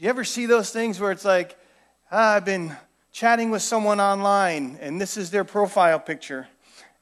you 0.00 0.08
ever 0.08 0.22
see 0.22 0.46
those 0.46 0.70
things 0.70 1.00
where 1.00 1.10
it's 1.10 1.24
like, 1.24 1.58
ah, 2.12 2.36
I've 2.36 2.44
been 2.44 2.76
chatting 3.10 3.50
with 3.50 3.62
someone 3.62 4.00
online 4.00 4.78
and 4.80 5.00
this 5.00 5.16
is 5.16 5.30
their 5.30 5.42
profile 5.42 5.98
picture. 5.98 6.46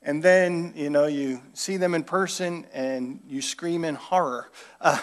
And 0.02 0.22
then, 0.22 0.72
you 0.74 0.88
know, 0.88 1.06
you 1.06 1.42
see 1.52 1.76
them 1.76 1.94
in 1.94 2.04
person 2.04 2.64
and 2.72 3.20
you 3.28 3.42
scream 3.42 3.84
in 3.84 3.96
horror. 3.96 4.50
Uh, 4.80 4.98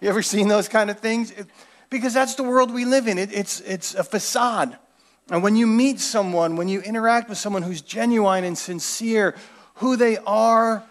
you 0.00 0.08
ever 0.08 0.22
seen 0.22 0.46
those 0.46 0.68
kind 0.68 0.90
of 0.90 1.00
things? 1.00 1.32
It, 1.32 1.48
because 1.90 2.14
that's 2.14 2.36
the 2.36 2.44
world 2.44 2.72
we 2.72 2.84
live 2.84 3.08
in. 3.08 3.18
It, 3.18 3.32
it's, 3.32 3.60
it's 3.62 3.96
a 3.96 4.04
facade. 4.04 4.78
And 5.28 5.42
when 5.42 5.56
you 5.56 5.66
meet 5.66 5.98
someone, 5.98 6.54
when 6.54 6.68
you 6.68 6.82
interact 6.82 7.28
with 7.28 7.38
someone 7.38 7.62
who's 7.62 7.80
genuine 7.82 8.44
and 8.44 8.56
sincere, 8.56 9.34
who 9.76 9.96
they 9.96 10.18
are 10.18 10.84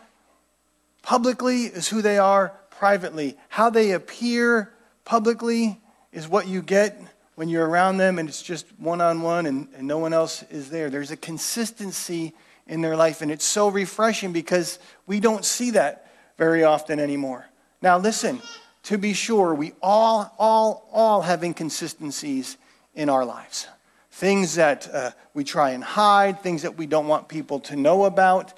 publicly 1.04 1.66
is 1.66 1.88
who 1.88 2.02
they 2.02 2.18
are 2.18 2.50
privately. 2.70 3.38
How 3.48 3.70
they 3.70 3.92
appear 3.92 4.74
publicly 5.06 5.80
is 6.14 6.28
what 6.28 6.48
you 6.48 6.62
get 6.62 7.00
when 7.36 7.50
you're 7.50 7.68
around 7.68 7.98
them 7.98 8.20
and 8.20 8.30
it's 8.30 8.42
just 8.42 8.68
one 8.78 9.02
on 9.02 9.22
one 9.22 9.46
and 9.46 9.68
no 9.82 9.98
one 9.98 10.14
else 10.14 10.44
is 10.44 10.70
there. 10.70 10.90
There's 10.90 11.12
a 11.12 11.18
consistency 11.18 12.34
in 12.68 12.82
their 12.82 12.96
life, 12.96 13.22
and 13.22 13.32
it's 13.32 13.46
so 13.46 13.68
refreshing 13.68 14.32
because 14.32 14.80
we 15.06 15.20
don't 15.20 15.44
see 15.44 15.72
that 15.72 16.10
very 16.38 16.64
often 16.64 17.00
anymore. 17.00 17.46
Now, 17.82 17.98
listen, 17.98 18.42
to 18.84 18.98
be 18.98 19.14
sure, 19.14 19.54
we 19.54 19.74
all, 19.82 20.34
all, 20.40 20.88
all 20.92 21.22
have 21.22 21.44
inconsistencies 21.44 22.58
in 22.96 23.10
our 23.10 23.26
lives. 23.26 23.68
Things 24.12 24.56
that 24.56 24.90
uh, 24.94 25.12
we 25.34 25.44
try 25.44 25.72
and 25.72 25.84
hide, 25.84 26.42
things 26.42 26.62
that 26.62 26.78
we 26.78 26.86
don't 26.86 27.08
want 27.08 27.28
people 27.28 27.60
to 27.62 27.76
know 27.76 28.06
about. 28.06 28.54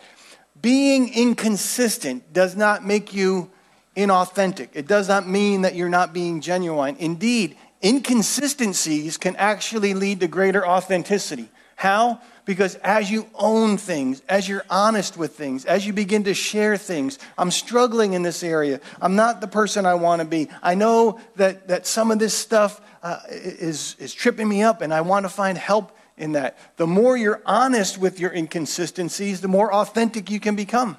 Being 0.61 1.13
inconsistent 1.13 2.33
does 2.33 2.55
not 2.55 2.85
make 2.85 3.13
you 3.13 3.49
inauthentic. 3.95 4.69
It 4.73 4.87
does 4.87 5.07
not 5.07 5.27
mean 5.27 5.61
that 5.61 5.75
you're 5.75 5.89
not 5.89 6.13
being 6.13 6.41
genuine. 6.41 6.95
Indeed, 6.97 7.57
inconsistencies 7.83 9.17
can 9.17 9.35
actually 9.35 9.93
lead 9.93 10.19
to 10.19 10.27
greater 10.27 10.67
authenticity. 10.67 11.49
How? 11.75 12.21
Because 12.45 12.75
as 12.75 13.09
you 13.09 13.27
own 13.33 13.77
things, 13.77 14.21
as 14.29 14.47
you're 14.47 14.65
honest 14.69 15.17
with 15.17 15.35
things, 15.35 15.65
as 15.65 15.85
you 15.85 15.93
begin 15.93 16.23
to 16.25 16.33
share 16.33 16.77
things, 16.77 17.19
I'm 17.37 17.51
struggling 17.51 18.13
in 18.13 18.21
this 18.21 18.43
area. 18.43 18.79
I'm 19.01 19.15
not 19.15 19.41
the 19.41 19.47
person 19.47 19.85
I 19.85 19.95
want 19.95 20.21
to 20.21 20.27
be. 20.27 20.47
I 20.61 20.75
know 20.75 21.19
that, 21.35 21.67
that 21.67 21.87
some 21.87 22.11
of 22.11 22.19
this 22.19 22.33
stuff 22.33 22.81
uh, 23.03 23.19
is, 23.29 23.95
is 23.99 24.13
tripping 24.13 24.47
me 24.47 24.63
up, 24.63 24.81
and 24.81 24.93
I 24.93 25.01
want 25.01 25.25
to 25.25 25.29
find 25.29 25.57
help 25.57 25.91
in 26.17 26.33
that. 26.33 26.57
The 26.77 26.87
more 26.87 27.17
you're 27.17 27.41
honest 27.45 27.97
with 27.97 28.19
your 28.19 28.31
inconsistencies, 28.31 29.41
the 29.41 29.47
more 29.47 29.73
authentic 29.73 30.29
you 30.29 30.39
can 30.39 30.55
become. 30.55 30.97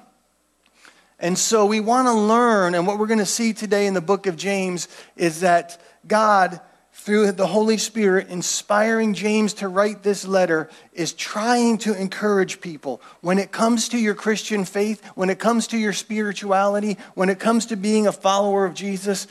And 1.19 1.37
so 1.37 1.65
we 1.65 1.79
want 1.79 2.07
to 2.07 2.13
learn, 2.13 2.75
and 2.75 2.85
what 2.85 2.99
we're 2.99 3.07
going 3.07 3.19
to 3.19 3.25
see 3.25 3.53
today 3.53 3.87
in 3.87 3.95
the 3.95 4.01
book 4.01 4.27
of 4.27 4.37
James 4.37 4.87
is 5.15 5.39
that 5.39 5.81
God 6.07 6.61
through 6.91 7.31
the 7.31 7.47
Holy 7.47 7.77
Spirit 7.77 8.27
inspiring 8.27 9.13
James 9.13 9.53
to 9.53 9.67
write 9.67 10.03
this 10.03 10.27
letter 10.27 10.69
is 10.93 11.13
trying 11.13 11.77
to 11.77 11.93
encourage 11.93 12.59
people. 12.59 13.01
When 13.21 13.39
it 13.39 13.51
comes 13.51 13.87
to 13.89 13.97
your 13.97 14.13
Christian 14.13 14.65
faith, 14.65 15.03
when 15.15 15.29
it 15.29 15.39
comes 15.39 15.67
to 15.67 15.77
your 15.77 15.93
spirituality, 15.93 16.97
when 17.13 17.29
it 17.29 17.39
comes 17.39 17.67
to 17.67 17.75
being 17.75 18.07
a 18.07 18.11
follower 18.11 18.65
of 18.65 18.73
Jesus, 18.73 19.27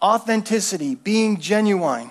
authenticity, 0.00 0.94
being 0.94 1.38
genuine, 1.38 2.10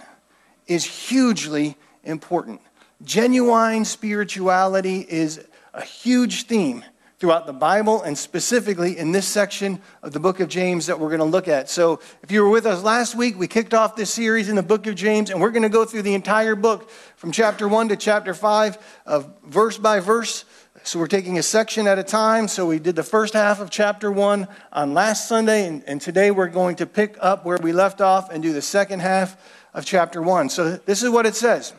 is 0.68 0.86
hugely 0.86 1.78
important. 2.04 2.62
Genuine 3.04 3.86
spirituality 3.86 5.00
is 5.00 5.44
a 5.74 5.84
huge 5.84 6.46
theme 6.46 6.84
throughout 7.20 7.48
the 7.48 7.54
Bible 7.54 8.04
and 8.04 8.16
specifically 8.16 8.98
in 8.98 9.12
this 9.12 9.28
section 9.28 9.82
of 10.04 10.14
the 10.14 10.20
book 10.20 10.40
of 10.40 10.50
James 10.50 10.86
that 10.86 11.00
we're 11.00 11.08
going 11.08 11.20
to 11.20 11.26
look 11.26 11.48
at. 11.48 11.68
So, 11.68 12.00
if 12.22 12.32
you 12.32 12.44
were 12.44 12.50
with 12.50 12.68
us 12.68 12.84
last 12.84 13.16
week, 13.16 13.40
we 13.40 13.48
kicked 13.48 13.74
off 13.74 13.96
this 13.96 14.12
series 14.14 14.50
in 14.50 14.56
the 14.56 14.64
book 14.64 14.86
of 14.86 14.94
James, 14.94 15.32
and 15.32 15.42
we're 15.42 15.50
going 15.50 15.64
to 15.64 15.70
go 15.70 15.84
through 15.84 16.04
the 16.04 16.14
entire 16.14 16.56
book 16.56 16.92
from 17.16 17.32
chapter 17.32 17.68
1 17.68 17.90
to 17.90 17.96
chapter 17.96 18.36
5, 18.36 19.02
of 19.08 19.34
verse 19.44 19.80
by 19.80 20.00
verse. 20.00 20.46
So, 20.84 21.00
we're 21.00 21.08
taking 21.08 21.40
a 21.40 21.44
section 21.44 21.88
at 21.88 21.98
a 21.98 22.04
time. 22.04 22.48
So, 22.48 22.68
we 22.68 22.78
did 22.78 22.96
the 22.96 23.04
first 23.04 23.34
half 23.34 23.60
of 23.60 23.72
chapter 23.72 24.12
1 24.12 24.48
on 24.72 24.94
last 24.94 25.28
Sunday, 25.28 25.68
and, 25.68 25.84
and 25.88 26.00
today 26.00 26.30
we're 26.30 26.48
going 26.48 26.76
to 26.76 26.86
pick 26.86 27.18
up 27.20 27.46
where 27.46 27.58
we 27.58 27.72
left 27.72 28.00
off 28.00 28.32
and 28.32 28.44
do 28.44 28.54
the 28.54 28.62
second 28.62 29.00
half 29.00 29.38
of 29.74 29.86
chapter 29.86 30.22
1. 30.22 30.50
So, 30.50 30.78
this 30.78 31.02
is 31.02 31.10
what 31.10 31.26
it 31.26 31.34
says. 31.34 31.74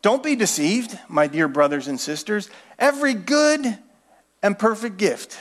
Don't 0.00 0.22
be 0.22 0.36
deceived, 0.36 0.96
my 1.08 1.26
dear 1.26 1.48
brothers 1.48 1.88
and 1.88 1.98
sisters. 1.98 2.50
Every 2.78 3.14
good 3.14 3.78
and 4.42 4.58
perfect 4.58 4.96
gift 4.96 5.38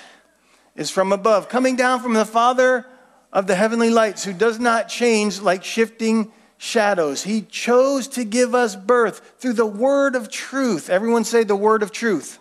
is 0.75 0.89
from 0.89 1.11
above, 1.11 1.49
coming 1.49 1.75
down 1.75 2.01
from 2.01 2.13
the 2.13 2.25
Father 2.25 2.85
of 3.33 3.47
the 3.47 3.55
heavenly 3.55 3.89
lights, 3.89 4.23
who 4.23 4.33
does 4.33 4.59
not 4.59 4.87
change 4.87 5.41
like 5.41 5.63
shifting 5.63 6.31
shadows. 6.57 7.23
He 7.23 7.41
chose 7.41 8.07
to 8.09 8.23
give 8.23 8.53
us 8.53 8.75
birth 8.75 9.35
through 9.39 9.53
the 9.53 9.65
word 9.65 10.15
of 10.15 10.29
truth. 10.29 10.89
Everyone 10.89 11.23
say 11.23 11.43
the 11.43 11.55
word 11.55 11.81
of 11.81 11.91
truth. 11.91 12.39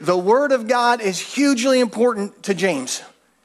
The 0.00 0.18
word 0.18 0.52
of 0.52 0.68
God 0.68 1.00
is 1.00 1.18
hugely 1.18 1.80
important 1.80 2.42
to 2.42 2.54
James. 2.54 3.02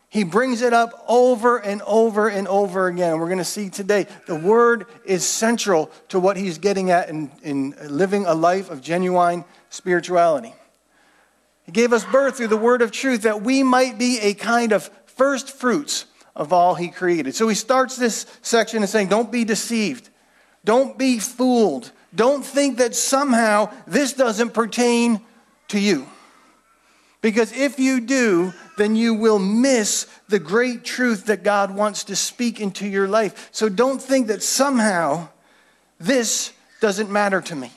He 0.09 0.25
brings 0.25 0.61
it 0.61 0.73
up 0.73 1.05
over 1.07 1.57
and 1.57 1.81
over 1.83 2.27
and 2.27 2.45
over 2.49 2.87
again. 2.87 3.17
We're 3.17 3.27
going 3.27 3.37
to 3.37 3.45
see 3.45 3.69
today 3.69 4.07
the 4.27 4.35
word 4.35 4.87
is 5.05 5.25
central 5.25 5.89
to 6.09 6.19
what 6.19 6.35
he's 6.35 6.57
getting 6.57 6.91
at 6.91 7.07
in, 7.07 7.31
in 7.41 7.73
living 7.87 8.25
a 8.25 8.33
life 8.33 8.69
of 8.69 8.81
genuine 8.81 9.45
spirituality. 9.69 10.53
Gave 11.71 11.93
us 11.93 12.05
birth 12.05 12.37
through 12.37 12.47
the 12.47 12.57
word 12.57 12.81
of 12.81 12.91
truth 12.91 13.23
that 13.23 13.41
we 13.41 13.63
might 13.63 13.97
be 13.97 14.19
a 14.19 14.33
kind 14.33 14.71
of 14.71 14.89
first 15.05 15.49
fruits 15.51 16.05
of 16.35 16.53
all 16.53 16.75
he 16.75 16.89
created. 16.89 17.35
So 17.35 17.47
he 17.47 17.55
starts 17.55 17.95
this 17.95 18.25
section 18.41 18.81
and 18.81 18.89
saying, 18.89 19.07
Don't 19.07 19.31
be 19.31 19.43
deceived. 19.43 20.09
Don't 20.63 20.97
be 20.97 21.19
fooled. 21.19 21.91
Don't 22.13 22.43
think 22.43 22.77
that 22.77 22.93
somehow 22.93 23.71
this 23.87 24.13
doesn't 24.13 24.53
pertain 24.53 25.21
to 25.69 25.79
you. 25.79 26.07
Because 27.21 27.51
if 27.53 27.79
you 27.79 28.01
do, 28.01 28.51
then 28.77 28.95
you 28.95 29.13
will 29.13 29.39
miss 29.39 30.07
the 30.27 30.39
great 30.39 30.83
truth 30.83 31.25
that 31.25 31.43
God 31.43 31.73
wants 31.73 32.05
to 32.05 32.15
speak 32.15 32.59
into 32.59 32.87
your 32.87 33.07
life. 33.07 33.49
So 33.51 33.69
don't 33.69 34.01
think 34.01 34.27
that 34.27 34.41
somehow 34.41 35.29
this 35.99 36.51
doesn't 36.79 37.11
matter 37.11 37.41
to 37.41 37.55
me. 37.55 37.71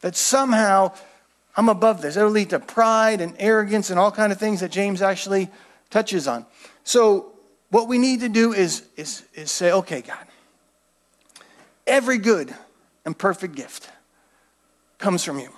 That 0.00 0.16
somehow 0.16 0.94
I'm 1.56 1.68
above 1.68 2.02
this. 2.02 2.16
It'll 2.16 2.30
lead 2.30 2.50
to 2.50 2.60
pride 2.60 3.20
and 3.20 3.34
arrogance 3.38 3.90
and 3.90 3.98
all 3.98 4.12
kind 4.12 4.32
of 4.32 4.38
things 4.38 4.60
that 4.60 4.70
James 4.70 5.02
actually 5.02 5.50
touches 5.90 6.28
on. 6.28 6.46
So 6.84 7.32
what 7.70 7.88
we 7.88 7.98
need 7.98 8.20
to 8.20 8.28
do 8.28 8.52
is, 8.52 8.84
is, 8.96 9.22
is 9.34 9.50
say, 9.50 9.72
okay, 9.72 10.00
God, 10.02 10.24
every 11.86 12.18
good 12.18 12.54
and 13.04 13.16
perfect 13.16 13.54
gift 13.54 13.90
comes 14.98 15.24
from 15.24 15.38
you. 15.38 15.50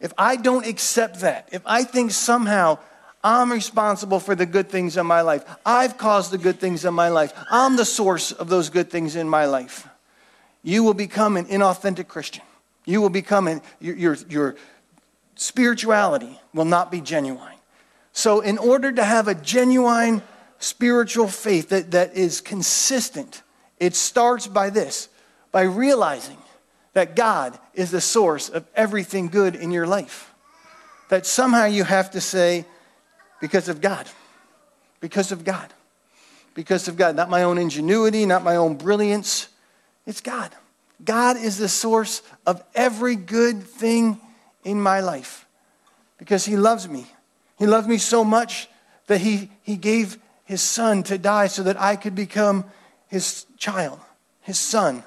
If 0.00 0.12
I 0.18 0.36
don't 0.36 0.66
accept 0.66 1.20
that, 1.20 1.48
if 1.52 1.62
I 1.64 1.84
think 1.84 2.10
somehow 2.10 2.78
I'm 3.22 3.52
responsible 3.52 4.18
for 4.18 4.34
the 4.34 4.46
good 4.46 4.68
things 4.68 4.96
in 4.96 5.06
my 5.06 5.20
life, 5.20 5.44
I've 5.64 5.96
caused 5.96 6.32
the 6.32 6.38
good 6.38 6.58
things 6.58 6.84
in 6.84 6.92
my 6.92 7.08
life, 7.08 7.32
I'm 7.50 7.76
the 7.76 7.84
source 7.84 8.32
of 8.32 8.48
those 8.48 8.68
good 8.68 8.90
things 8.90 9.14
in 9.14 9.28
my 9.28 9.44
life, 9.44 9.86
you 10.64 10.82
will 10.82 10.94
become 10.94 11.36
an 11.36 11.46
inauthentic 11.46 12.08
Christian. 12.08 12.42
You 12.84 13.00
will 13.00 13.10
become 13.10 13.46
an, 13.46 13.62
your, 13.80 14.16
your, 14.28 14.56
spirituality 15.34 16.40
will 16.54 16.64
not 16.64 16.90
be 16.90 17.00
genuine. 17.00 17.48
So, 18.12 18.40
in 18.40 18.58
order 18.58 18.92
to 18.92 19.04
have 19.04 19.28
a 19.28 19.34
genuine 19.34 20.22
spiritual 20.58 21.28
faith 21.28 21.70
that, 21.70 21.92
that 21.92 22.14
is 22.14 22.40
consistent, 22.40 23.42
it 23.80 23.94
starts 23.94 24.46
by 24.46 24.70
this 24.70 25.08
by 25.50 25.62
realizing 25.62 26.38
that 26.94 27.16
God 27.16 27.58
is 27.74 27.90
the 27.90 28.00
source 28.00 28.48
of 28.48 28.66
everything 28.74 29.28
good 29.28 29.56
in 29.56 29.70
your 29.70 29.86
life. 29.86 30.32
That 31.08 31.26
somehow 31.26 31.66
you 31.66 31.84
have 31.84 32.10
to 32.12 32.20
say, 32.20 32.64
because 33.40 33.68
of 33.68 33.80
God. 33.80 34.06
Because 35.00 35.32
of 35.32 35.44
God. 35.44 35.72
Because 36.54 36.88
of 36.88 36.96
God. 36.96 37.16
Not 37.16 37.28
my 37.28 37.42
own 37.42 37.58
ingenuity, 37.58 38.24
not 38.26 38.44
my 38.44 38.56
own 38.56 38.76
brilliance. 38.76 39.48
It's 40.06 40.20
God. 40.20 40.50
God 41.04 41.36
is 41.36 41.58
the 41.58 41.68
source 41.68 42.22
of 42.46 42.62
every 42.74 43.16
good 43.16 43.62
thing 43.62 44.20
in 44.64 44.80
my 44.80 45.00
life 45.00 45.46
because 46.18 46.44
He 46.44 46.56
loves 46.56 46.88
me. 46.88 47.06
He 47.58 47.66
loved 47.66 47.88
me 47.88 47.98
so 47.98 48.24
much 48.24 48.68
that 49.06 49.20
He, 49.20 49.50
he 49.62 49.76
gave 49.76 50.18
His 50.44 50.62
Son 50.62 51.02
to 51.04 51.18
die 51.18 51.46
so 51.46 51.62
that 51.64 51.80
I 51.80 51.96
could 51.96 52.14
become 52.14 52.64
His 53.08 53.46
child, 53.58 54.00
His 54.40 54.58
son, 54.58 55.02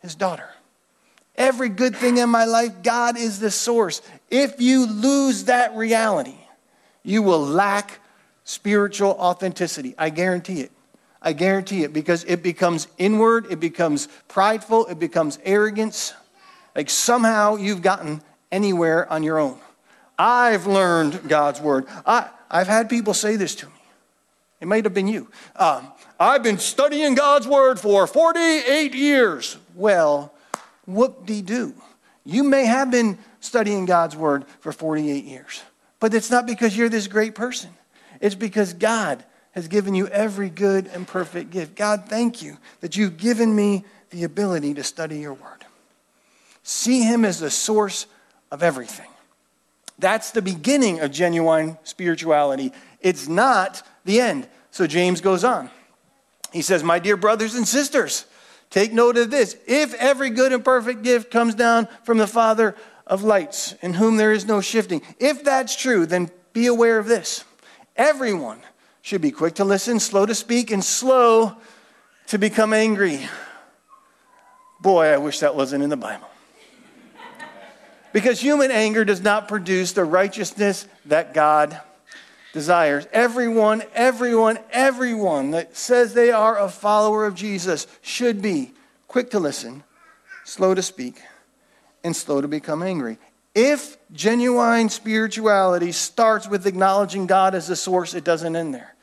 His 0.00 0.14
daughter. 0.14 0.50
Every 1.36 1.68
good 1.68 1.94
thing 1.94 2.18
in 2.18 2.28
my 2.28 2.44
life, 2.44 2.82
God 2.82 3.16
is 3.16 3.38
the 3.38 3.50
source. 3.50 4.02
If 4.28 4.60
you 4.60 4.86
lose 4.86 5.44
that 5.44 5.74
reality, 5.76 6.34
you 7.04 7.22
will 7.22 7.40
lack 7.40 8.00
spiritual 8.42 9.10
authenticity. 9.12 9.94
I 9.96 10.10
guarantee 10.10 10.62
it. 10.62 10.72
I 11.22 11.32
guarantee 11.32 11.84
it 11.84 11.92
because 11.92 12.24
it 12.24 12.42
becomes 12.42 12.88
inward, 12.96 13.46
it 13.50 13.60
becomes 13.60 14.08
prideful, 14.28 14.86
it 14.86 14.98
becomes 14.98 15.38
arrogance. 15.44 16.14
Like 16.74 16.90
somehow 16.90 17.56
you've 17.56 17.82
gotten 17.82 18.22
anywhere 18.50 19.10
on 19.10 19.22
your 19.22 19.38
own. 19.38 19.58
I've 20.18 20.66
learned 20.66 21.28
God's 21.28 21.60
word. 21.60 21.86
I, 22.04 22.28
I've 22.50 22.66
had 22.66 22.88
people 22.88 23.14
say 23.14 23.36
this 23.36 23.54
to 23.56 23.66
me. 23.66 23.72
It 24.60 24.66
might 24.66 24.84
have 24.84 24.94
been 24.94 25.06
you. 25.06 25.28
Um, 25.54 25.92
I've 26.18 26.42
been 26.42 26.58
studying 26.58 27.14
God's 27.14 27.46
word 27.46 27.78
for 27.78 28.06
48 28.06 28.94
years. 28.94 29.56
Well, 29.74 30.32
whoop 30.86 31.26
de 31.26 31.42
doo. 31.42 31.74
You 32.24 32.42
may 32.42 32.64
have 32.66 32.90
been 32.90 33.18
studying 33.40 33.86
God's 33.86 34.16
word 34.16 34.44
for 34.60 34.72
48 34.72 35.24
years, 35.24 35.62
but 36.00 36.12
it's 36.12 36.30
not 36.30 36.46
because 36.46 36.76
you're 36.76 36.88
this 36.88 37.06
great 37.06 37.34
person. 37.34 37.70
It's 38.20 38.34
because 38.34 38.72
God 38.72 39.24
has 39.52 39.68
given 39.68 39.94
you 39.94 40.08
every 40.08 40.50
good 40.50 40.88
and 40.88 41.06
perfect 41.06 41.50
gift. 41.50 41.76
God, 41.76 42.04
thank 42.08 42.42
you 42.42 42.58
that 42.80 42.96
you've 42.96 43.16
given 43.16 43.54
me 43.54 43.84
the 44.10 44.24
ability 44.24 44.74
to 44.74 44.82
study 44.82 45.20
your 45.20 45.34
word. 45.34 45.64
See 46.64 47.02
him 47.02 47.24
as 47.24 47.38
the 47.38 47.50
source 47.50 48.06
of 48.50 48.62
everything. 48.62 49.08
That's 49.98 50.30
the 50.30 50.42
beginning 50.42 51.00
of 51.00 51.10
genuine 51.10 51.76
spirituality. 51.84 52.72
It's 53.00 53.28
not 53.28 53.82
the 54.04 54.20
end. 54.20 54.48
So 54.70 54.86
James 54.86 55.20
goes 55.20 55.44
on. 55.44 55.70
He 56.52 56.62
says, 56.62 56.82
My 56.82 56.98
dear 56.98 57.16
brothers 57.16 57.54
and 57.54 57.66
sisters, 57.66 58.26
take 58.70 58.92
note 58.92 59.16
of 59.18 59.30
this. 59.30 59.56
If 59.66 59.94
every 59.94 60.30
good 60.30 60.52
and 60.52 60.64
perfect 60.64 61.02
gift 61.02 61.30
comes 61.30 61.54
down 61.54 61.88
from 62.04 62.18
the 62.18 62.26
Father 62.26 62.76
of 63.06 63.24
lights, 63.24 63.74
in 63.82 63.94
whom 63.94 64.16
there 64.16 64.32
is 64.32 64.46
no 64.46 64.60
shifting, 64.60 65.02
if 65.18 65.42
that's 65.42 65.74
true, 65.74 66.06
then 66.06 66.30
be 66.52 66.66
aware 66.66 66.98
of 66.98 67.06
this. 67.06 67.44
Everyone 67.96 68.60
should 69.02 69.20
be 69.20 69.30
quick 69.30 69.54
to 69.56 69.64
listen, 69.64 69.98
slow 69.98 70.26
to 70.26 70.34
speak, 70.34 70.70
and 70.70 70.84
slow 70.84 71.56
to 72.28 72.38
become 72.38 72.72
angry. 72.72 73.28
Boy, 74.80 75.06
I 75.06 75.16
wish 75.16 75.40
that 75.40 75.56
wasn't 75.56 75.82
in 75.82 75.90
the 75.90 75.96
Bible. 75.96 76.28
Because 78.12 78.40
human 78.40 78.70
anger 78.70 79.04
does 79.04 79.20
not 79.20 79.48
produce 79.48 79.92
the 79.92 80.04
righteousness 80.04 80.86
that 81.06 81.34
God 81.34 81.80
desires. 82.52 83.06
Everyone, 83.12 83.82
everyone, 83.94 84.58
everyone 84.70 85.50
that 85.52 85.76
says 85.76 86.14
they 86.14 86.30
are 86.30 86.58
a 86.58 86.68
follower 86.68 87.26
of 87.26 87.34
Jesus 87.34 87.86
should 88.00 88.40
be 88.40 88.72
quick 89.06 89.30
to 89.30 89.38
listen, 89.38 89.84
slow 90.44 90.74
to 90.74 90.82
speak, 90.82 91.20
and 92.02 92.16
slow 92.16 92.40
to 92.40 92.48
become 92.48 92.82
angry. 92.82 93.18
If 93.54 93.96
genuine 94.12 94.88
spirituality 94.88 95.92
starts 95.92 96.48
with 96.48 96.66
acknowledging 96.66 97.26
God 97.26 97.54
as 97.54 97.66
the 97.66 97.76
source, 97.76 98.14
it 98.14 98.24
doesn't 98.24 98.56
end 98.56 98.74
there. 98.74 98.94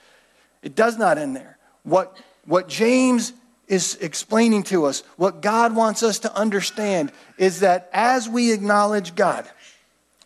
It 0.62 0.76
does 0.76 0.98
not 0.98 1.18
end 1.18 1.36
there. 1.36 1.58
What, 1.84 2.18
what 2.46 2.68
James 2.68 3.34
is 3.68 3.98
explaining 4.02 4.64
to 4.64 4.86
us, 4.86 5.04
what 5.18 5.42
God 5.42 5.76
wants 5.76 6.04
us 6.04 6.20
to 6.20 6.36
understand, 6.36 7.12
is 7.38 7.62
that 7.62 7.90
as 7.94 8.30
we 8.30 8.52
acknowledge 8.52 9.16
God 9.16 9.48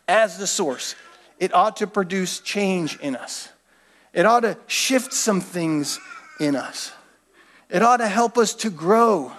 as 0.06 0.38
the 0.38 0.46
source, 0.46 0.94
it 1.38 1.54
ought 1.54 1.76
to 1.78 1.86
produce 1.86 2.40
change 2.40 2.98
in 3.00 3.16
us. 3.16 3.48
It 4.12 4.26
ought 4.26 4.40
to 4.40 4.58
shift 4.66 5.12
some 5.12 5.40
things 5.40 5.98
in 6.38 6.56
us. 6.56 6.92
It 7.70 7.82
ought 7.82 7.98
to 7.98 8.08
help 8.08 8.36
us 8.36 8.54
to 8.56 8.70
grow 8.70 9.32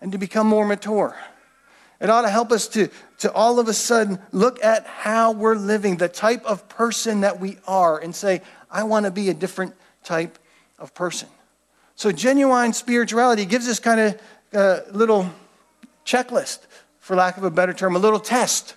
and 0.00 0.12
to 0.12 0.18
become 0.18 0.46
more 0.46 0.66
mature. 0.66 1.16
It 2.00 2.08
ought 2.08 2.22
to 2.22 2.30
help 2.30 2.50
us 2.50 2.66
to, 2.68 2.88
to 3.18 3.32
all 3.32 3.60
of 3.60 3.68
a 3.68 3.74
sudden 3.74 4.18
look 4.32 4.64
at 4.64 4.86
how 4.86 5.32
we're 5.32 5.54
living, 5.54 5.98
the 5.98 6.08
type 6.08 6.44
of 6.46 6.68
person 6.68 7.20
that 7.20 7.38
we 7.38 7.58
are, 7.66 7.98
and 7.98 8.14
say, 8.14 8.40
I 8.70 8.84
want 8.84 9.04
to 9.04 9.10
be 9.12 9.28
a 9.28 9.34
different 9.34 9.74
type 10.02 10.38
of 10.78 10.94
person. 10.94 11.28
So, 12.00 12.10
genuine 12.10 12.72
spirituality 12.72 13.44
gives 13.44 13.68
us 13.68 13.78
kind 13.78 14.00
of 14.00 14.20
a 14.54 14.84
little 14.90 15.28
checklist, 16.06 16.60
for 16.98 17.14
lack 17.14 17.36
of 17.36 17.44
a 17.44 17.50
better 17.50 17.74
term, 17.74 17.94
a 17.94 17.98
little 17.98 18.18
test, 18.18 18.74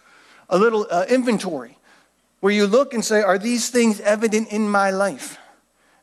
a 0.50 0.58
little 0.58 0.86
uh, 0.92 1.06
inventory, 1.08 1.78
where 2.42 2.52
you 2.52 2.68
look 2.68 2.94
and 2.94 3.06
say, 3.06 3.22
Are 3.22 3.38
these 3.38 3.70
things 3.70 4.02
evident 4.02 4.50
in 4.50 4.68
my 4.68 4.90
life? 4.90 5.38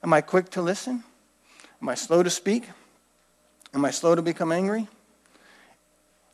Am 0.03 0.15
I 0.15 0.23
quick 0.23 0.49
to 0.53 0.63
listen? 0.63 1.05
Am 1.83 1.91
I 1.91 1.95
slow 1.95 2.23
to 2.23 2.31
speak? 2.31 2.71
Am 3.75 3.85
I 3.85 3.91
slow 3.91 4.15
to 4.15 4.23
become 4.23 4.51
angry? 4.51 4.89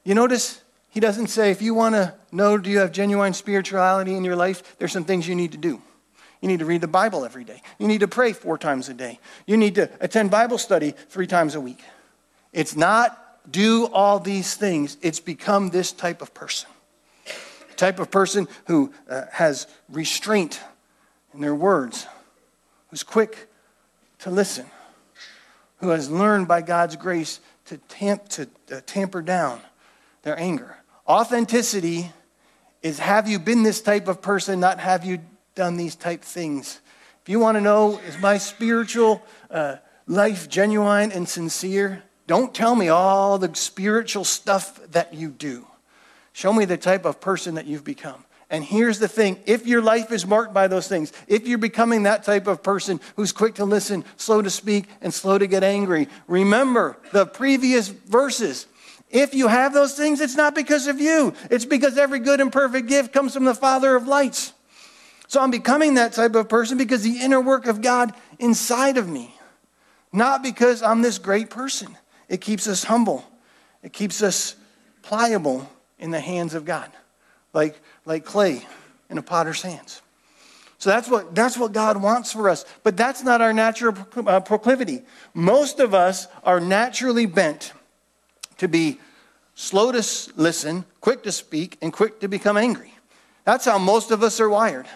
You 0.05 0.15
notice 0.15 0.63
he 0.91 1.01
doesn't 1.01 1.27
say, 1.27 1.51
if 1.51 1.61
you 1.61 1.75
want 1.75 1.97
to 1.97 2.15
know, 2.31 2.59
do 2.59 2.71
you 2.71 2.79
have 2.79 2.93
genuine 2.93 3.33
spirituality 3.33 4.15
in 4.15 4.23
your 4.23 4.37
life? 4.37 4.77
There's 4.79 4.93
some 4.93 5.05
things 5.05 5.27
you 5.27 5.35
need 5.35 5.51
to 5.51 5.59
do. 5.59 5.83
You 6.41 6.49
need 6.49 6.59
to 6.59 6.67
read 6.67 6.81
the 6.81 6.89
Bible 6.89 7.25
every 7.25 7.45
day. 7.45 7.63
You 7.79 7.89
need 7.89 8.01
to 8.01 8.09
pray 8.09 8.33
four 8.33 8.59
times 8.59 8.89
a 8.89 8.95
day. 8.95 9.19
You 9.47 9.57
need 9.57 9.75
to 9.77 9.91
attend 10.01 10.31
Bible 10.31 10.59
study 10.59 10.93
three 11.09 11.27
times 11.27 11.55
a 11.55 11.61
week. 11.61 11.83
It's 12.53 12.77
not 12.77 13.23
do 13.51 13.87
all 13.87 14.19
these 14.19 14.55
things, 14.55 14.97
it's 15.03 15.21
become 15.21 15.71
this 15.71 15.93
type 15.93 16.23
of 16.23 16.35
person. 16.35 16.69
Type 17.77 18.01
of 18.01 18.11
person 18.11 18.49
who 18.67 18.93
uh, 19.09 19.25
has 19.33 19.67
restraint 19.89 20.61
in 21.35 21.41
their 21.41 21.55
words, 21.55 22.07
who's 22.89 23.03
quick 23.03 23.49
to 24.21 24.31
listen, 24.31 24.67
who 25.79 25.91
has 25.91 26.11
learned 26.11 26.49
by 26.49 26.63
God's 26.63 26.97
grace 26.97 27.41
to, 27.67 27.77
tamp, 27.77 28.29
to 28.31 28.49
uh, 28.73 28.81
tamper 28.87 29.21
down 29.21 29.61
their 30.23 30.39
anger. 30.39 30.79
Authenticity 31.07 32.11
is 32.83 32.99
have 32.99 33.29
you 33.29 33.39
been 33.39 33.63
this 33.63 33.83
type 33.83 34.09
of 34.09 34.23
person, 34.23 34.59
not 34.59 34.81
have 34.81 35.05
you 35.05 35.19
done 35.57 35.77
these 35.77 35.97
type 35.97 36.23
things. 36.23 36.81
If 37.23 37.29
you 37.29 37.41
want 37.41 37.57
to 37.57 37.61
know, 37.61 37.99
is 38.07 38.17
my 38.19 38.39
spiritual 38.39 39.21
uh, 39.51 39.77
life 40.07 40.49
genuine 40.49 41.11
and 41.11 41.29
sincere? 41.29 42.05
Don't 42.29 42.55
tell 42.55 42.77
me 42.77 42.89
all 42.89 43.39
the 43.39 43.53
spiritual 43.55 44.23
stuff 44.23 44.81
that 44.93 45.15
you 45.15 45.31
do. 45.31 45.67
Show 46.33 46.53
me 46.53 46.67
the 46.67 46.77
type 46.77 47.05
of 47.05 47.21
person 47.21 47.55
that 47.55 47.67
you've 47.67 47.85
become. 47.85 48.23
And 48.49 48.63
here's 48.63 49.01
the 49.01 49.09
thing 49.09 49.39
if 49.47 49.67
your 49.67 49.83
life 49.83 50.13
is 50.13 50.27
marked 50.27 50.55
by 50.55 50.69
those 50.69 50.87
things, 50.87 51.13
if 51.27 51.49
you're 51.49 51.59
becoming 51.59 52.05
that 52.05 52.23
type 52.23 52.47
of 52.47 52.63
person 52.63 53.01
who's 53.17 53.33
quick 53.33 53.55
to 53.57 53.65
listen, 53.65 54.05
slow 54.17 54.43
to 54.43 54.51
speak, 54.51 54.87
and 55.01 55.13
slow 55.13 55.39
to 55.39 55.47
get 55.47 55.65
angry, 55.65 56.09
remember 56.29 56.97
the 57.13 57.27
previous 57.27 57.89
verses. 57.89 58.67
If 59.11 59.35
you 59.35 59.49
have 59.49 59.73
those 59.73 59.95
things, 59.95 60.21
it's 60.21 60.37
not 60.37 60.55
because 60.55 60.87
of 60.87 61.01
you, 61.01 61.33
it's 61.51 61.65
because 61.65 61.97
every 61.97 62.19
good 62.19 62.41
and 62.41 62.53
perfect 62.53 62.89
gift 62.89 63.13
comes 63.13 63.35
from 63.35 63.45
the 63.45 63.55
Father 63.55 63.97
of 63.97 64.07
lights. 64.07 64.53
So 65.29 65.41
I'm 65.41 65.51
becoming 65.51 65.95
that 65.95 66.13
type 66.13 66.35
of 66.35 66.49
person 66.49 66.79
because 66.79 67.03
the 67.03 67.19
inner 67.19 67.41
work 67.41 67.67
of 67.67 67.83
God 67.83 68.13
inside 68.39 68.97
of 68.97 69.09
me, 69.09 69.35
not 70.13 70.43
because 70.43 70.83
I'm 70.83 71.03
this 71.03 71.19
great 71.19 71.51
person. 71.51 71.97
It 72.29 72.41
keeps 72.41 72.67
us 72.67 72.85
humble, 72.85 73.25
it 73.83 73.93
keeps 73.93 74.23
us 74.23 74.57
pliable 75.03 75.71
in 75.99 76.11
the 76.11 76.21
hands 76.21 76.55
of 76.55 76.65
God, 76.65 76.91
like, 77.53 77.81
like 78.05 78.25
clay 78.25 78.67
in 79.09 79.19
a 79.19 79.23
potter's 79.23 79.63
hands. 79.63 80.03
So 80.79 80.91
that's 80.91 81.09
what, 81.09 81.35
that's 81.35 81.57
what 81.57 81.73
God 81.73 82.03
wants 82.03 82.33
for 82.33 82.49
us. 82.51 82.65
But 82.83 82.97
that's 82.97 83.23
not 83.23 83.41
our 83.41 83.53
natural 83.53 83.97
uh, 84.27 84.41
proclivity. 84.41 85.03
Most 85.33 85.81
of 85.81 85.95
us 85.95 86.29
are 86.45 86.61
naturally 86.61 87.27
bent 87.27 87.73
to 88.59 88.69
be 88.69 89.01
slow 89.55 89.91
to 89.91 90.05
listen, 90.37 90.85
quick 91.01 91.23
to 91.23 91.33
speak, 91.33 91.79
and 91.81 91.93
quick 91.93 92.21
to 92.21 92.29
become 92.29 92.57
angry. 92.57 92.93
That's 93.45 93.65
how 93.65 93.79
most 93.79 94.11
of 94.11 94.23
us 94.23 94.39
are 94.39 94.51
wired. 94.51 94.87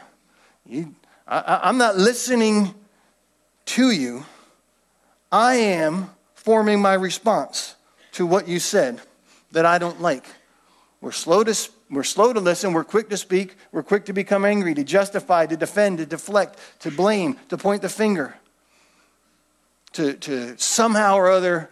You, 0.67 0.95
I, 1.27 1.61
I'm 1.65 1.79
not 1.79 1.97
listening 1.97 2.75
to 3.67 3.91
you. 3.91 4.25
I 5.33 5.55
am 5.55 6.11
forming 6.35 6.81
my 6.81 6.95
response 6.95 7.77
to 8.13 8.27
what 8.27 8.49
you 8.49 8.59
said 8.59 9.01
that 9.53 9.67
I 9.67 9.79
don't 9.79 10.01
like. 10.01 10.27
We're 11.01 11.13
slow 11.13 11.45
to 11.45 11.55
we're 11.91 12.05
slow 12.05 12.33
to 12.33 12.39
listen, 12.39 12.73
we're 12.73 12.85
quick 12.85 13.09
to 13.11 13.17
speak, 13.17 13.57
we're 13.73 13.83
quick 13.83 14.05
to 14.05 14.13
become 14.13 14.45
angry, 14.45 14.75
to 14.75 14.85
justify, 14.85 15.47
to 15.47 15.57
defend, 15.57 15.99
to 15.99 16.07
deflect, 16.07 16.57
to 16.81 16.91
blame, 16.91 17.37
to 17.49 17.59
point 17.59 17.83
the 17.83 17.89
finger, 17.89 18.37
to, 19.95 20.15
to 20.15 20.57
somehow 20.57 21.17
or 21.17 21.29
other 21.29 21.69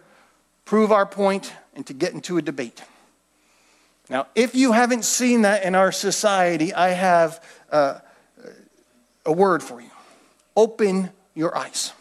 prove 0.65 0.91
our 0.91 1.05
point 1.05 1.53
and 1.73 1.87
to 1.87 1.93
get 1.93 2.11
into 2.11 2.37
a 2.37 2.41
debate. 2.41 2.83
Now, 4.09 4.27
if 4.35 4.55
you 4.55 4.73
haven't 4.73 5.05
seen 5.05 5.43
that 5.43 5.63
in 5.63 5.73
our 5.73 5.93
society, 5.93 6.73
I 6.73 6.89
have 6.89 7.41
uh, 7.71 7.99
a 9.29 9.31
word 9.31 9.61
for 9.61 9.79
you 9.79 9.91
open 10.57 11.09
your 11.35 11.57
eyes. 11.57 11.93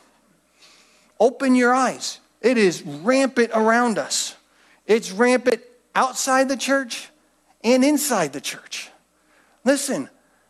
Open 1.21 1.55
your 1.55 1.73
eyes. 1.73 2.19
It 2.41 2.59
is 2.59 2.83
rampant 2.83 3.51
around 3.55 3.99
us, 3.99 4.35
it's 4.87 5.13
rampant 5.13 5.63
outside 5.95 6.49
the 6.49 6.57
church 6.57 7.11
and 7.63 7.85
inside 7.85 8.33
the 8.33 8.41
church. 8.41 8.91
Listen, 9.65 10.09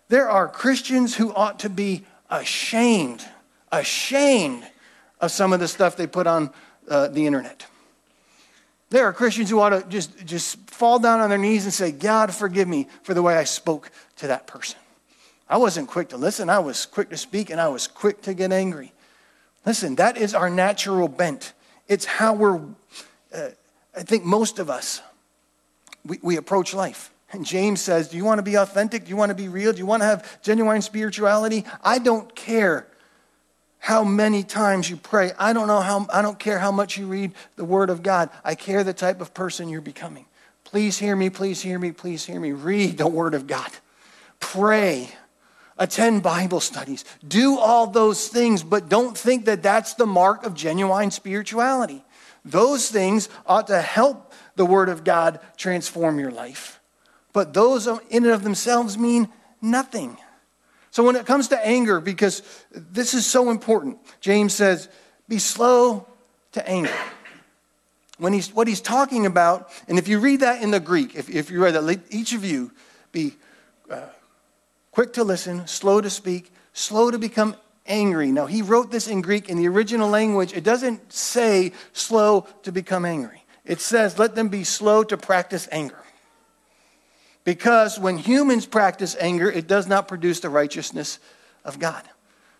there 0.09 0.31
are 0.31 0.47
Christians 0.47 1.17
who 1.17 1.35
ought 1.35 1.59
to 1.61 1.69
be 1.69 2.05
ashamed, 2.31 3.25
ashamed 3.73 4.63
of 5.21 5.31
some 5.31 5.53
of 5.53 5.61
the 5.61 5.69
stuff 5.69 5.97
they 5.97 6.07
put 6.07 6.27
on 6.27 6.51
uh, 6.89 7.09
the 7.09 7.27
internet. 7.27 7.67
There 8.91 9.05
are 9.05 9.13
Christians 9.13 9.51
who 9.51 9.61
ought 9.61 9.71
to 9.71 9.85
just, 9.89 10.25
just 10.25 10.59
fall 10.71 10.99
down 10.99 11.21
on 11.21 11.29
their 11.29 11.39
knees 11.39 11.65
and 11.65 11.75
say, 11.75 11.91
God, 11.93 12.33
forgive 12.33 12.69
me 12.69 12.87
for 13.03 13.13
the 13.13 13.23
way 13.23 13.37
I 13.37 13.45
spoke 13.45 13.91
to 14.17 14.29
that 14.29 14.47
person. 14.47 14.79
I 15.49 15.57
wasn't 15.57 15.89
quick 15.89 16.11
to 16.11 16.17
listen, 16.17 16.51
I 16.51 16.59
was 16.59 16.87
quick 16.87 17.11
to 17.11 17.17
speak, 17.17 17.51
and 17.51 17.61
I 17.61 17.69
was 17.69 17.87
quick 17.87 18.23
to 18.23 18.35
get 18.35 18.53
angry. 18.53 18.93
Listen, 19.65 19.97
that 19.97 20.17
is 20.17 20.35
our 20.35 20.51
natural 20.51 21.09
bent. 21.09 21.53
It's 21.89 22.05
how 22.05 22.35
we're, 22.35 22.61
uh, 23.35 23.49
I 23.97 24.03
think 24.03 24.25
most 24.25 24.59
of 24.59 24.69
us, 24.69 25.01
we, 26.05 26.19
we 26.23 26.37
approach 26.37 26.75
life. 26.75 27.13
And 27.33 27.45
James 27.45 27.81
says, 27.81 28.09
Do 28.09 28.17
you 28.17 28.25
want 28.25 28.39
to 28.39 28.43
be 28.43 28.57
authentic? 28.57 29.05
Do 29.05 29.11
you 29.11 29.17
want 29.17 29.31
to 29.31 29.35
be 29.35 29.49
real? 29.49 29.73
Do 29.73 29.79
you 29.79 29.87
want 29.87 30.03
to 30.03 30.07
have 30.07 30.43
genuine 30.43 30.81
spirituality? 30.83 31.65
I 31.83 31.99
don't 31.99 32.35
care 32.35 32.87
how 33.79 34.05
many 34.05 34.43
times 34.43 34.89
you 34.89 34.97
pray. 34.97 35.33
I 35.39 35.53
don't 35.53 35.67
know 35.67 35.81
how, 35.81 36.07
I 36.13 36.23
don't 36.23 36.39
care 36.39 36.59
how 36.59 36.73
much 36.73 36.99
you 36.99 37.07
read 37.07 37.33
the 37.57 37.65
Word 37.65 37.91
of 37.91 38.03
God. 38.03 38.31
I 38.45 38.55
care 38.55 38.85
the 38.85 38.93
type 38.93 39.21
of 39.21 39.35
person 39.35 39.69
you're 39.69 39.81
becoming. 39.81 40.27
Please 40.65 40.99
hear 40.99 41.17
me, 41.17 41.31
please 41.31 41.63
hear 41.63 41.79
me, 41.79 41.93
please 41.93 42.25
hear 42.25 42.41
me. 42.41 42.53
Read 42.53 42.99
the 42.99 43.09
Word 43.09 43.35
of 43.35 43.47
God. 43.47 43.71
Pray. 44.41 45.11
Attend 45.79 46.23
Bible 46.23 46.61
studies. 46.61 47.05
Do 47.27 47.59
all 47.59 47.87
those 47.87 48.29
things, 48.29 48.63
but 48.63 48.89
don't 48.89 49.17
think 49.17 49.45
that 49.45 49.63
that's 49.63 49.95
the 49.95 50.07
mark 50.07 50.45
of 50.45 50.55
genuine 50.55 51.11
spirituality. 51.11 52.05
Those 52.45 52.91
things 52.91 53.29
ought 53.47 53.69
to 53.69 53.81
help 53.81 54.33
the 54.57 54.67
Word 54.67 54.89
of 54.89 55.05
God 55.05 55.41
transform 55.57 56.19
your 56.19 56.31
life. 56.31 56.81
But 57.33 57.55
those 57.55 57.87
in 57.87 58.25
and 58.25 58.27
of 58.27 58.43
themselves 58.43 58.99
mean 58.99 59.29
nothing. 59.63 60.17
So 60.91 61.05
when 61.05 61.15
it 61.15 61.27
comes 61.27 61.49
to 61.49 61.67
anger, 61.67 62.01
because 62.01 62.43
this 62.73 63.15
is 63.15 63.27
so 63.27 63.51
important, 63.51 63.99
James 64.21 64.55
says, 64.55 64.89
be 65.29 65.39
slow 65.39 66.07
to 66.53 66.69
anger. 66.69 66.95
When 68.19 68.33
he's, 68.33 68.53
what 68.53 68.67
he's 68.67 68.81
talking 68.81 69.27
about, 69.27 69.71
and 69.87 69.99
if 69.99 70.09
you 70.09 70.19
read 70.19 70.41
that 70.41 70.61
in 70.61 70.73
the 70.73 70.81
Greek, 70.81 71.15
if, 71.15 71.31
if 71.31 71.51
you 71.51 71.63
read 71.63 71.75
that, 71.75 72.01
each 72.11 72.33
of 72.33 72.45
you 72.45 72.73
be 73.13 73.35
uh, 73.89 74.01
quick 74.91 75.13
to 75.15 75.25
listen, 75.25 75.67
slow 75.67 76.01
to 76.01 76.11
speak, 76.11 76.53
slow 76.73 77.11
to 77.11 77.19
become 77.19 77.57
angry. 77.87 78.31
Now, 78.31 78.47
he 78.47 78.63
wrote 78.63 78.91
this 78.91 79.09
in 79.09 79.21
Greek 79.21 79.49
in 79.49 79.57
the 79.57 79.69
original 79.69 80.09
language. 80.09 80.53
It 80.53 80.65
doesn't 80.65 81.13
say 81.13 81.73
slow 81.93 82.47
to 82.63 82.73
become 82.73 83.05
angry, 83.05 83.45
it 83.65 83.81
says 83.81 84.19
let 84.19 84.35
them 84.35 84.49
be 84.49 84.65
slow 84.65 85.03
to 85.05 85.17
practice 85.17 85.69
anger. 85.73 85.99
Because 87.45 87.99
when 87.99 88.19
humans 88.19 88.67
practice 88.67 89.17
anger, 89.19 89.51
it 89.51 89.67
does 89.67 89.87
not 89.87 90.07
produce 90.07 90.41
the 90.41 90.51
righteousness 90.51 91.19
of 91.65 91.79
God. 91.79 92.03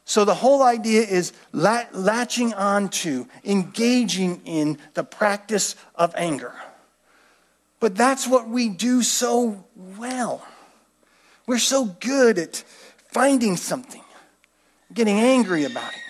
So 0.07 0.25
the 0.25 0.35
whole 0.35 0.63
idea 0.63 1.03
is 1.03 1.35
latching 1.53 2.55
on 2.55 2.89
to, 2.89 3.29
engaging 3.45 4.41
in 4.47 4.79
the 4.95 5.05
practice 5.05 5.77
of 5.95 6.15
anger. 6.17 6.55
But 7.81 7.95
that's 7.95 8.27
what 8.27 8.49
we 8.49 8.71
do 8.71 9.03
so 9.03 9.67
well. 9.77 10.47
We're 11.49 11.59
so 11.59 11.87
good 11.87 12.39
at 12.39 12.57
finding 13.11 13.57
something, 13.57 14.05
getting 14.93 15.19
angry 15.19 15.65
about 15.65 15.95
it. 15.95 16.01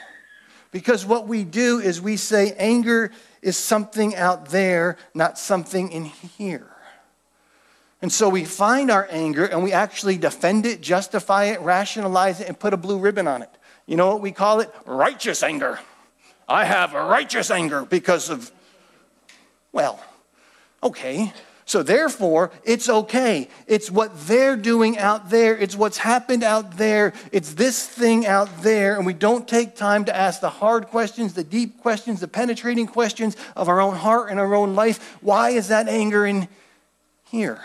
Because 0.73 1.07
what 1.07 1.29
we 1.29 1.45
do 1.45 1.79
is 1.79 2.01
we 2.01 2.17
say 2.17 2.55
anger 2.59 3.13
is 3.41 3.57
something 3.57 4.17
out 4.17 4.47
there, 4.49 4.99
not 5.15 5.39
something 5.39 5.93
in 5.93 6.07
here. 6.07 6.69
And 8.03 8.13
so 8.13 8.29
we 8.29 8.45
find 8.45 8.91
our 8.91 9.07
anger 9.13 9.45
and 9.45 9.63
we 9.63 9.73
actually 9.73 10.19
defend 10.19 10.67
it, 10.67 10.81
justify 10.81 11.45
it, 11.45 11.61
rationalize 11.61 12.41
it, 12.41 12.49
and 12.49 12.59
put 12.59 12.75
a 12.75 12.77
blue 12.77 12.99
ribbon 12.99 13.29
on 13.29 13.43
it. 13.43 13.51
You 13.87 13.97
know 13.97 14.09
what 14.09 14.21
we 14.21 14.33
call 14.33 14.59
it? 14.59 14.71
Righteous 14.87 15.45
anger. 15.45 15.79
I 16.49 16.65
have 16.65 16.95
righteous 16.95 17.53
anger 17.53 17.85
because 17.85 18.29
of, 18.29 18.51
well, 19.71 20.03
okay. 20.83 21.33
So 21.69 21.83
therefore, 21.83 22.51
it's 22.65 22.89
okay. 22.89 23.47
It's 23.67 23.91
what 23.91 24.19
they're 24.27 24.57
doing 24.57 24.97
out 24.97 25.29
there. 25.29 25.55
It's 25.55 25.77
what's 25.77 25.99
happened 25.99 26.43
out 26.43 26.79
there. 26.79 27.13
It's 27.31 27.53
this 27.53 27.87
thing 27.87 28.27
out 28.27 28.63
there. 28.63 28.97
And 28.97 29.05
we 29.05 29.13
don't 29.13 29.47
take 29.47 29.77
time 29.77 30.07
to 30.07 30.17
ask 30.17 30.41
the 30.41 30.49
hard 30.49 30.87
questions, 30.87 31.35
the 31.35 31.45
deep 31.45 31.83
questions, 31.83 32.21
the 32.21 32.27
penetrating 32.27 32.87
questions 32.87 33.37
of 33.55 33.69
our 33.69 33.83
own 33.83 33.97
heart 33.97 34.31
and 34.31 34.41
our 34.41 34.55
own 34.55 34.75
life. 34.75 35.19
Why 35.21 35.51
is 35.51 35.69
that 35.69 35.89
anger 35.89 36.25
in 36.25 36.49
here? 37.27 37.61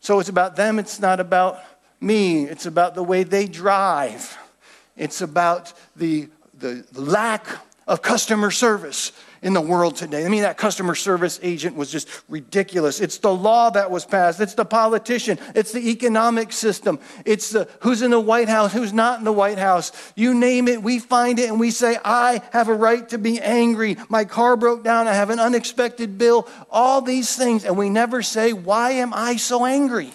So 0.00 0.18
it's 0.18 0.30
about 0.30 0.56
them, 0.56 0.78
it's 0.78 0.98
not 0.98 1.20
about 1.20 1.58
me. 2.00 2.44
It's 2.44 2.64
about 2.64 2.94
the 2.94 3.02
way 3.02 3.24
they 3.24 3.46
drive. 3.46 4.38
It's 4.96 5.20
about 5.20 5.74
the, 5.94 6.30
the 6.58 6.86
lack 6.94 7.46
of 7.86 8.00
customer 8.00 8.50
service 8.50 9.12
in 9.44 9.52
the 9.52 9.60
world 9.60 9.94
today. 9.94 10.24
I 10.24 10.30
mean, 10.30 10.42
that 10.42 10.56
customer 10.56 10.94
service 10.94 11.38
agent 11.42 11.76
was 11.76 11.92
just 11.92 12.08
ridiculous. 12.30 12.98
It's 12.98 13.18
the 13.18 13.32
law 13.32 13.68
that 13.70 13.90
was 13.90 14.06
passed, 14.06 14.40
it's 14.40 14.54
the 14.54 14.64
politician, 14.64 15.38
it's 15.54 15.70
the 15.70 15.90
economic 15.90 16.50
system, 16.50 16.98
it's 17.26 17.50
the 17.50 17.68
who's 17.80 18.00
in 18.00 18.10
the 18.10 18.18
White 18.18 18.48
House, 18.48 18.72
who's 18.72 18.94
not 18.94 19.18
in 19.18 19.24
the 19.24 19.32
White 19.32 19.58
House. 19.58 19.92
You 20.16 20.32
name 20.32 20.66
it, 20.66 20.82
we 20.82 20.98
find 20.98 21.38
it, 21.38 21.50
and 21.50 21.60
we 21.60 21.70
say, 21.70 21.98
I 22.02 22.40
have 22.52 22.68
a 22.68 22.74
right 22.74 23.06
to 23.10 23.18
be 23.18 23.38
angry. 23.38 23.98
My 24.08 24.24
car 24.24 24.56
broke 24.56 24.82
down, 24.82 25.06
I 25.06 25.12
have 25.12 25.28
an 25.28 25.38
unexpected 25.38 26.16
bill, 26.16 26.48
all 26.70 27.02
these 27.02 27.36
things, 27.36 27.66
and 27.66 27.76
we 27.76 27.90
never 27.90 28.22
say, 28.22 28.54
Why 28.54 28.92
am 28.92 29.12
I 29.12 29.36
so 29.36 29.66
angry? 29.66 30.12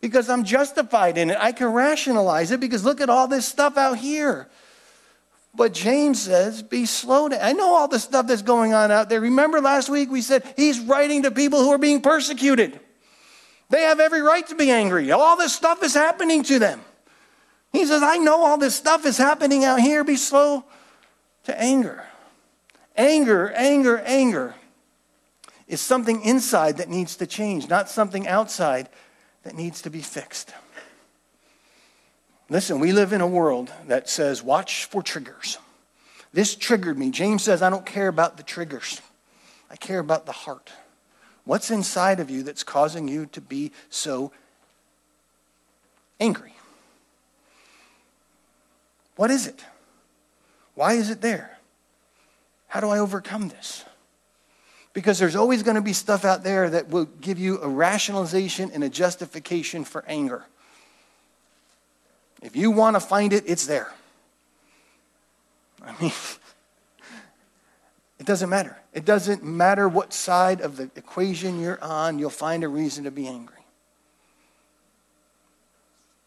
Because 0.00 0.30
I'm 0.30 0.44
justified 0.44 1.18
in 1.18 1.30
it. 1.30 1.38
I 1.40 1.50
can 1.50 1.72
rationalize 1.72 2.52
it 2.52 2.60
because 2.60 2.84
look 2.84 3.00
at 3.00 3.10
all 3.10 3.26
this 3.26 3.44
stuff 3.44 3.76
out 3.76 3.98
here. 3.98 4.46
But 5.56 5.72
James 5.72 6.22
says, 6.22 6.62
be 6.62 6.84
slow 6.84 7.28
to. 7.28 7.42
I 7.42 7.52
know 7.52 7.74
all 7.74 7.88
the 7.88 7.98
stuff 7.98 8.26
that's 8.26 8.42
going 8.42 8.74
on 8.74 8.90
out 8.90 9.08
there. 9.08 9.20
Remember 9.20 9.60
last 9.60 9.88
week 9.88 10.10
we 10.10 10.20
said 10.20 10.44
he's 10.56 10.80
writing 10.80 11.22
to 11.22 11.30
people 11.30 11.60
who 11.60 11.70
are 11.70 11.78
being 11.78 12.02
persecuted. 12.02 12.78
They 13.70 13.82
have 13.82 13.98
every 13.98 14.20
right 14.22 14.46
to 14.48 14.54
be 14.54 14.70
angry. 14.70 15.10
All 15.10 15.36
this 15.36 15.54
stuff 15.54 15.82
is 15.82 15.94
happening 15.94 16.42
to 16.44 16.58
them. 16.58 16.80
He 17.72 17.84
says, 17.86 18.02
I 18.02 18.18
know 18.18 18.44
all 18.44 18.58
this 18.58 18.74
stuff 18.74 19.06
is 19.06 19.16
happening 19.16 19.64
out 19.64 19.80
here. 19.80 20.04
Be 20.04 20.16
slow 20.16 20.64
to 21.44 21.60
anger. 21.60 22.04
Anger, 22.96 23.50
anger, 23.52 23.98
anger 23.98 24.54
is 25.66 25.80
something 25.80 26.22
inside 26.22 26.78
that 26.78 26.88
needs 26.88 27.16
to 27.16 27.26
change, 27.26 27.68
not 27.68 27.88
something 27.88 28.28
outside 28.28 28.88
that 29.42 29.54
needs 29.54 29.82
to 29.82 29.90
be 29.90 30.00
fixed. 30.00 30.52
Listen, 32.48 32.78
we 32.78 32.92
live 32.92 33.12
in 33.12 33.20
a 33.20 33.26
world 33.26 33.72
that 33.88 34.08
says, 34.08 34.42
watch 34.42 34.84
for 34.84 35.02
triggers. 35.02 35.58
This 36.32 36.54
triggered 36.54 36.98
me. 36.98 37.10
James 37.10 37.42
says, 37.42 37.62
I 37.62 37.70
don't 37.70 37.86
care 37.86 38.08
about 38.08 38.36
the 38.36 38.42
triggers, 38.42 39.00
I 39.70 39.76
care 39.76 39.98
about 39.98 40.26
the 40.26 40.32
heart. 40.32 40.70
What's 41.44 41.70
inside 41.70 42.18
of 42.18 42.28
you 42.28 42.42
that's 42.42 42.64
causing 42.64 43.06
you 43.06 43.26
to 43.26 43.40
be 43.40 43.70
so 43.88 44.32
angry? 46.18 46.54
What 49.14 49.30
is 49.30 49.46
it? 49.46 49.64
Why 50.74 50.94
is 50.94 51.08
it 51.08 51.20
there? 51.20 51.56
How 52.68 52.80
do 52.80 52.88
I 52.88 52.98
overcome 52.98 53.48
this? 53.48 53.84
Because 54.92 55.18
there's 55.18 55.36
always 55.36 55.62
going 55.62 55.76
to 55.76 55.80
be 55.80 55.92
stuff 55.92 56.24
out 56.24 56.42
there 56.42 56.68
that 56.70 56.88
will 56.88 57.04
give 57.04 57.38
you 57.38 57.60
a 57.62 57.68
rationalization 57.68 58.70
and 58.72 58.82
a 58.82 58.88
justification 58.88 59.84
for 59.84 60.04
anger. 60.06 60.44
If 62.42 62.56
you 62.56 62.70
want 62.70 62.96
to 62.96 63.00
find 63.00 63.32
it, 63.32 63.44
it's 63.46 63.66
there. 63.66 63.92
I 65.84 65.94
mean, 66.00 66.12
it 68.18 68.26
doesn't 68.26 68.48
matter. 68.48 68.76
It 68.92 69.04
doesn't 69.04 69.42
matter 69.44 69.88
what 69.88 70.12
side 70.12 70.60
of 70.60 70.76
the 70.76 70.90
equation 70.96 71.60
you're 71.60 71.82
on, 71.82 72.18
you'll 72.18 72.30
find 72.30 72.64
a 72.64 72.68
reason 72.68 73.04
to 73.04 73.10
be 73.10 73.26
angry. 73.26 73.56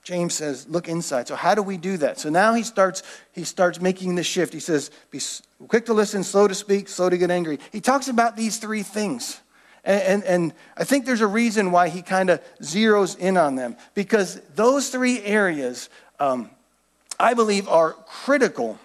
James 0.10 0.34
says, 0.34 0.68
look 0.68 0.90
inside. 0.90 1.28
So 1.28 1.36
how 1.36 1.54
do 1.54 1.62
we 1.62 1.78
do 1.78 1.98
that? 1.98 2.18
So 2.18 2.30
now 2.30 2.56
he 2.56 2.64
starts, 2.64 3.04
he 3.32 3.44
starts 3.44 3.80
making 3.80 4.16
the 4.16 4.24
shift. 4.24 4.54
He 4.54 4.60
says, 4.60 4.90
be 5.12 5.20
quick 5.68 5.86
to 5.86 5.94
listen, 5.94 6.24
slow 6.24 6.48
to 6.48 6.56
speak, 6.56 6.90
slow 6.90 7.12
to 7.12 7.18
get 7.18 7.30
angry. 7.30 7.60
He 7.72 7.80
talks 7.80 8.08
about 8.08 8.36
these 8.36 8.58
three 8.58 8.82
things. 8.82 9.40
And, 9.84 10.02
and, 10.02 10.24
and 10.24 10.54
I 10.78 10.84
think 10.84 11.06
there's 11.06 11.22
a 11.22 11.28
reason 11.28 11.72
why 11.72 11.90
he 11.90 12.02
kind 12.02 12.30
of 12.30 12.42
zeroes 12.62 13.18
in 13.18 13.38
on 13.38 13.56
them. 13.56 13.78
Because 13.94 14.40
those 14.56 14.90
three 14.90 15.22
areas, 15.22 15.90
um, 16.20 16.50
I 17.20 17.34
believe, 17.34 17.68
are 17.68 17.94
critical 17.94 18.80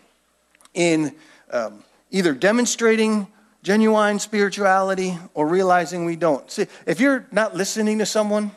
in 0.73 1.15
um, 1.51 1.85
either 2.11 2.33
demonstrating 2.33 3.27
genuine 3.63 4.19
spirituality 4.19 5.19
or 5.33 5.49
realizing 5.49 6.05
we 6.05 6.17
don't. 6.17 6.49
See, 6.51 6.67
if 6.87 7.01
you're 7.01 7.27
not 7.33 7.57
listening 7.57 7.99
to 7.99 8.07
someone, 8.07 8.51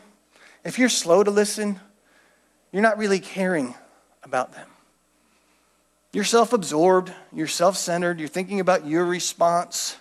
if 0.64 0.78
you're 0.78 0.90
slow 0.90 1.24
to 1.24 1.32
listen, 1.32 1.80
you're 2.72 2.82
not 2.82 2.98
really 2.98 3.20
caring 3.20 3.74
about 4.24 4.54
them. 4.54 4.68
You're 6.12 6.26
self 6.26 6.54
absorbed, 6.54 7.14
you're 7.32 7.48
self 7.48 7.78
centered, 7.78 8.20
you're 8.20 8.28
thinking 8.28 8.60
about 8.60 8.86
your 8.86 9.06
response. 9.06 9.98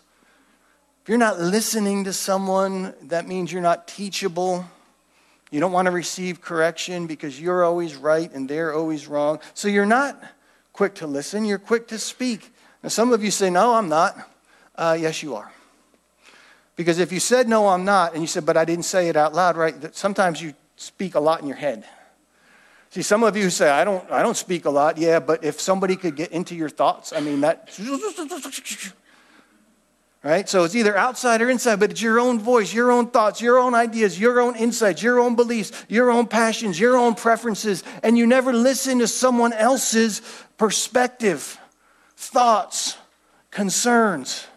If 1.06 1.10
you're 1.10 1.18
not 1.18 1.38
listening 1.38 2.02
to 2.02 2.12
someone, 2.12 2.92
that 3.02 3.28
means 3.28 3.52
you're 3.52 3.62
not 3.62 3.86
teachable. 3.86 4.64
You 5.52 5.60
don't 5.60 5.70
want 5.70 5.86
to 5.86 5.92
receive 5.92 6.40
correction 6.40 7.06
because 7.06 7.40
you're 7.40 7.62
always 7.62 7.94
right 7.94 8.28
and 8.32 8.48
they're 8.48 8.74
always 8.74 9.06
wrong. 9.06 9.38
So 9.54 9.68
you're 9.68 9.86
not 9.86 10.20
quick 10.72 10.96
to 10.96 11.06
listen, 11.06 11.44
you're 11.44 11.60
quick 11.60 11.86
to 11.88 11.98
speak. 12.00 12.52
Now, 12.82 12.88
some 12.88 13.12
of 13.12 13.22
you 13.22 13.30
say, 13.30 13.50
No, 13.50 13.76
I'm 13.76 13.88
not. 13.88 14.18
Uh, 14.74 14.98
yes, 15.00 15.22
you 15.22 15.36
are. 15.36 15.52
Because 16.74 16.98
if 16.98 17.12
you 17.12 17.20
said, 17.20 17.48
No, 17.48 17.68
I'm 17.68 17.84
not, 17.84 18.14
and 18.14 18.20
you 18.20 18.26
said, 18.26 18.44
But 18.44 18.56
I 18.56 18.64
didn't 18.64 18.84
say 18.84 19.08
it 19.08 19.14
out 19.14 19.32
loud, 19.32 19.56
right? 19.56 19.94
Sometimes 19.94 20.42
you 20.42 20.54
speak 20.74 21.14
a 21.14 21.20
lot 21.20 21.40
in 21.40 21.46
your 21.46 21.56
head. 21.56 21.84
See, 22.90 23.02
some 23.02 23.22
of 23.22 23.36
you 23.36 23.48
say, 23.50 23.70
I 23.70 23.84
don't, 23.84 24.10
I 24.10 24.24
don't 24.24 24.36
speak 24.36 24.64
a 24.64 24.70
lot. 24.70 24.98
Yeah, 24.98 25.20
but 25.20 25.44
if 25.44 25.60
somebody 25.60 25.94
could 25.94 26.16
get 26.16 26.32
into 26.32 26.56
your 26.56 26.68
thoughts, 26.68 27.12
I 27.12 27.20
mean, 27.20 27.42
that. 27.42 27.70
Right? 30.26 30.48
So 30.48 30.64
it's 30.64 30.74
either 30.74 30.96
outside 30.96 31.40
or 31.40 31.48
inside, 31.48 31.78
but 31.78 31.92
it's 31.92 32.02
your 32.02 32.18
own 32.18 32.40
voice, 32.40 32.74
your 32.74 32.90
own 32.90 33.10
thoughts, 33.10 33.40
your 33.40 33.60
own 33.60 33.76
ideas, 33.76 34.18
your 34.18 34.40
own 34.40 34.56
insights, 34.56 35.00
your 35.00 35.20
own 35.20 35.36
beliefs, 35.36 35.70
your 35.88 36.10
own 36.10 36.26
passions, 36.26 36.80
your 36.80 36.96
own 36.96 37.14
preferences, 37.14 37.84
and 38.02 38.18
you 38.18 38.26
never 38.26 38.52
listen 38.52 38.98
to 38.98 39.06
someone 39.06 39.52
else's 39.52 40.20
perspective, 40.58 41.60
thoughts, 42.16 42.98
concerns, 43.52 44.48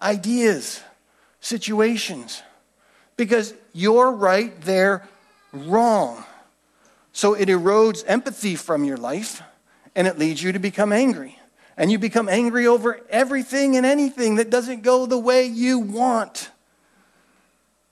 ideas, 0.00 0.80
situations. 1.40 2.42
Because 3.18 3.52
you're 3.74 4.12
right, 4.12 4.58
they're 4.62 5.06
wrong. 5.52 6.24
So 7.12 7.34
it 7.34 7.50
erodes 7.50 8.02
empathy 8.06 8.56
from 8.56 8.82
your 8.82 8.96
life 8.96 9.42
and 9.94 10.06
it 10.06 10.18
leads 10.18 10.42
you 10.42 10.52
to 10.52 10.58
become 10.58 10.90
angry. 10.90 11.38
And 11.76 11.90
you 11.90 11.98
become 11.98 12.28
angry 12.28 12.66
over 12.66 13.00
everything 13.08 13.76
and 13.76 13.86
anything 13.86 14.36
that 14.36 14.50
doesn't 14.50 14.82
go 14.82 15.06
the 15.06 15.18
way 15.18 15.46
you 15.46 15.78
want. 15.78 16.50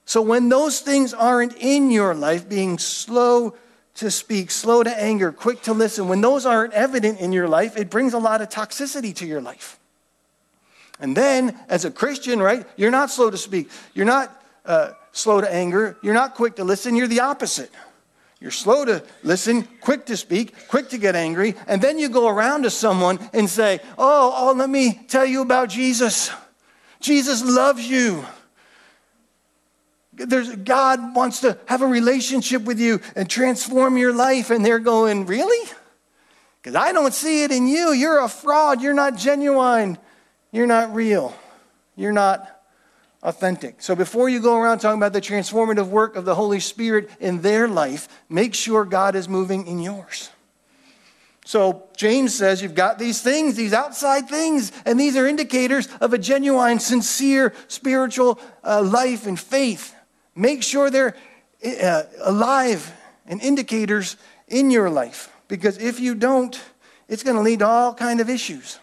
So 0.05 0.21
when 0.21 0.49
those 0.49 0.81
things 0.81 1.13
aren't 1.13 1.55
in 1.57 1.89
your 1.89 2.13
life, 2.13 2.49
being 2.49 2.77
slow 2.77 3.55
to 3.95 4.11
speak, 4.11 4.51
slow 4.51 4.83
to 4.83 5.01
anger, 5.01 5.31
quick 5.31 5.61
to 5.63 5.73
listen, 5.73 6.07
when 6.07 6.21
those 6.21 6.45
aren't 6.45 6.73
evident 6.73 7.19
in 7.19 7.31
your 7.31 7.47
life, 7.47 7.77
it 7.77 7.89
brings 7.89 8.13
a 8.13 8.19
lot 8.19 8.41
of 8.41 8.49
toxicity 8.49 9.15
to 9.15 9.25
your 9.25 9.41
life. 9.41 9.79
And 10.99 11.17
then, 11.17 11.57
as 11.67 11.83
a 11.85 11.91
Christian, 11.91 12.41
right, 12.41 12.65
you're 12.75 12.91
not 12.91 13.09
slow 13.09 13.31
to 13.31 13.37
speak, 13.37 13.69
you're 13.93 14.05
not 14.05 14.43
uh, 14.65 14.91
slow 15.11 15.41
to 15.41 15.51
anger, 15.51 15.97
you're 16.03 16.13
not 16.13 16.35
quick 16.35 16.57
to 16.57 16.63
listen, 16.63 16.95
you're 16.95 17.07
the 17.07 17.21
opposite. 17.21 17.71
You're 18.41 18.49
slow 18.49 18.85
to 18.85 19.03
listen, 19.21 19.67
quick 19.81 20.07
to 20.07 20.17
speak, 20.17 20.67
quick 20.67 20.89
to 20.89 20.97
get 20.97 21.15
angry, 21.15 21.53
and 21.67 21.79
then 21.79 21.99
you 21.99 22.09
go 22.09 22.27
around 22.27 22.63
to 22.63 22.71
someone 22.71 23.19
and 23.33 23.47
say, 23.47 23.79
Oh, 23.99 24.33
oh 24.35 24.53
let 24.53 24.69
me 24.69 24.99
tell 25.07 25.25
you 25.25 25.43
about 25.43 25.69
Jesus. 25.69 26.31
Jesus 26.99 27.43
loves 27.43 27.87
you. 27.87 28.25
There's, 30.13 30.55
God 30.55 31.15
wants 31.15 31.41
to 31.41 31.57
have 31.67 31.83
a 31.83 31.87
relationship 31.87 32.63
with 32.63 32.79
you 32.79 32.99
and 33.15 33.29
transform 33.29 33.97
your 33.97 34.13
life. 34.13 34.49
And 34.49 34.65
they're 34.65 34.79
going, 34.79 35.27
Really? 35.27 35.69
Because 36.61 36.75
I 36.75 36.91
don't 36.93 37.13
see 37.13 37.43
it 37.43 37.51
in 37.51 37.67
you. 37.67 37.91
You're 37.91 38.23
a 38.23 38.29
fraud. 38.29 38.81
You're 38.81 38.93
not 38.93 39.17
genuine. 39.17 39.99
You're 40.51 40.67
not 40.67 40.93
real. 40.95 41.35
You're 41.95 42.11
not 42.11 42.60
authentic. 43.23 43.81
So 43.81 43.95
before 43.95 44.29
you 44.29 44.39
go 44.39 44.57
around 44.57 44.79
talking 44.79 44.99
about 44.99 45.13
the 45.13 45.21
transformative 45.21 45.87
work 45.87 46.15
of 46.15 46.25
the 46.25 46.35
Holy 46.35 46.59
Spirit 46.59 47.09
in 47.19 47.41
their 47.41 47.67
life, 47.67 48.07
make 48.29 48.53
sure 48.53 48.83
God 48.83 49.15
is 49.15 49.29
moving 49.29 49.67
in 49.67 49.79
yours. 49.79 50.29
So 51.45 51.83
James 51.97 52.33
says 52.35 52.61
you've 52.61 52.75
got 52.75 52.99
these 52.99 53.21
things, 53.21 53.55
these 53.55 53.73
outside 53.73 54.29
things, 54.29 54.71
and 54.85 54.99
these 54.99 55.15
are 55.17 55.27
indicators 55.27 55.87
of 55.99 56.13
a 56.13 56.17
genuine, 56.17 56.79
sincere 56.79 57.53
spiritual 57.67 58.39
uh, 58.63 58.81
life 58.81 59.27
and 59.27 59.39
faith. 59.39 59.95
Make 60.35 60.63
sure 60.63 60.89
they're 60.89 61.15
uh, 61.65 62.03
alive 62.23 62.91
and 63.25 63.41
indicators 63.41 64.17
in 64.47 64.71
your 64.71 64.89
life, 64.89 65.31
because 65.47 65.77
if 65.77 65.99
you 65.99 66.15
don't, 66.15 66.59
it's 67.07 67.23
going 67.23 67.35
to 67.35 67.41
lead 67.41 67.59
to 67.59 67.67
all 67.67 67.93
kind 67.93 68.19
of 68.19 68.29
issues. 68.29 68.79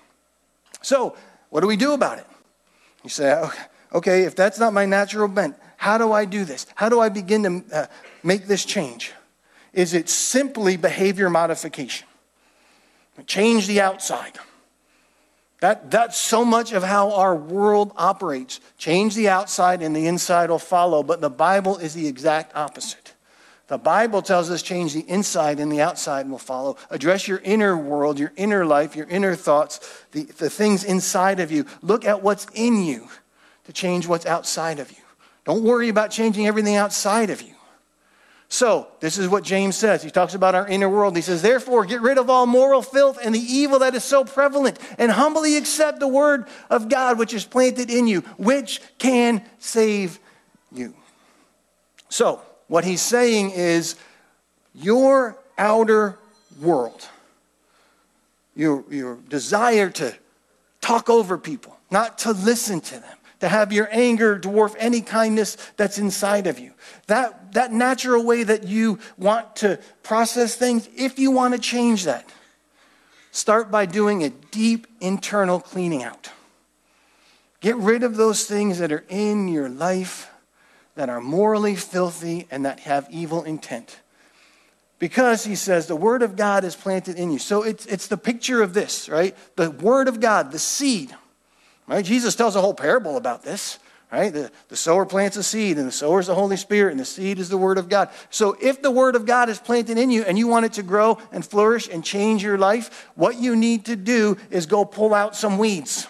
So, 0.82 1.16
what 1.50 1.60
do 1.60 1.66
we 1.66 1.76
do 1.76 1.92
about 1.92 2.18
it? 2.18 2.26
You 3.02 3.10
say, 3.10 3.34
okay, 3.34 3.62
okay, 3.92 4.22
if 4.22 4.34
that's 4.36 4.58
not 4.58 4.72
my 4.72 4.86
natural 4.86 5.28
bent, 5.28 5.56
how 5.76 5.98
do 5.98 6.12
I 6.12 6.24
do 6.24 6.44
this? 6.44 6.66
How 6.74 6.88
do 6.88 7.00
I 7.00 7.08
begin 7.08 7.42
to 7.42 7.76
uh, 7.76 7.86
make 8.22 8.46
this 8.46 8.64
change? 8.64 9.12
Is 9.72 9.94
it 9.94 10.08
simply 10.08 10.76
behavior 10.76 11.30
modification? 11.30 12.06
Change 13.26 13.66
the 13.66 13.80
outside. 13.80 14.38
That, 15.60 15.90
that's 15.90 16.16
so 16.16 16.44
much 16.44 16.72
of 16.72 16.84
how 16.84 17.12
our 17.12 17.34
world 17.34 17.92
operates. 17.96 18.60
Change 18.76 19.14
the 19.14 19.28
outside 19.28 19.82
and 19.82 19.94
the 19.94 20.06
inside 20.06 20.50
will 20.50 20.58
follow, 20.58 21.02
but 21.02 21.20
the 21.20 21.30
Bible 21.30 21.78
is 21.78 21.94
the 21.94 22.06
exact 22.06 22.54
opposite. 22.54 23.14
The 23.66 23.78
Bible 23.78 24.22
tells 24.22 24.50
us 24.50 24.62
change 24.62 24.94
the 24.94 25.08
inside 25.08 25.60
and 25.60 25.70
the 25.70 25.80
outside 25.80 26.30
will 26.30 26.38
follow. 26.38 26.76
Address 26.90 27.28
your 27.28 27.38
inner 27.38 27.76
world, 27.76 28.18
your 28.18 28.32
inner 28.36 28.64
life, 28.64 28.96
your 28.96 29.06
inner 29.08 29.34
thoughts, 29.34 30.04
the, 30.12 30.24
the 30.24 30.48
things 30.48 30.84
inside 30.84 31.38
of 31.38 31.52
you. 31.52 31.66
Look 31.82 32.04
at 32.04 32.22
what's 32.22 32.46
in 32.54 32.82
you 32.82 33.08
to 33.68 33.72
change 33.74 34.06
what's 34.06 34.24
outside 34.24 34.78
of 34.78 34.90
you. 34.90 34.96
Don't 35.44 35.62
worry 35.62 35.90
about 35.90 36.10
changing 36.10 36.46
everything 36.46 36.76
outside 36.76 37.28
of 37.28 37.42
you. 37.42 37.52
So, 38.48 38.88
this 39.00 39.18
is 39.18 39.28
what 39.28 39.44
James 39.44 39.76
says. 39.76 40.02
He 40.02 40.10
talks 40.10 40.32
about 40.32 40.54
our 40.54 40.66
inner 40.66 40.88
world. 40.88 41.14
He 41.14 41.20
says, 41.20 41.42
Therefore, 41.42 41.84
get 41.84 42.00
rid 42.00 42.16
of 42.16 42.30
all 42.30 42.46
moral 42.46 42.80
filth 42.80 43.18
and 43.22 43.34
the 43.34 43.40
evil 43.40 43.80
that 43.80 43.94
is 43.94 44.04
so 44.04 44.24
prevalent, 44.24 44.78
and 44.96 45.12
humbly 45.12 45.58
accept 45.58 46.00
the 46.00 46.08
word 46.08 46.46
of 46.70 46.88
God 46.88 47.18
which 47.18 47.34
is 47.34 47.44
planted 47.44 47.90
in 47.90 48.06
you, 48.06 48.20
which 48.38 48.80
can 48.96 49.44
save 49.58 50.18
you. 50.72 50.94
So, 52.08 52.40
what 52.68 52.86
he's 52.86 53.02
saying 53.02 53.50
is, 53.50 53.96
your 54.72 55.38
outer 55.58 56.18
world, 56.58 57.06
your, 58.56 58.82
your 58.88 59.16
desire 59.28 59.90
to 59.90 60.14
talk 60.80 61.10
over 61.10 61.36
people, 61.36 61.76
not 61.90 62.16
to 62.20 62.32
listen 62.32 62.80
to 62.80 62.94
them, 62.94 63.17
to 63.40 63.48
have 63.48 63.72
your 63.72 63.88
anger 63.90 64.38
dwarf 64.38 64.74
any 64.78 65.00
kindness 65.00 65.56
that's 65.76 65.98
inside 65.98 66.46
of 66.46 66.58
you. 66.58 66.72
That, 67.06 67.52
that 67.52 67.72
natural 67.72 68.24
way 68.24 68.42
that 68.42 68.64
you 68.64 68.98
want 69.16 69.56
to 69.56 69.78
process 70.02 70.56
things, 70.56 70.88
if 70.96 71.18
you 71.18 71.30
want 71.30 71.54
to 71.54 71.60
change 71.60 72.04
that, 72.04 72.28
start 73.30 73.70
by 73.70 73.86
doing 73.86 74.24
a 74.24 74.30
deep 74.30 74.86
internal 75.00 75.60
cleaning 75.60 76.02
out. 76.02 76.30
Get 77.60 77.76
rid 77.76 78.02
of 78.02 78.16
those 78.16 78.44
things 78.44 78.78
that 78.78 78.92
are 78.92 79.04
in 79.08 79.48
your 79.48 79.68
life 79.68 80.30
that 80.94 81.08
are 81.08 81.20
morally 81.20 81.76
filthy 81.76 82.48
and 82.50 82.64
that 82.64 82.80
have 82.80 83.06
evil 83.10 83.44
intent. 83.44 84.00
Because 84.98 85.44
he 85.44 85.54
says 85.54 85.86
the 85.86 85.94
word 85.94 86.22
of 86.22 86.34
God 86.34 86.64
is 86.64 86.74
planted 86.74 87.16
in 87.16 87.30
you. 87.30 87.38
So 87.38 87.62
it's, 87.62 87.86
it's 87.86 88.08
the 88.08 88.16
picture 88.16 88.62
of 88.62 88.74
this, 88.74 89.08
right? 89.08 89.36
The 89.54 89.70
word 89.70 90.08
of 90.08 90.18
God, 90.18 90.50
the 90.50 90.58
seed 90.58 91.14
Right? 91.88 92.04
Jesus 92.04 92.36
tells 92.36 92.54
a 92.54 92.60
whole 92.60 92.74
parable 92.74 93.16
about 93.16 93.42
this. 93.42 93.78
Right? 94.10 94.32
The, 94.32 94.50
the 94.68 94.76
sower 94.76 95.04
plants 95.04 95.36
a 95.36 95.42
seed, 95.42 95.76
and 95.76 95.86
the 95.86 95.92
sower 95.92 96.18
is 96.18 96.28
the 96.28 96.34
Holy 96.34 96.56
Spirit, 96.56 96.92
and 96.92 97.00
the 97.00 97.04
seed 97.04 97.38
is 97.38 97.50
the 97.50 97.58
Word 97.58 97.76
of 97.76 97.90
God. 97.90 98.08
So 98.30 98.56
if 98.60 98.80
the 98.80 98.90
Word 98.90 99.16
of 99.16 99.26
God 99.26 99.50
is 99.50 99.58
planted 99.58 99.98
in 99.98 100.10
you 100.10 100.22
and 100.22 100.38
you 100.38 100.46
want 100.46 100.64
it 100.64 100.72
to 100.74 100.82
grow 100.82 101.18
and 101.30 101.44
flourish 101.44 101.88
and 101.88 102.02
change 102.02 102.42
your 102.42 102.56
life, 102.56 103.10
what 103.16 103.36
you 103.36 103.54
need 103.54 103.84
to 103.84 103.96
do 103.96 104.38
is 104.50 104.64
go 104.64 104.86
pull 104.86 105.12
out 105.12 105.36
some 105.36 105.58
weeds. 105.58 106.06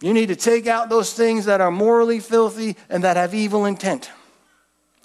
You 0.00 0.12
need 0.14 0.28
to 0.28 0.36
take 0.36 0.68
out 0.68 0.88
those 0.88 1.12
things 1.12 1.46
that 1.46 1.60
are 1.60 1.72
morally 1.72 2.20
filthy 2.20 2.76
and 2.88 3.02
that 3.02 3.16
have 3.16 3.34
evil 3.34 3.64
intent. 3.64 4.08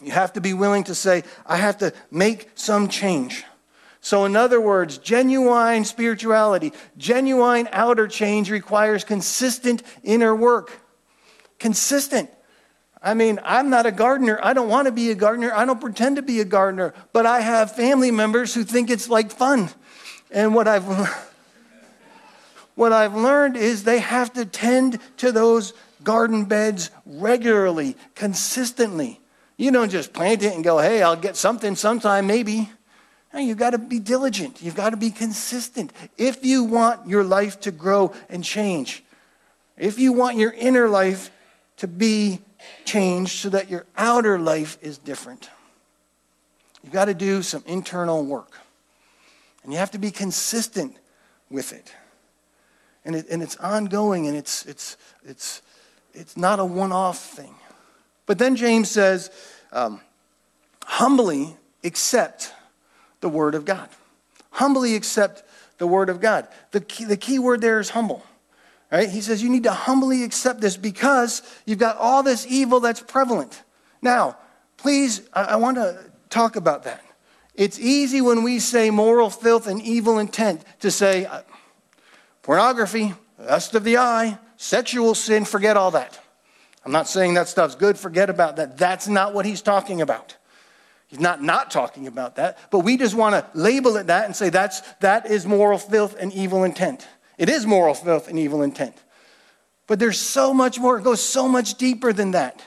You 0.04 0.12
have 0.12 0.34
to 0.34 0.42
be 0.42 0.54
willing 0.54 0.84
to 0.84 0.94
say, 0.94 1.24
I 1.48 1.58
have 1.58 1.80
to 1.80 1.94
make 2.12 2.52
some 2.54 2.88
change. 2.90 3.44
So, 4.04 4.26
in 4.26 4.36
other 4.36 4.60
words, 4.60 4.98
genuine 4.98 5.86
spirituality, 5.86 6.74
genuine 6.98 7.70
outer 7.72 8.06
change 8.10 8.52
requires 8.52 9.06
consistent 9.06 9.82
inner 10.04 10.36
work. 10.36 10.78
Consistent. 11.58 12.30
I 13.02 13.14
mean, 13.14 13.40
I'm 13.46 13.70
not 13.70 13.86
a 13.86 13.94
gardener. 13.94 14.42
I 14.44 14.52
don't 14.52 14.68
want 14.68 14.88
to 14.88 14.92
be 14.92 15.10
a 15.10 15.16
gardener. 15.16 15.54
I 15.54 15.64
don't 15.64 15.80
pretend 15.80 16.18
to 16.18 16.22
be 16.22 16.42
a 16.42 16.46
gardener. 16.46 16.94
But 17.14 17.26
I 17.26 17.40
have 17.40 17.78
family 17.78 18.12
members 18.12 18.54
who 18.54 18.66
think 18.66 18.90
it's 18.90 19.08
like 19.08 19.32
fun. 19.32 19.70
And 20.32 20.54
what 20.54 20.68
I've, 20.68 20.84
what 22.76 22.92
I've 22.92 23.16
learned 23.16 23.56
is 23.56 23.86
they 23.86 24.00
have 24.00 24.34
to 24.34 24.44
tend 24.44 25.00
to 25.18 25.32
those 25.32 25.74
garden 26.04 26.44
beds 26.44 26.92
regularly, 27.06 27.96
consistently. 28.16 29.22
You 29.56 29.72
don't 29.72 29.90
just 29.90 30.12
plant 30.12 30.44
it 30.44 30.54
and 30.54 30.62
go, 30.62 30.80
hey, 30.80 31.02
I'll 31.02 31.16
get 31.16 31.38
something 31.38 31.78
sometime, 31.78 32.28
maybe. 32.28 32.70
No, 33.34 33.40
you've 33.40 33.58
got 33.58 33.72
to 33.72 33.80
be 33.80 34.00
diligent. 34.00 34.62
You've 34.62 34.76
got 34.76 34.92
to 34.92 34.98
be 34.98 35.10
consistent. 35.10 35.92
If 36.18 36.46
you 36.46 36.64
want 36.64 37.08
your 37.08 37.24
life 37.24 37.60
to 37.62 37.72
grow 37.72 38.14
and 38.30 38.44
change, 38.44 39.04
if 39.78 39.98
you 39.98 40.14
want 40.14 40.38
your 40.38 40.52
inner 40.52 40.88
life 40.88 41.32
to 41.78 41.88
be 41.88 42.40
changed 42.86 43.40
so 43.40 43.50
that 43.50 43.70
your 43.70 43.86
outer 43.98 44.38
life 44.38 44.78
is 44.82 45.00
different, 45.00 45.50
you've 46.84 46.94
got 46.94 47.06
to 47.06 47.16
do 47.16 47.42
some 47.42 47.64
internal 47.66 48.24
work. 48.24 48.60
And 49.64 49.72
you 49.72 49.80
have 49.80 49.92
to 49.92 49.98
be 49.98 50.12
consistent 50.12 50.96
with 51.50 51.74
it. 51.74 51.94
And, 53.06 53.16
it, 53.16 53.26
and 53.30 53.42
it's 53.42 53.56
ongoing 53.58 54.28
and 54.28 54.38
it's, 54.38 54.66
it's, 54.66 54.96
it's, 55.26 55.62
it's 56.14 56.38
not 56.38 56.60
a 56.60 56.66
one 56.66 56.92
off 56.92 57.18
thing. 57.18 57.56
But 58.26 58.38
then 58.38 58.56
James 58.56 58.92
says, 58.92 59.32
um, 59.72 60.02
humbly 60.86 61.58
accept 61.84 62.53
the 63.24 63.30
Word 63.30 63.56
of 63.56 63.66
God. 63.66 63.90
Humbly 64.52 64.96
accept 64.96 65.44
the 65.80 65.88
Word 65.88 66.10
of 66.10 66.22
God. 66.22 66.48
The 66.70 66.82
key, 66.82 67.06
the 67.06 67.18
key 67.18 67.40
word 67.40 67.62
there 67.62 67.80
is 67.80 67.90
humble. 67.90 68.24
Right? 68.92 69.10
He 69.10 69.22
says 69.22 69.42
you 69.42 69.50
need 69.50 69.64
to 69.64 69.72
humbly 69.72 70.24
accept 70.24 70.62
this 70.62 70.78
because 70.78 71.42
you've 71.66 71.80
got 71.80 71.98
all 71.98 72.22
this 72.22 72.46
evil 72.48 72.80
that's 72.80 73.02
prevalent. 73.02 73.64
Now, 74.04 74.38
please, 74.78 75.28
I, 75.34 75.44
I 75.44 75.56
want 75.56 75.78
to 75.78 75.98
talk 76.30 76.56
about 76.56 76.84
that. 76.84 77.04
It's 77.56 77.80
easy 77.80 78.22
when 78.22 78.44
we 78.44 78.60
say 78.60 78.92
moral 78.92 79.30
filth 79.30 79.68
and 79.68 79.82
evil 79.82 80.20
intent 80.20 80.64
to 80.82 80.92
say 80.92 81.26
uh, 81.26 81.42
pornography, 82.42 83.14
lust 83.40 83.74
of 83.74 83.84
the 83.84 83.98
eye, 83.98 84.38
sexual 84.58 85.16
sin, 85.16 85.46
forget 85.46 85.78
all 85.78 85.92
that. 85.92 86.20
I'm 86.86 86.92
not 86.92 87.08
saying 87.08 87.36
that 87.36 87.48
stuff's 87.48 87.76
good, 87.76 87.98
forget 87.98 88.30
about 88.30 88.58
that. 88.58 88.78
That's 88.78 89.08
not 89.08 89.34
what 89.34 89.46
he's 89.46 89.62
talking 89.62 90.02
about. 90.02 90.36
He's 91.14 91.20
not 91.20 91.44
not 91.44 91.70
talking 91.70 92.08
about 92.08 92.38
that, 92.38 92.58
but 92.72 92.80
we 92.80 92.98
just 92.98 93.14
want 93.14 93.36
to 93.36 93.46
label 93.54 93.98
it 93.98 94.08
that 94.08 94.26
and 94.26 94.36
say 94.36 94.50
that's 94.50 94.82
that 95.02 95.30
is 95.30 95.46
moral 95.46 95.78
filth 95.78 96.16
and 96.20 96.34
evil 96.34 96.64
intent. 96.64 97.08
It 97.38 97.50
is 97.50 97.68
moral 97.68 97.94
filth 97.94 98.28
and 98.28 98.40
evil 98.40 98.64
intent. 98.64 98.96
But 99.86 100.00
there's 100.00 100.20
so 100.20 100.56
much 100.56 100.80
more, 100.80 100.98
it 100.98 101.04
goes 101.04 101.22
so 101.22 101.48
much 101.48 101.76
deeper 101.76 102.14
than 102.14 102.32
that. 102.32 102.64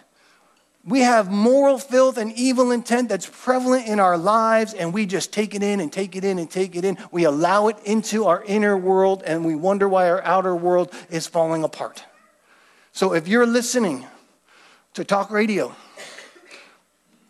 We 0.85 1.01
have 1.01 1.29
moral 1.29 1.77
filth 1.77 2.19
and 2.19 2.33
evil 2.35 2.71
intent 2.71 3.09
that's 3.09 3.29
prevalent 3.29 3.89
in 3.89 3.99
our 3.99 4.17
lives, 4.17 4.75
and 4.75 4.95
we 4.95 5.07
just 5.07 5.33
take 5.33 5.57
it 5.57 5.65
in 5.65 5.81
and 5.81 5.93
take 5.93 6.15
it 6.15 6.25
in 6.25 6.39
and 6.39 6.49
take 6.49 6.77
it 6.77 6.85
in. 6.85 6.99
We 7.11 7.25
allow 7.25 7.67
it 7.67 7.79
into 7.85 8.27
our 8.27 8.45
inner 8.45 8.79
world, 8.79 9.25
and 9.27 9.45
we 9.45 9.57
wonder 9.57 9.89
why 9.89 10.09
our 10.09 10.23
outer 10.23 10.55
world 10.55 10.95
is 11.11 11.27
falling 11.27 11.65
apart. 11.65 12.05
So 12.93 13.13
if 13.13 13.27
you're 13.27 13.45
listening 13.45 14.07
to 14.95 15.03
talk 15.03 15.33
radio, 15.33 15.75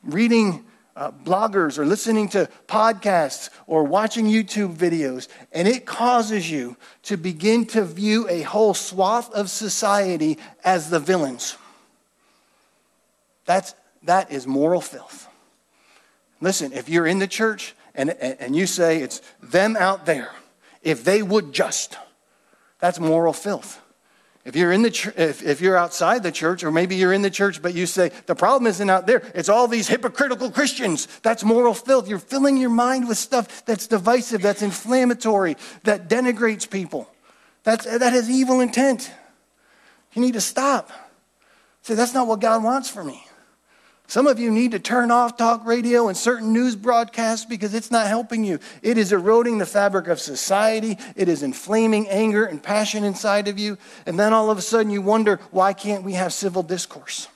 reading 0.03 0.66
uh, 0.97 1.13
bloggers, 1.13 1.79
or 1.79 1.87
listening 1.87 2.29
to 2.31 2.49
podcasts, 2.67 3.51
or 3.69 3.85
watching 3.85 4.27
YouTube 4.27 4.75
videos, 4.75 5.29
and 5.53 5.69
it 5.69 5.87
causes 5.87 6.51
you 6.51 6.77
to 7.03 7.17
begin 7.17 7.67
to 7.67 7.85
view 7.85 8.29
a 8.29 8.43
whole 8.43 8.75
swath 8.75 9.33
of 9.33 9.49
society 9.51 10.39
as 10.65 10.91
the 10.91 10.99
villains 10.99 11.57
that's, 13.47 13.75
that 14.03 14.31
is 14.31 14.47
moral 14.47 14.81
filth. 14.83 15.29
Listen, 16.41 16.73
if 16.73 16.89
you're 16.89 17.07
in 17.07 17.21
the 17.21 17.27
church 17.27 17.75
and, 17.95 18.11
and 18.11 18.55
you 18.55 18.67
say 18.67 19.01
it's 19.01 19.23
them 19.43 19.77
out 19.77 20.05
there, 20.05 20.33
if 20.83 21.03
they 21.03 21.23
would 21.23 21.53
just, 21.53 21.97
that's 22.79 23.01
moral 23.01 23.33
filth. 23.33 23.81
If 24.47 24.55
you're 24.55 24.71
in 24.71 24.83
the 24.83 24.93
ch- 24.93 25.09
if, 25.17 25.43
if 25.43 25.61
you're 25.61 25.77
outside 25.77 26.23
the 26.23 26.31
church, 26.31 26.63
or 26.63 26.71
maybe 26.71 26.95
you're 26.95 27.13
in 27.13 27.23
the 27.23 27.31
church, 27.31 27.61
but 27.61 27.75
you 27.75 27.85
say 27.85 28.13
the 28.27 28.37
problem 28.37 28.69
isn't 28.69 28.89
out 28.89 29.09
there, 29.09 29.29
it's 29.35 29.49
all 29.49 29.67
these 29.67 29.89
hypocritical 29.89 30.53
Christians. 30.53 31.09
That's 31.23 31.43
moral 31.43 31.75
filth. 31.75 32.09
You're 32.09 32.21
filling 32.21 32.57
your 32.57 32.71
mind 32.71 33.09
with 33.09 33.19
stuff 33.19 33.67
that's 33.67 33.89
divisive, 33.89 34.43
that's 34.43 34.63
inflammatory, 34.63 35.57
that 35.83 36.09
denigrates 36.09 36.71
people. 36.71 37.11
That's, 37.65 37.87
that 37.87 38.13
has 38.13 38.31
evil 38.31 38.61
intent. 38.61 39.11
You 40.13 40.23
need 40.23 40.35
to 40.35 40.41
stop. 40.41 40.93
Say, 41.83 41.95
that's 41.95 42.15
not 42.15 42.29
what 42.29 42.41
God 42.41 42.63
wants 42.63 42.89
for 42.89 43.03
me. 43.03 43.26
Some 44.09 44.29
of 44.29 44.39
you 44.39 44.51
need 44.51 44.71
to 44.71 44.79
turn 44.79 45.11
off 45.11 45.37
talk 45.37 45.67
radio 45.67 46.09
and 46.09 46.17
certain 46.17 46.53
news 46.53 46.77
broadcasts 46.77 47.45
because 47.45 47.75
it's 47.75 47.91
not 47.91 48.07
helping 48.07 48.45
you. 48.45 48.61
It 48.81 48.99
is 48.99 49.13
eroding 49.13 49.59
the 49.59 49.67
fabric 49.67 50.07
of 50.07 50.21
society. 50.21 50.97
It 51.17 51.29
is 51.29 51.43
inflaming 51.43 52.09
anger 52.09 52.45
and 52.45 52.63
passion 52.63 53.03
inside 53.03 53.49
of 53.49 53.59
you. 53.59 53.79
And 54.07 54.19
then 54.19 54.33
all 54.33 54.51
of 54.51 54.59
a 54.59 54.63
sudden 54.63 54.93
you 54.93 55.03
wonder, 55.03 55.41
why 55.51 55.73
can't 55.73 56.05
we 56.05 56.13
have 56.13 56.33
civil 56.33 56.63
discourse? 56.63 57.29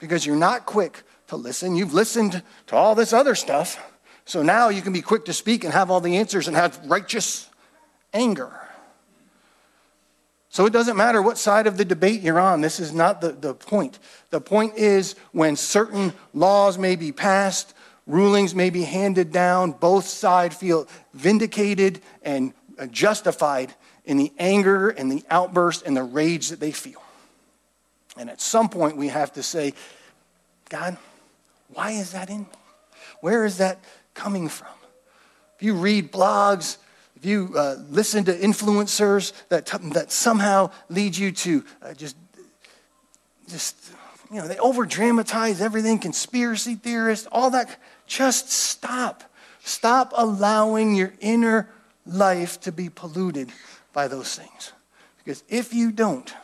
Because 0.00 0.26
you're 0.26 0.34
not 0.34 0.66
quick 0.66 1.04
to 1.28 1.36
listen. 1.36 1.76
You've 1.76 1.94
listened 1.94 2.42
to 2.66 2.76
all 2.76 2.96
this 2.96 3.12
other 3.12 3.36
stuff. 3.36 3.80
So 4.24 4.42
now 4.42 4.68
you 4.68 4.82
can 4.82 4.92
be 4.92 5.02
quick 5.02 5.26
to 5.26 5.32
speak 5.32 5.62
and 5.62 5.72
have 5.72 5.90
all 5.90 6.00
the 6.00 6.16
answers 6.16 6.48
and 6.48 6.56
have 6.56 6.80
righteous 6.86 7.48
anger. 8.12 8.63
So 10.54 10.66
it 10.66 10.72
doesn't 10.72 10.96
matter 10.96 11.20
what 11.20 11.36
side 11.36 11.66
of 11.66 11.78
the 11.78 11.84
debate 11.84 12.20
you're 12.20 12.38
on. 12.38 12.60
This 12.60 12.78
is 12.78 12.92
not 12.92 13.20
the, 13.20 13.32
the 13.32 13.54
point. 13.54 13.98
The 14.30 14.40
point 14.40 14.76
is 14.76 15.16
when 15.32 15.56
certain 15.56 16.12
laws 16.32 16.78
may 16.78 16.94
be 16.94 17.10
passed, 17.10 17.74
rulings 18.06 18.54
may 18.54 18.70
be 18.70 18.84
handed 18.84 19.32
down, 19.32 19.72
both 19.72 20.06
sides 20.06 20.54
feel 20.54 20.86
vindicated 21.12 22.00
and 22.22 22.54
justified 22.92 23.74
in 24.04 24.16
the 24.16 24.32
anger 24.38 24.90
and 24.90 25.10
the 25.10 25.24
outburst 25.28 25.82
and 25.86 25.96
the 25.96 26.04
rage 26.04 26.50
that 26.50 26.60
they 26.60 26.70
feel. 26.70 27.02
And 28.16 28.30
at 28.30 28.40
some 28.40 28.68
point, 28.68 28.96
we 28.96 29.08
have 29.08 29.32
to 29.32 29.42
say, 29.42 29.74
God, 30.68 30.96
why 31.70 31.90
is 31.90 32.12
that 32.12 32.30
in 32.30 32.42
me? 32.42 32.46
Where 33.22 33.44
is 33.44 33.58
that 33.58 33.80
coming 34.14 34.48
from? 34.48 34.68
If 35.56 35.64
you 35.64 35.74
read 35.74 36.12
blogs, 36.12 36.76
if 37.24 37.30
you 37.30 37.54
uh, 37.56 37.76
listen 37.88 38.22
to 38.24 38.36
influencers 38.36 39.32
that, 39.48 39.64
that 39.94 40.12
somehow 40.12 40.70
lead 40.90 41.16
you 41.16 41.32
to 41.32 41.64
uh, 41.80 41.94
just, 41.94 42.16
just, 43.48 43.74
you 44.30 44.36
know, 44.36 44.46
they 44.46 44.58
over 44.58 44.84
dramatize 44.84 45.62
everything, 45.62 45.98
conspiracy 45.98 46.74
theorists, 46.74 47.26
all 47.32 47.48
that, 47.48 47.80
just 48.06 48.52
stop. 48.52 49.24
Stop 49.62 50.12
allowing 50.14 50.94
your 50.94 51.14
inner 51.18 51.70
life 52.04 52.60
to 52.60 52.70
be 52.70 52.90
polluted 52.90 53.48
by 53.94 54.06
those 54.06 54.34
things. 54.34 54.74
Because 55.16 55.42
if 55.48 55.72
you 55.72 55.92
don't, 55.92 56.34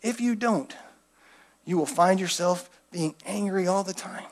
if 0.00 0.20
you 0.20 0.36
don't, 0.36 0.76
you 1.64 1.76
will 1.76 1.86
find 1.86 2.20
yourself 2.20 2.70
being 2.92 3.16
angry 3.26 3.66
all 3.66 3.82
the 3.82 3.92
time. 3.92 4.26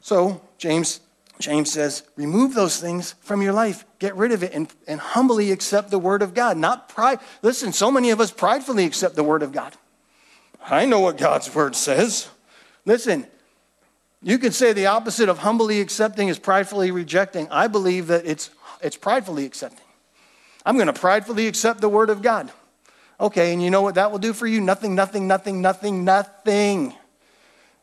So, 0.00 0.42
James 0.58 0.98
James 1.40 1.72
says, 1.72 2.04
remove 2.16 2.54
those 2.54 2.80
things 2.80 3.14
from 3.20 3.42
your 3.42 3.52
life. 3.52 3.84
Get 3.98 4.14
rid 4.14 4.32
of 4.32 4.42
it 4.42 4.52
and, 4.52 4.72
and 4.86 5.00
humbly 5.00 5.50
accept 5.50 5.90
the 5.90 5.98
word 5.98 6.22
of 6.22 6.32
God. 6.32 6.56
Not 6.56 6.88
pride. 6.88 7.18
Listen, 7.42 7.72
so 7.72 7.90
many 7.90 8.10
of 8.10 8.20
us 8.20 8.30
pridefully 8.30 8.84
accept 8.84 9.16
the 9.16 9.24
word 9.24 9.42
of 9.42 9.52
God. 9.52 9.72
I 10.64 10.86
know 10.86 11.00
what 11.00 11.18
God's 11.18 11.52
word 11.54 11.74
says. 11.74 12.28
Listen, 12.84 13.26
you 14.22 14.38
could 14.38 14.54
say 14.54 14.72
the 14.72 14.86
opposite 14.86 15.28
of 15.28 15.38
humbly 15.38 15.80
accepting 15.80 16.28
is 16.28 16.38
pridefully 16.38 16.90
rejecting. 16.90 17.48
I 17.50 17.66
believe 17.66 18.06
that 18.06 18.24
it's, 18.24 18.50
it's 18.80 18.96
pridefully 18.96 19.44
accepting. 19.44 19.84
I'm 20.64 20.76
going 20.76 20.86
to 20.86 20.92
pridefully 20.92 21.46
accept 21.46 21.80
the 21.80 21.88
word 21.88 22.10
of 22.10 22.22
God. 22.22 22.50
Okay, 23.20 23.52
and 23.52 23.62
you 23.62 23.70
know 23.70 23.82
what 23.82 23.96
that 23.96 24.10
will 24.10 24.18
do 24.18 24.32
for 24.32 24.46
you? 24.46 24.60
Nothing, 24.60 24.94
nothing, 24.94 25.26
nothing, 25.26 25.60
nothing, 25.60 26.04
nothing. 26.04 26.94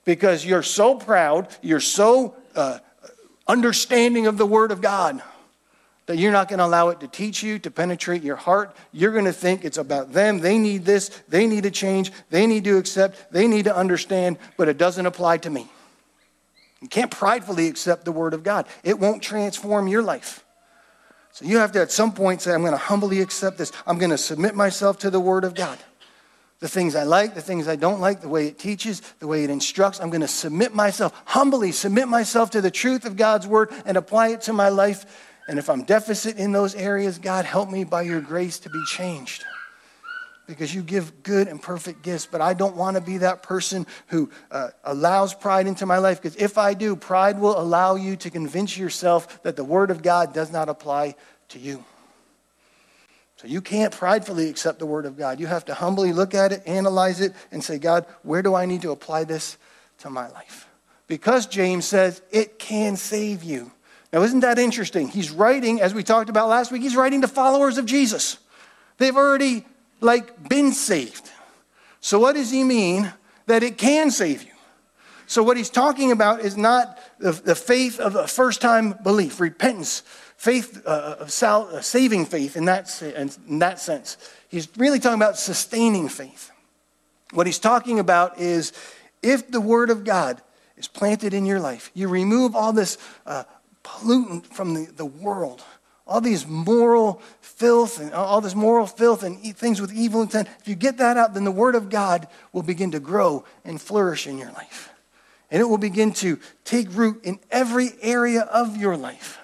Because 0.03 0.45
you're 0.45 0.63
so 0.63 0.95
proud, 0.95 1.47
you're 1.61 1.79
so 1.79 2.35
uh, 2.55 2.79
understanding 3.47 4.27
of 4.27 4.37
the 4.37 4.45
Word 4.45 4.71
of 4.71 4.81
God 4.81 5.21
that 6.07 6.17
you're 6.17 6.31
not 6.31 6.49
going 6.49 6.59
to 6.59 6.65
allow 6.65 6.89
it 6.89 6.99
to 6.99 7.07
teach 7.07 7.41
you, 7.43 7.59
to 7.59 7.71
penetrate 7.71 8.23
your 8.23 8.35
heart. 8.35 8.75
You're 8.91 9.13
going 9.13 9.25
to 9.25 9.33
think 9.33 9.63
it's 9.63 9.77
about 9.77 10.13
them. 10.13 10.39
They 10.39 10.57
need 10.57 10.83
this. 10.83 11.09
They 11.29 11.47
need 11.47 11.63
to 11.63 11.71
change. 11.71 12.11
They 12.29 12.47
need 12.47 12.63
to 12.65 12.77
accept. 12.77 13.31
They 13.31 13.47
need 13.47 13.65
to 13.65 13.75
understand, 13.75 14.37
but 14.57 14.67
it 14.67 14.77
doesn't 14.77 15.05
apply 15.05 15.37
to 15.39 15.49
me. 15.49 15.69
You 16.81 16.87
can't 16.87 17.11
pridefully 17.11 17.67
accept 17.67 18.05
the 18.05 18.11
Word 18.11 18.33
of 18.33 18.43
God, 18.43 18.67
it 18.83 18.99
won't 18.99 19.21
transform 19.21 19.87
your 19.87 20.01
life. 20.01 20.43
So 21.33 21.45
you 21.45 21.59
have 21.59 21.71
to 21.73 21.81
at 21.81 21.91
some 21.91 22.11
point 22.11 22.41
say, 22.41 22.53
I'm 22.53 22.59
going 22.59 22.73
to 22.73 22.77
humbly 22.77 23.21
accept 23.21 23.57
this. 23.57 23.71
I'm 23.87 23.97
going 23.97 24.09
to 24.09 24.17
submit 24.17 24.53
myself 24.53 24.99
to 24.99 25.09
the 25.09 25.19
Word 25.19 25.45
of 25.45 25.55
God 25.55 25.77
the 26.61 26.69
things 26.69 26.95
I 26.95 27.03
like, 27.03 27.33
the 27.33 27.41
things 27.41 27.67
I 27.67 27.75
don't 27.75 27.99
like, 27.99 28.21
the 28.21 28.29
way 28.29 28.47
it 28.47 28.59
teaches, 28.59 29.01
the 29.19 29.27
way 29.27 29.43
it 29.43 29.49
instructs. 29.49 29.99
I'm 29.99 30.11
going 30.11 30.21
to 30.21 30.27
submit 30.27 30.73
myself, 30.73 31.19
humbly 31.25 31.71
submit 31.71 32.07
myself 32.07 32.51
to 32.51 32.61
the 32.61 32.71
truth 32.71 33.03
of 33.03 33.17
God's 33.17 33.47
word 33.47 33.71
and 33.83 33.97
apply 33.97 34.29
it 34.29 34.41
to 34.41 34.53
my 34.53 34.69
life. 34.69 35.05
And 35.47 35.57
if 35.57 35.69
I'm 35.69 35.83
deficit 35.83 36.37
in 36.37 36.51
those 36.51 36.75
areas, 36.75 37.17
God, 37.17 37.45
help 37.45 37.69
me 37.69 37.83
by 37.83 38.03
your 38.03 38.21
grace 38.21 38.59
to 38.59 38.69
be 38.69 38.81
changed. 38.85 39.43
Because 40.45 40.73
you 40.73 40.83
give 40.83 41.23
good 41.23 41.47
and 41.47 41.59
perfect 41.59 42.03
gifts, 42.03 42.27
but 42.31 42.41
I 42.41 42.53
don't 42.53 42.75
want 42.75 42.95
to 42.95 43.01
be 43.01 43.19
that 43.19 43.41
person 43.41 43.87
who 44.07 44.29
uh, 44.51 44.69
allows 44.83 45.33
pride 45.33 45.65
into 45.65 45.87
my 45.87 45.97
life. 45.97 46.21
Because 46.21 46.35
if 46.35 46.59
I 46.59 46.75
do, 46.75 46.95
pride 46.95 47.39
will 47.39 47.59
allow 47.59 47.95
you 47.95 48.15
to 48.17 48.29
convince 48.29 48.77
yourself 48.77 49.41
that 49.43 49.55
the 49.55 49.63
Word 49.63 49.89
of 49.89 50.03
God 50.03 50.33
does 50.33 50.51
not 50.51 50.69
apply 50.69 51.15
to 51.49 51.59
you. 51.59 51.83
So 53.41 53.47
you 53.47 53.59
can't 53.59 53.91
pridefully 53.91 54.51
accept 54.51 54.77
the 54.77 54.85
Word 54.85 55.07
of 55.07 55.17
God. 55.17 55.39
You 55.39 55.47
have 55.47 55.65
to 55.65 55.73
humbly 55.73 56.13
look 56.13 56.35
at 56.35 56.51
it, 56.51 56.61
analyze 56.67 57.21
it, 57.21 57.33
and 57.51 57.63
say, 57.63 57.79
God, 57.79 58.05
where 58.21 58.43
do 58.43 58.53
I 58.53 58.67
need 58.67 58.83
to 58.83 58.91
apply 58.91 59.23
this 59.23 59.57
to 59.99 60.11
my 60.11 60.29
life? 60.29 60.67
Because 61.07 61.47
James 61.47 61.85
says 61.85 62.21
it 62.29 62.59
can 62.59 62.95
save 62.95 63.41
you. 63.41 63.71
Now, 64.13 64.21
isn't 64.21 64.41
that 64.41 64.59
interesting? 64.59 65.07
He's 65.07 65.31
writing, 65.31 65.81
as 65.81 65.91
we 65.91 66.03
talked 66.03 66.29
about 66.29 66.49
last 66.49 66.71
week, 66.71 66.83
he's 66.83 66.95
writing 66.95 67.21
to 67.21 67.27
followers 67.27 67.79
of 67.79 67.87
Jesus. 67.87 68.37
They've 68.99 69.17
already, 69.17 69.65
like, 70.01 70.47
been 70.47 70.71
saved. 70.71 71.31
So, 71.99 72.19
what 72.19 72.35
does 72.35 72.51
he 72.51 72.63
mean 72.63 73.11
that 73.47 73.63
it 73.63 73.79
can 73.79 74.11
save 74.11 74.43
you? 74.43 74.51
So, 75.25 75.41
what 75.41 75.57
he's 75.57 75.71
talking 75.71 76.11
about 76.11 76.41
is 76.41 76.57
not 76.57 76.99
the, 77.17 77.31
the 77.31 77.55
faith 77.55 77.99
of 77.99 78.15
a 78.15 78.27
first 78.27 78.61
time 78.61 78.93
belief, 79.01 79.39
repentance, 79.39 80.03
faith, 80.41 80.83
uh, 80.87 81.27
sal- 81.27 81.69
uh, 81.71 81.81
saving 81.81 82.25
faith 82.25 82.57
in 82.57 82.65
that, 82.65 82.99
in 83.47 83.59
that 83.59 83.79
sense. 83.79 84.17
He's 84.49 84.67
really 84.75 84.97
talking 84.97 85.21
about 85.21 85.37
sustaining 85.37 86.09
faith. 86.09 86.49
What 87.31 87.45
he's 87.45 87.59
talking 87.59 87.99
about 87.99 88.39
is 88.39 88.73
if 89.21 89.51
the 89.51 89.61
Word 89.61 89.91
of 89.91 90.03
God 90.03 90.41
is 90.77 90.87
planted 90.87 91.35
in 91.35 91.45
your 91.45 91.59
life, 91.59 91.91
you 91.93 92.07
remove 92.07 92.55
all 92.55 92.73
this 92.73 92.97
uh, 93.27 93.43
pollutant 93.83 94.47
from 94.47 94.73
the, 94.73 94.85
the 94.85 95.05
world, 95.05 95.63
all 96.07 96.21
these 96.21 96.47
moral 96.47 97.21
filth 97.41 97.99
and 97.99 98.11
all 98.11 98.41
this 98.41 98.55
moral 98.55 98.87
filth 98.87 99.21
and 99.21 99.39
things 99.55 99.79
with 99.79 99.93
evil 99.93 100.23
intent. 100.23 100.47
If 100.59 100.67
you 100.67 100.73
get 100.73 100.97
that 100.97 101.17
out, 101.17 101.35
then 101.35 101.43
the 101.43 101.51
Word 101.51 101.75
of 101.75 101.91
God 101.91 102.27
will 102.51 102.63
begin 102.63 102.89
to 102.91 102.99
grow 102.99 103.45
and 103.63 103.79
flourish 103.79 104.25
in 104.25 104.39
your 104.39 104.51
life. 104.53 104.89
And 105.51 105.61
it 105.61 105.65
will 105.65 105.77
begin 105.77 106.13
to 106.13 106.39
take 106.63 106.87
root 106.95 107.23
in 107.23 107.39
every 107.51 107.91
area 108.01 108.41
of 108.41 108.75
your 108.75 108.97
life. 108.97 109.37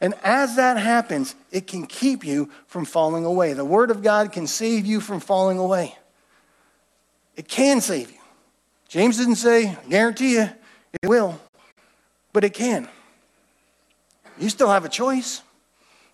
And 0.00 0.14
as 0.22 0.56
that 0.56 0.78
happens, 0.78 1.34
it 1.50 1.66
can 1.66 1.86
keep 1.86 2.24
you 2.24 2.50
from 2.66 2.84
falling 2.84 3.24
away. 3.24 3.52
The 3.52 3.64
Word 3.64 3.90
of 3.90 4.02
God 4.02 4.32
can 4.32 4.46
save 4.46 4.86
you 4.86 5.00
from 5.00 5.20
falling 5.20 5.58
away. 5.58 5.94
It 7.36 7.48
can 7.48 7.80
save 7.80 8.10
you. 8.10 8.18
James 8.88 9.18
didn't 9.18 9.36
say, 9.36 9.76
guarantee 9.88 10.34
you, 10.34 10.48
it 11.02 11.06
will, 11.06 11.38
but 12.32 12.44
it 12.44 12.54
can. 12.54 12.88
You 14.38 14.48
still 14.48 14.70
have 14.70 14.84
a 14.84 14.88
choice. 14.88 15.42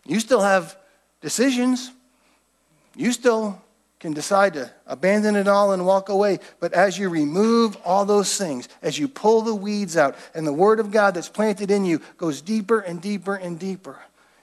You 0.05 0.21
still 0.21 0.41
have 0.41 0.77
decisions. 1.21 1.91
You 2.95 3.13
still 3.13 3.63
can 3.99 4.13
decide 4.13 4.55
to 4.55 4.71
abandon 4.87 5.37
it 5.37 5.49
all 5.49 5.73
and 5.73 5.87
walk 5.87 6.09
away. 6.09 6.39
But 6.61 6.73
as 6.75 6.99
you 6.99 7.09
remove 7.09 7.77
all 7.85 8.05
those 8.05 8.37
things, 8.37 8.69
as 8.83 8.99
you 8.99 9.09
pull 9.09 9.43
the 9.43 9.55
weeds 9.55 9.97
out, 9.97 10.17
and 10.35 10.47
the 10.47 10.53
Word 10.53 10.81
of 10.81 10.91
God 10.91 11.15
that's 11.15 11.29
planted 11.29 11.71
in 11.71 11.85
you 11.85 12.01
goes 12.19 12.43
deeper 12.43 12.81
and 12.81 13.01
deeper 13.01 13.35
and 13.35 13.59
deeper, 13.59 13.99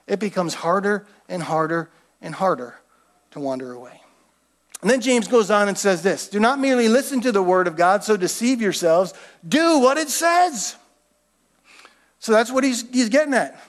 it 0.08 0.20
becomes 0.20 0.56
harder 0.56 1.06
and 1.30 1.44
harder 1.44 1.90
and 2.22 2.34
harder 2.34 2.76
to 3.32 3.40
wander 3.40 3.74
away. 3.74 4.02
And 4.82 4.90
then 4.90 5.00
James 5.00 5.30
goes 5.30 5.50
on 5.50 5.70
and 5.70 5.78
says 5.78 6.02
this 6.04 6.28
Do 6.28 6.40
not 6.40 6.60
merely 6.60 6.90
listen 6.90 7.22
to 7.22 7.32
the 7.32 7.44
Word 7.44 7.68
of 7.68 7.76
God, 7.76 8.04
so 8.04 8.18
deceive 8.18 8.62
yourselves, 8.62 9.14
do 9.48 9.80
what 9.80 9.98
it 9.98 10.10
says. 10.10 10.76
So 12.20 12.32
that's 12.32 12.52
what 12.52 12.64
he's, 12.64 12.90
he's 12.90 13.10
getting 13.10 13.34
at. 13.34 13.62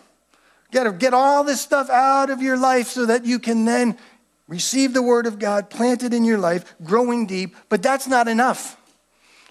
You 0.70 0.80
got 0.80 0.84
to 0.84 0.92
get 0.92 1.14
all 1.14 1.44
this 1.44 1.60
stuff 1.60 1.90
out 1.90 2.30
of 2.30 2.40
your 2.42 2.56
life 2.56 2.88
so 2.88 3.06
that 3.06 3.24
you 3.24 3.38
can 3.38 3.64
then 3.64 3.96
receive 4.48 4.92
the 4.92 5.02
Word 5.02 5.26
of 5.26 5.38
God 5.38 5.70
planted 5.70 6.12
in 6.12 6.24
your 6.24 6.38
life, 6.38 6.74
growing 6.84 7.26
deep, 7.26 7.56
but 7.68 7.82
that's 7.82 8.06
not 8.06 8.28
enough. 8.28 8.80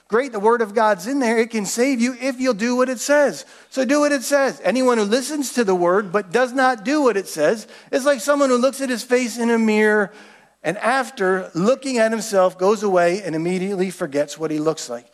Great, 0.07 0.31
the 0.31 0.39
Word 0.39 0.61
of 0.61 0.75
God's 0.75 1.07
in 1.07 1.19
there. 1.19 1.39
It 1.39 1.49
can 1.49 1.65
save 1.65 1.99
you 1.99 2.15
if 2.19 2.39
you'll 2.39 2.53
do 2.53 2.75
what 2.75 2.89
it 2.89 2.99
says. 2.99 3.45
So 3.69 3.83
do 3.83 4.01
what 4.01 4.11
it 4.11 4.21
says. 4.21 4.61
Anyone 4.63 4.97
who 4.97 5.05
listens 5.05 5.53
to 5.53 5.63
the 5.63 5.73
Word 5.73 6.11
but 6.11 6.31
does 6.31 6.53
not 6.53 6.83
do 6.85 7.01
what 7.01 7.17
it 7.17 7.27
says 7.27 7.67
is 7.91 8.05
like 8.05 8.19
someone 8.19 8.49
who 8.49 8.57
looks 8.57 8.81
at 8.81 8.89
his 8.89 9.03
face 9.03 9.37
in 9.37 9.49
a 9.49 9.57
mirror 9.57 10.11
and 10.61 10.77
after 10.77 11.49
looking 11.53 11.97
at 11.97 12.11
himself 12.11 12.57
goes 12.57 12.83
away 12.83 13.21
and 13.23 13.35
immediately 13.35 13.89
forgets 13.89 14.37
what 14.37 14.51
he 14.51 14.59
looks 14.59 14.89
like. 14.89 15.07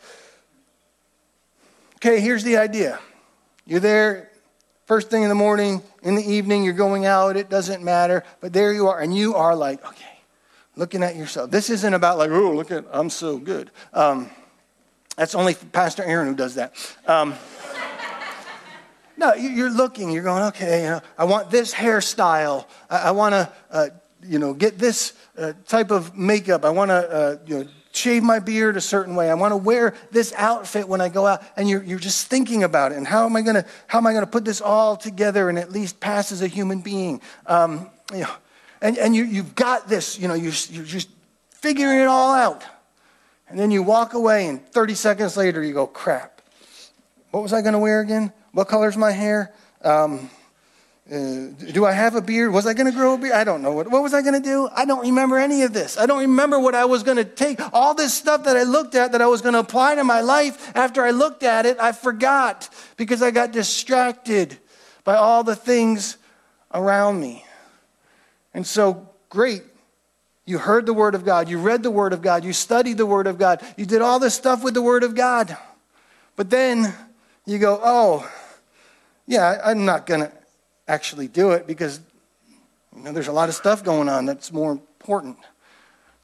Okay, 1.96 2.20
here's 2.20 2.44
the 2.44 2.56
idea. 2.56 2.98
You're 3.66 3.80
there 3.80 4.29
First 4.90 5.08
thing 5.08 5.22
in 5.22 5.28
the 5.28 5.36
morning, 5.36 5.82
in 6.02 6.16
the 6.16 6.32
evening, 6.32 6.64
you're 6.64 6.72
going 6.72 7.06
out, 7.06 7.36
it 7.36 7.48
doesn't 7.48 7.80
matter. 7.80 8.24
But 8.40 8.52
there 8.52 8.72
you 8.72 8.88
are, 8.88 8.98
and 8.98 9.16
you 9.16 9.36
are 9.36 9.54
like, 9.54 9.86
okay, 9.86 10.18
looking 10.74 11.04
at 11.04 11.14
yourself. 11.14 11.52
This 11.52 11.70
isn't 11.70 11.94
about 11.94 12.18
like, 12.18 12.32
oh, 12.32 12.50
look 12.50 12.72
at, 12.72 12.84
I'm 12.90 13.08
so 13.08 13.38
good. 13.38 13.70
Um, 13.94 14.28
that's 15.16 15.36
only 15.36 15.54
Pastor 15.54 16.02
Aaron 16.02 16.26
who 16.26 16.34
does 16.34 16.56
that. 16.56 16.74
Um, 17.06 17.36
no, 19.16 19.32
you're 19.34 19.70
looking, 19.70 20.10
you're 20.10 20.24
going, 20.24 20.42
okay, 20.46 20.82
you 20.82 20.88
know, 20.88 21.00
I 21.16 21.24
want 21.24 21.52
this 21.52 21.72
hairstyle. 21.72 22.66
I, 22.90 22.96
I 22.96 23.10
want 23.12 23.34
to, 23.34 23.52
uh, 23.70 23.86
you 24.24 24.40
know, 24.40 24.54
get 24.54 24.76
this 24.76 25.12
uh, 25.38 25.52
type 25.68 25.92
of 25.92 26.16
makeup. 26.16 26.64
I 26.64 26.70
want 26.70 26.88
to, 26.88 26.94
uh, 26.94 27.36
you 27.46 27.58
know, 27.60 27.70
shave 27.92 28.22
my 28.22 28.38
beard 28.38 28.76
a 28.76 28.80
certain 28.80 29.16
way. 29.16 29.30
I 29.30 29.34
want 29.34 29.52
to 29.52 29.56
wear 29.56 29.94
this 30.10 30.32
outfit 30.36 30.88
when 30.88 31.00
I 31.00 31.08
go 31.08 31.26
out. 31.26 31.42
And 31.56 31.68
you're, 31.68 31.82
you're 31.82 31.98
just 31.98 32.28
thinking 32.28 32.62
about 32.62 32.92
it. 32.92 32.98
And 32.98 33.06
how 33.06 33.26
am 33.26 33.36
I 33.36 33.42
going 33.42 33.56
to, 33.56 33.64
how 33.86 33.98
am 33.98 34.06
I 34.06 34.12
going 34.12 34.24
to 34.24 34.30
put 34.30 34.44
this 34.44 34.60
all 34.60 34.96
together 34.96 35.48
and 35.48 35.58
at 35.58 35.72
least 35.72 36.00
pass 36.00 36.32
as 36.32 36.42
a 36.42 36.46
human 36.46 36.80
being? 36.80 37.20
Um, 37.46 37.90
you 38.12 38.20
know, 38.20 38.30
and, 38.80 38.96
and 38.98 39.14
you, 39.14 39.24
you've 39.24 39.54
got 39.54 39.88
this, 39.88 40.18
you 40.18 40.28
know, 40.28 40.34
you, 40.34 40.52
you're 40.70 40.84
just 40.84 41.08
figuring 41.50 42.00
it 42.00 42.06
all 42.06 42.34
out. 42.34 42.62
And 43.48 43.58
then 43.58 43.70
you 43.70 43.82
walk 43.82 44.14
away 44.14 44.46
and 44.46 44.64
30 44.68 44.94
seconds 44.94 45.36
later 45.36 45.62
you 45.62 45.74
go, 45.74 45.86
crap. 45.86 46.40
What 47.32 47.42
was 47.42 47.52
I 47.52 47.60
going 47.62 47.72
to 47.72 47.78
wear 47.78 48.00
again? 48.00 48.32
What 48.52 48.68
color's 48.68 48.96
my 48.96 49.10
hair? 49.10 49.52
Um, 49.82 50.30
uh, 51.10 51.48
do 51.72 51.84
I 51.84 51.90
have 51.90 52.14
a 52.14 52.22
beard? 52.22 52.52
Was 52.52 52.68
I 52.68 52.74
going 52.74 52.86
to 52.86 52.96
grow 52.96 53.14
a 53.14 53.18
beard? 53.18 53.32
I 53.32 53.42
don't 53.42 53.62
know. 53.62 53.72
What, 53.72 53.90
what 53.90 54.00
was 54.00 54.14
I 54.14 54.22
going 54.22 54.40
to 54.40 54.48
do? 54.48 54.68
I 54.72 54.84
don't 54.84 55.00
remember 55.00 55.38
any 55.38 55.62
of 55.62 55.72
this. 55.72 55.98
I 55.98 56.06
don't 56.06 56.20
remember 56.20 56.60
what 56.60 56.76
I 56.76 56.84
was 56.84 57.02
going 57.02 57.16
to 57.16 57.24
take. 57.24 57.58
All 57.74 57.94
this 57.94 58.14
stuff 58.14 58.44
that 58.44 58.56
I 58.56 58.62
looked 58.62 58.94
at 58.94 59.10
that 59.10 59.20
I 59.20 59.26
was 59.26 59.42
going 59.42 59.54
to 59.54 59.58
apply 59.58 59.96
to 59.96 60.04
my 60.04 60.20
life, 60.20 60.70
after 60.76 61.02
I 61.02 61.10
looked 61.10 61.42
at 61.42 61.66
it, 61.66 61.80
I 61.80 61.90
forgot 61.90 62.68
because 62.96 63.22
I 63.22 63.32
got 63.32 63.50
distracted 63.50 64.56
by 65.02 65.16
all 65.16 65.42
the 65.42 65.56
things 65.56 66.16
around 66.72 67.20
me. 67.20 67.44
And 68.54 68.64
so, 68.64 69.08
great. 69.30 69.62
You 70.44 70.58
heard 70.58 70.86
the 70.86 70.94
Word 70.94 71.16
of 71.16 71.24
God. 71.24 71.48
You 71.48 71.58
read 71.58 71.82
the 71.82 71.90
Word 71.90 72.12
of 72.12 72.22
God. 72.22 72.44
You 72.44 72.52
studied 72.52 72.98
the 72.98 73.06
Word 73.06 73.26
of 73.26 73.36
God. 73.36 73.62
You 73.76 73.84
did 73.84 74.00
all 74.00 74.20
this 74.20 74.34
stuff 74.34 74.62
with 74.62 74.74
the 74.74 74.82
Word 74.82 75.02
of 75.02 75.16
God. 75.16 75.56
But 76.36 76.50
then 76.50 76.94
you 77.46 77.58
go, 77.58 77.80
oh, 77.82 78.30
yeah, 79.26 79.60
I'm 79.64 79.84
not 79.84 80.06
going 80.06 80.20
to 80.20 80.32
actually 80.90 81.28
do 81.28 81.52
it 81.52 81.66
because 81.66 82.00
you 82.94 83.02
know, 83.04 83.12
there's 83.12 83.28
a 83.28 83.32
lot 83.32 83.48
of 83.48 83.54
stuff 83.54 83.84
going 83.84 84.08
on 84.08 84.26
that's 84.26 84.52
more 84.52 84.72
important, 84.72 85.38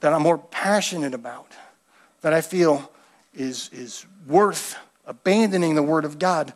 that 0.00 0.12
I'm 0.12 0.22
more 0.22 0.38
passionate 0.38 1.14
about, 1.14 1.52
that 2.22 2.32
I 2.32 2.40
feel 2.40 2.90
is, 3.32 3.70
is 3.72 4.04
worth 4.26 4.76
abandoning 5.06 5.76
the 5.76 5.82
Word 5.82 6.04
of 6.04 6.18
God 6.18 6.52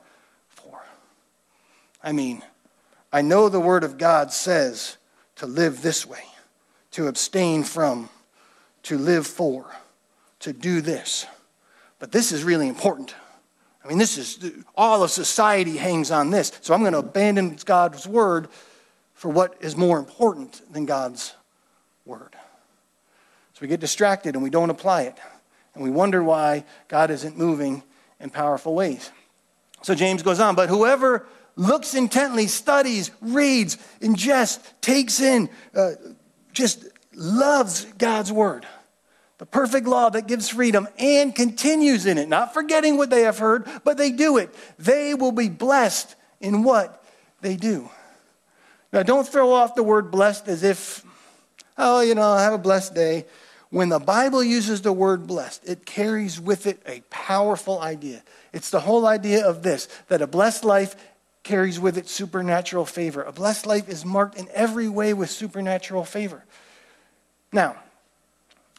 for. 0.48 0.82
I 2.02 2.10
mean, 2.10 2.42
I 3.12 3.22
know 3.22 3.48
the 3.48 3.60
Word 3.60 3.84
of 3.84 3.96
God 3.96 4.32
says 4.32 4.96
to 5.36 5.46
live 5.46 5.80
this 5.80 6.04
way, 6.04 6.24
to 6.90 7.06
abstain 7.06 7.62
from, 7.62 8.08
to 8.82 8.98
live 8.98 9.26
for, 9.26 9.66
to 10.40 10.52
do 10.52 10.80
this. 10.80 11.26
But 12.00 12.10
this 12.10 12.32
is 12.32 12.42
really 12.42 12.66
important. 12.66 13.14
I 13.84 13.88
mean, 13.88 13.98
this 13.98 14.18
is 14.18 14.52
all 14.76 15.02
of 15.02 15.10
society 15.10 15.76
hangs 15.76 16.10
on 16.10 16.30
this. 16.30 16.52
So 16.60 16.74
I'm 16.74 16.80
going 16.80 16.92
to 16.92 16.98
abandon 16.98 17.56
God's 17.64 18.06
word 18.06 18.48
for 19.14 19.30
what 19.30 19.56
is 19.60 19.76
more 19.76 19.98
important 19.98 20.60
than 20.72 20.86
God's 20.86 21.34
word. 22.04 22.34
So 23.54 23.60
we 23.62 23.68
get 23.68 23.80
distracted 23.80 24.34
and 24.34 24.42
we 24.42 24.50
don't 24.50 24.70
apply 24.70 25.02
it. 25.02 25.18
And 25.74 25.82
we 25.82 25.90
wonder 25.90 26.22
why 26.22 26.64
God 26.88 27.10
isn't 27.10 27.38
moving 27.38 27.82
in 28.18 28.30
powerful 28.30 28.74
ways. 28.74 29.10
So 29.82 29.94
James 29.94 30.22
goes 30.22 30.40
on, 30.40 30.54
but 30.54 30.68
whoever 30.68 31.26
looks 31.56 31.94
intently, 31.94 32.48
studies, 32.48 33.10
reads, 33.20 33.78
ingests, 34.00 34.60
takes 34.80 35.20
in, 35.20 35.48
uh, 35.74 35.92
just 36.52 36.84
loves 37.14 37.84
God's 37.96 38.30
word 38.30 38.66
the 39.40 39.46
perfect 39.46 39.86
law 39.86 40.10
that 40.10 40.26
gives 40.26 40.50
freedom 40.50 40.86
and 40.98 41.34
continues 41.34 42.04
in 42.04 42.18
it, 42.18 42.28
not 42.28 42.52
forgetting 42.52 42.98
what 42.98 43.08
they 43.08 43.22
have 43.22 43.38
heard, 43.38 43.66
but 43.84 43.96
they 43.96 44.10
do 44.10 44.36
it. 44.36 44.54
They 44.78 45.14
will 45.14 45.32
be 45.32 45.48
blessed 45.48 46.14
in 46.42 46.62
what 46.62 47.02
they 47.40 47.56
do. 47.56 47.88
Now, 48.92 49.02
don't 49.02 49.26
throw 49.26 49.54
off 49.54 49.74
the 49.74 49.82
word 49.82 50.10
blessed 50.10 50.46
as 50.46 50.62
if, 50.62 51.02
oh, 51.78 52.02
you 52.02 52.14
know, 52.14 52.36
have 52.36 52.52
a 52.52 52.58
blessed 52.58 52.94
day. 52.94 53.24
When 53.70 53.88
the 53.88 53.98
Bible 53.98 54.44
uses 54.44 54.82
the 54.82 54.92
word 54.92 55.26
blessed, 55.26 55.66
it 55.66 55.86
carries 55.86 56.38
with 56.38 56.66
it 56.66 56.82
a 56.84 57.00
powerful 57.08 57.80
idea. 57.80 58.22
It's 58.52 58.68
the 58.68 58.80
whole 58.80 59.06
idea 59.06 59.46
of 59.46 59.62
this 59.62 59.88
that 60.08 60.20
a 60.20 60.26
blessed 60.26 60.64
life 60.64 60.94
carries 61.44 61.80
with 61.80 61.96
it 61.96 62.10
supernatural 62.10 62.84
favor. 62.84 63.22
A 63.22 63.32
blessed 63.32 63.64
life 63.64 63.88
is 63.88 64.04
marked 64.04 64.36
in 64.36 64.48
every 64.52 64.90
way 64.90 65.14
with 65.14 65.30
supernatural 65.30 66.04
favor. 66.04 66.44
Now, 67.54 67.76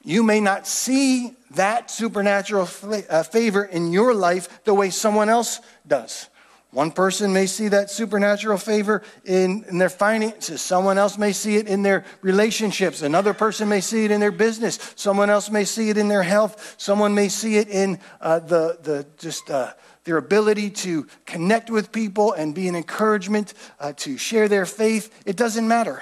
you 0.03 0.23
may 0.23 0.39
not 0.39 0.67
see 0.67 1.35
that 1.51 1.91
supernatural 1.91 2.67
uh, 3.09 3.23
favor 3.23 3.65
in 3.65 3.91
your 3.91 4.13
life 4.13 4.63
the 4.63 4.73
way 4.73 4.89
someone 4.89 5.29
else 5.29 5.59
does. 5.87 6.27
One 6.71 6.91
person 6.91 7.33
may 7.33 7.47
see 7.47 7.67
that 7.67 7.91
supernatural 7.91 8.57
favor 8.57 9.03
in, 9.25 9.65
in, 9.67 9.77
their 9.77 9.89
finances. 9.89 10.61
Someone 10.61 10.97
else 10.97 11.17
may 11.17 11.33
see 11.33 11.57
it 11.57 11.67
in 11.67 11.83
their 11.83 12.05
relationships. 12.21 13.01
Another 13.01 13.33
person 13.33 13.67
may 13.67 13.81
see 13.81 14.05
it 14.05 14.11
in 14.11 14.21
their 14.21 14.31
business. 14.31 14.79
Someone 14.95 15.29
else 15.29 15.49
may 15.49 15.65
see 15.65 15.89
it 15.89 15.97
in 15.97 16.07
their 16.07 16.23
health. 16.23 16.75
Someone 16.77 17.13
may 17.13 17.27
see 17.27 17.57
it 17.57 17.67
in 17.67 17.99
uh, 18.21 18.39
the, 18.39 18.79
the 18.83 19.05
just 19.17 19.51
uh, 19.51 19.73
their 20.05 20.15
ability 20.15 20.69
to 20.69 21.07
connect 21.25 21.69
with 21.69 21.91
people 21.91 22.31
and 22.31 22.55
be 22.55 22.69
an 22.69 22.75
encouragement 22.77 23.53
uh, 23.81 23.91
to 23.97 24.17
share 24.17 24.47
their 24.47 24.65
faith. 24.65 25.23
It 25.25 25.35
doesn't 25.35 25.67
matter. 25.67 26.01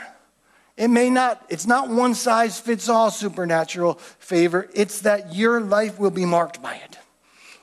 It 0.79 0.87
may 0.87 1.09
not, 1.09 1.45
it's 1.49 1.67
not 1.67 1.89
one 1.89 2.15
size 2.15 2.57
fits 2.57 2.87
all 2.87 3.11
supernatural 3.11 3.95
favor. 4.17 4.69
It's 4.73 5.01
that 5.01 5.35
your 5.35 5.59
life 5.59 5.99
will 5.99 6.09
be 6.09 6.23
marked 6.23 6.61
by 6.61 6.75
it. 6.75 6.97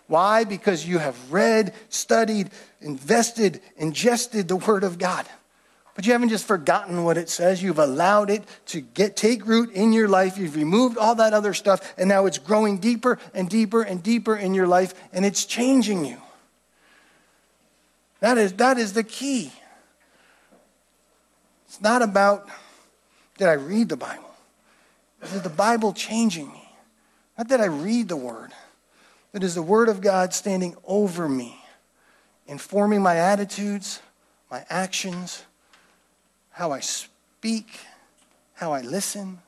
Why? 0.07 0.45
Because 0.45 0.87
you 0.87 0.99
have 0.99 1.33
read, 1.33 1.73
studied, 1.89 2.51
invested, 2.83 3.63
ingested 3.79 4.49
the 4.49 4.57
Word 4.57 4.85
of 4.85 4.99
God. 4.99 5.25
But 5.95 6.05
you 6.05 6.13
haven't 6.13 6.29
just 6.29 6.47
forgotten 6.47 7.05
what 7.05 7.17
it 7.17 7.31
says. 7.31 7.63
You've 7.63 7.79
allowed 7.79 8.29
it 8.29 8.45
to 8.67 8.83
get, 8.83 9.17
take 9.17 9.47
root 9.47 9.71
in 9.73 9.95
your 9.95 10.09
life. 10.09 10.37
You've 10.37 10.55
removed 10.55 10.99
all 10.99 11.15
that 11.15 11.33
other 11.33 11.55
stuff, 11.55 11.95
and 11.97 12.11
now 12.11 12.27
it's 12.27 12.37
growing 12.37 12.77
deeper 12.77 13.19
and 13.33 13.49
deeper 13.49 13.81
and 13.81 14.03
deeper 14.03 14.37
in 14.37 14.53
your 14.53 14.67
life, 14.67 14.93
and 15.15 15.25
it's 15.25 15.47
changing 15.47 16.05
you. 16.05 16.21
That 18.21 18.37
is, 18.37 18.53
that 18.55 18.77
is 18.77 18.93
the 18.93 19.05
key. 19.05 19.53
It's 21.67 21.81
not 21.81 22.03
about 22.03 22.47
did 23.39 23.49
I 23.49 23.55
read 23.55 23.89
the 23.89 23.97
Bible? 23.97 24.35
Is 25.23 25.43
the 25.43 25.49
Bible 25.49 25.93
changing 25.93 26.49
me? 26.49 26.69
Not 27.37 27.49
that 27.49 27.61
I 27.61 27.67
read 27.67 28.09
the 28.09 28.17
Word, 28.17 28.53
but 29.33 29.43
is 29.43 29.55
the 29.55 29.63
Word 29.63 29.89
of 29.89 30.01
God 30.01 30.33
standing 30.33 30.77
over 30.87 31.29
me, 31.29 31.59
informing 32.47 33.03
my 33.03 33.17
attitudes, 33.17 34.01
my 34.51 34.65
actions, 34.71 35.45
how 36.51 36.73
I 36.73 36.81
speak, 36.81 37.81
how 38.55 38.73
I 38.73 38.81
listen, 38.81 39.39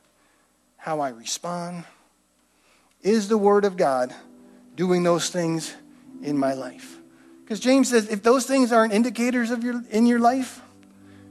how 0.76 1.00
I 1.00 1.10
respond? 1.10 1.84
Is 3.02 3.28
the 3.28 3.38
Word 3.38 3.64
of 3.64 3.76
God 3.76 4.14
doing 4.76 5.02
those 5.02 5.30
things 5.30 5.74
in 6.22 6.36
my 6.36 6.52
life? 6.52 6.98
Because 7.44 7.60
James 7.60 7.88
says 7.88 8.08
if 8.08 8.22
those 8.22 8.44
things 8.46 8.72
aren't 8.72 8.92
indicators 8.92 9.50
of 9.50 9.64
your 9.64 9.82
in 9.90 10.06
your 10.06 10.18
life, 10.18 10.60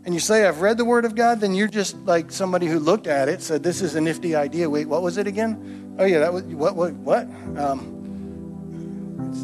and 0.08 0.14
you 0.14 0.22
say 0.22 0.46
I've 0.46 0.62
read 0.62 0.78
the 0.78 0.86
Word 0.86 1.04
of 1.04 1.16
God, 1.16 1.42
then 1.42 1.54
you're 1.54 1.68
just 1.68 1.98
like 2.06 2.32
somebody 2.32 2.66
who 2.66 2.80
looked 2.80 3.08
at 3.08 3.28
it, 3.28 3.42
said 3.42 3.62
this 3.62 3.82
is 3.82 3.96
a 3.96 4.00
nifty 4.00 4.36
idea. 4.36 4.70
Wait, 4.70 4.88
what 4.88 5.02
was 5.02 5.18
it 5.18 5.28
again? 5.28 5.96
Oh 6.00 6.06
yeah, 6.06 6.20
that 6.20 6.32
was 6.32 6.44
what 6.46 6.78
what 6.78 6.94
what? 6.94 7.28
Um, 7.58 7.94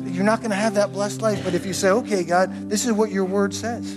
you're 0.05 0.23
not 0.23 0.39
going 0.39 0.51
to 0.51 0.55
have 0.55 0.75
that 0.75 0.93
blessed 0.93 1.21
life. 1.21 1.43
But 1.43 1.53
if 1.53 1.65
you 1.65 1.73
say, 1.73 1.89
okay, 1.89 2.23
God, 2.23 2.69
this 2.69 2.85
is 2.85 2.93
what 2.93 3.11
your 3.11 3.25
Word 3.25 3.53
says, 3.53 3.91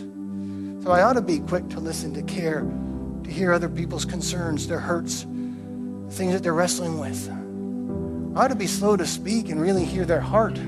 so 0.83 0.91
I 0.91 1.03
ought 1.03 1.13
to 1.13 1.21
be 1.21 1.39
quick 1.39 1.69
to 1.69 1.79
listen, 1.79 2.13
to 2.15 2.23
care, 2.23 2.67
to 3.23 3.31
hear 3.31 3.53
other 3.53 3.69
people's 3.69 4.05
concerns, 4.05 4.67
their 4.67 4.81
hurts, 4.81 5.23
things 5.23 6.33
that 6.33 6.43
they're 6.43 6.53
wrestling 6.53 6.99
with. 6.99 7.31
I 8.37 8.45
ought 8.45 8.49
to 8.49 8.57
be 8.57 8.67
slow 8.67 8.97
to 8.97 9.07
speak 9.07 9.51
and 9.51 9.63
really 9.63 9.85
hear 9.85 10.05
their 10.05 10.21
heart. 10.21 10.59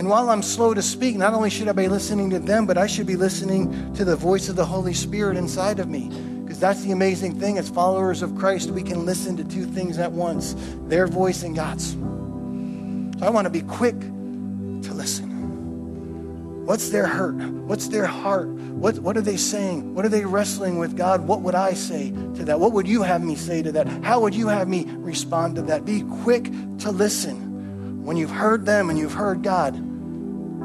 And 0.00 0.08
while 0.08 0.30
I'm 0.30 0.40
slow 0.40 0.72
to 0.72 0.80
speak, 0.80 1.16
not 1.16 1.34
only 1.34 1.50
should 1.50 1.68
I 1.68 1.72
be 1.72 1.86
listening 1.86 2.30
to 2.30 2.38
them, 2.38 2.64
but 2.64 2.78
I 2.78 2.86
should 2.86 3.04
be 3.06 3.16
listening 3.16 3.92
to 3.92 4.02
the 4.02 4.16
voice 4.16 4.48
of 4.48 4.56
the 4.56 4.64
Holy 4.64 4.94
Spirit 4.94 5.36
inside 5.36 5.78
of 5.78 5.90
me. 5.90 6.08
Because 6.42 6.58
that's 6.58 6.82
the 6.82 6.92
amazing 6.92 7.38
thing. 7.38 7.58
As 7.58 7.68
followers 7.68 8.22
of 8.22 8.34
Christ, 8.34 8.70
we 8.70 8.82
can 8.82 9.04
listen 9.04 9.36
to 9.36 9.44
two 9.44 9.66
things 9.66 9.98
at 9.98 10.10
once 10.10 10.56
their 10.86 11.06
voice 11.06 11.42
and 11.42 11.54
God's. 11.54 11.90
So 11.90 13.26
I 13.26 13.28
want 13.28 13.44
to 13.44 13.50
be 13.50 13.60
quick 13.60 14.00
to 14.00 14.94
listen. 14.94 16.64
What's 16.64 16.88
their 16.88 17.06
hurt? 17.06 17.34
What's 17.34 17.88
their 17.88 18.06
heart? 18.06 18.48
What, 18.48 19.00
what 19.00 19.18
are 19.18 19.20
they 19.20 19.36
saying? 19.36 19.94
What 19.94 20.06
are 20.06 20.08
they 20.08 20.24
wrestling 20.24 20.78
with? 20.78 20.96
God, 20.96 21.26
what 21.26 21.42
would 21.42 21.54
I 21.54 21.74
say 21.74 22.10
to 22.10 22.44
that? 22.46 22.58
What 22.58 22.72
would 22.72 22.88
you 22.88 23.02
have 23.02 23.22
me 23.22 23.36
say 23.36 23.60
to 23.62 23.70
that? 23.72 23.86
How 24.02 24.20
would 24.20 24.34
you 24.34 24.48
have 24.48 24.66
me 24.66 24.86
respond 24.88 25.56
to 25.56 25.62
that? 25.64 25.84
Be 25.84 26.04
quick 26.22 26.44
to 26.78 26.90
listen. 26.90 28.02
When 28.02 28.16
you've 28.16 28.30
heard 28.30 28.64
them 28.64 28.88
and 28.88 28.98
you've 28.98 29.12
heard 29.12 29.42
God, 29.42 29.89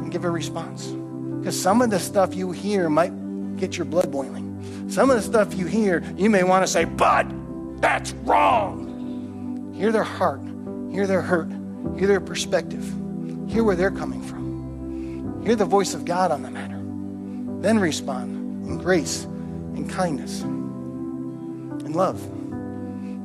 and 0.05 0.11
give 0.11 0.23
a 0.23 0.29
response. 0.29 0.85
Because 1.39 1.59
some 1.59 1.81
of 1.81 1.89
the 1.89 1.99
stuff 1.99 2.35
you 2.35 2.51
hear 2.51 2.89
might 2.89 3.57
get 3.57 3.75
your 3.75 3.85
blood 3.85 4.11
boiling. 4.11 4.87
Some 4.87 5.09
of 5.09 5.15
the 5.15 5.23
stuff 5.23 5.55
you 5.55 5.65
hear, 5.65 6.03
you 6.15 6.29
may 6.29 6.43
want 6.43 6.63
to 6.63 6.71
say, 6.71 6.85
but 6.85 7.25
that's 7.81 8.13
wrong. 8.23 9.73
Hear 9.75 9.91
their 9.91 10.03
heart, 10.03 10.41
hear 10.91 11.07
their 11.07 11.21
hurt, 11.23 11.49
hear 11.97 12.07
their 12.07 12.21
perspective, 12.21 12.83
hear 13.49 13.63
where 13.63 13.75
they're 13.75 13.89
coming 13.89 14.21
from. 14.21 15.43
Hear 15.43 15.55
the 15.55 15.65
voice 15.65 15.95
of 15.95 16.05
God 16.05 16.29
on 16.29 16.43
the 16.43 16.51
matter. 16.51 16.77
Then 17.61 17.79
respond 17.79 18.67
in 18.67 18.77
grace, 18.77 19.23
in 19.23 19.89
kindness, 19.89 20.43
in 20.43 21.93
love. 21.93 22.21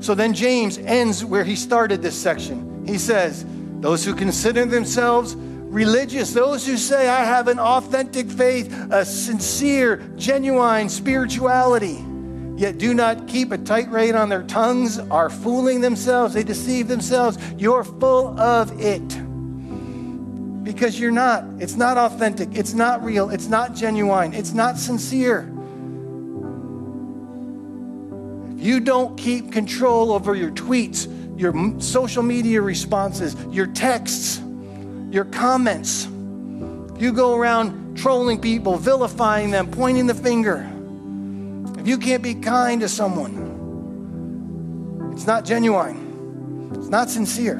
So 0.02 0.14
then 0.14 0.32
James 0.32 0.78
ends 0.78 1.22
where 1.26 1.44
he 1.44 1.56
started 1.56 2.00
this 2.00 2.16
section. 2.16 2.86
He 2.86 2.96
says, 2.96 3.44
Those 3.80 4.02
who 4.02 4.14
consider 4.14 4.64
themselves 4.64 5.36
religious, 5.70 6.32
those 6.32 6.66
who 6.66 6.76
say, 6.76 7.08
I 7.08 7.24
have 7.24 7.46
an 7.46 7.60
authentic 7.60 8.28
faith, 8.28 8.72
a 8.90 9.04
sincere, 9.04 9.98
genuine 10.16 10.88
spirituality, 10.88 12.04
yet 12.56 12.76
do 12.78 12.92
not 12.92 13.28
keep 13.28 13.52
a 13.52 13.58
tight 13.58 13.88
rein 13.90 14.16
on 14.16 14.28
their 14.28 14.42
tongues, 14.42 14.98
are 14.98 15.30
fooling 15.30 15.80
themselves. 15.80 16.34
They 16.34 16.42
deceive 16.42 16.88
themselves. 16.88 17.38
You're 17.56 17.84
full 17.84 18.38
of 18.38 18.80
it. 18.80 19.08
Because 20.64 20.98
you're 20.98 21.12
not. 21.12 21.44
It's 21.58 21.76
not 21.76 21.96
authentic. 21.96 22.50
It's 22.52 22.74
not 22.74 23.02
real. 23.04 23.30
It's 23.30 23.46
not 23.46 23.74
genuine. 23.74 24.34
It's 24.34 24.52
not 24.52 24.76
sincere. 24.76 25.50
If 28.56 28.66
you 28.66 28.80
don't 28.80 29.16
keep 29.16 29.52
control 29.52 30.12
over 30.12 30.34
your 30.34 30.50
tweets, 30.50 31.08
your 31.40 31.80
social 31.80 32.22
media 32.22 32.60
responses, 32.60 33.34
your 33.50 33.68
texts, 33.68 34.42
your 35.10 35.24
comments. 35.26 36.06
You 36.06 37.12
go 37.12 37.34
around 37.34 37.96
trolling 37.96 38.40
people, 38.40 38.76
vilifying 38.76 39.50
them, 39.50 39.70
pointing 39.70 40.06
the 40.06 40.14
finger. 40.14 40.66
If 41.78 41.88
you 41.88 41.98
can't 41.98 42.22
be 42.22 42.34
kind 42.34 42.80
to 42.82 42.88
someone, 42.88 43.48
it's 45.12 45.26
not 45.26 45.44
genuine, 45.44 46.74
it's 46.76 46.88
not 46.88 47.10
sincere, 47.10 47.56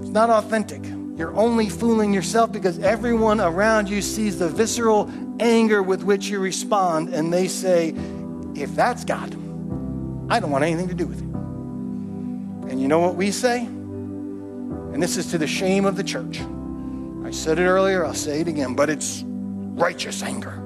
it's 0.00 0.10
not 0.10 0.30
authentic. 0.30 0.82
You're 1.16 1.34
only 1.36 1.68
fooling 1.68 2.12
yourself 2.12 2.50
because 2.50 2.78
everyone 2.80 3.40
around 3.40 3.88
you 3.88 4.02
sees 4.02 4.38
the 4.38 4.48
visceral 4.48 5.10
anger 5.38 5.82
with 5.82 6.02
which 6.02 6.26
you 6.28 6.40
respond, 6.40 7.14
and 7.14 7.32
they 7.32 7.48
say, 7.48 7.94
If 8.54 8.74
that's 8.74 9.04
God, 9.04 9.32
I 10.30 10.40
don't 10.40 10.50
want 10.50 10.64
anything 10.64 10.88
to 10.88 10.94
do 10.94 11.06
with 11.06 11.18
it. 11.18 12.70
And 12.70 12.80
you 12.80 12.88
know 12.88 12.98
what 12.98 13.14
we 13.14 13.30
say? 13.30 13.68
And 14.92 15.02
this 15.02 15.16
is 15.16 15.26
to 15.32 15.38
the 15.38 15.46
shame 15.46 15.84
of 15.84 15.96
the 15.96 16.04
church. 16.04 16.40
I 17.24 17.30
said 17.30 17.58
it 17.58 17.64
earlier, 17.64 18.04
I'll 18.04 18.14
say 18.14 18.40
it 18.40 18.48
again, 18.48 18.74
but 18.74 18.90
it's 18.90 19.24
righteous 19.26 20.22
anger. 20.22 20.60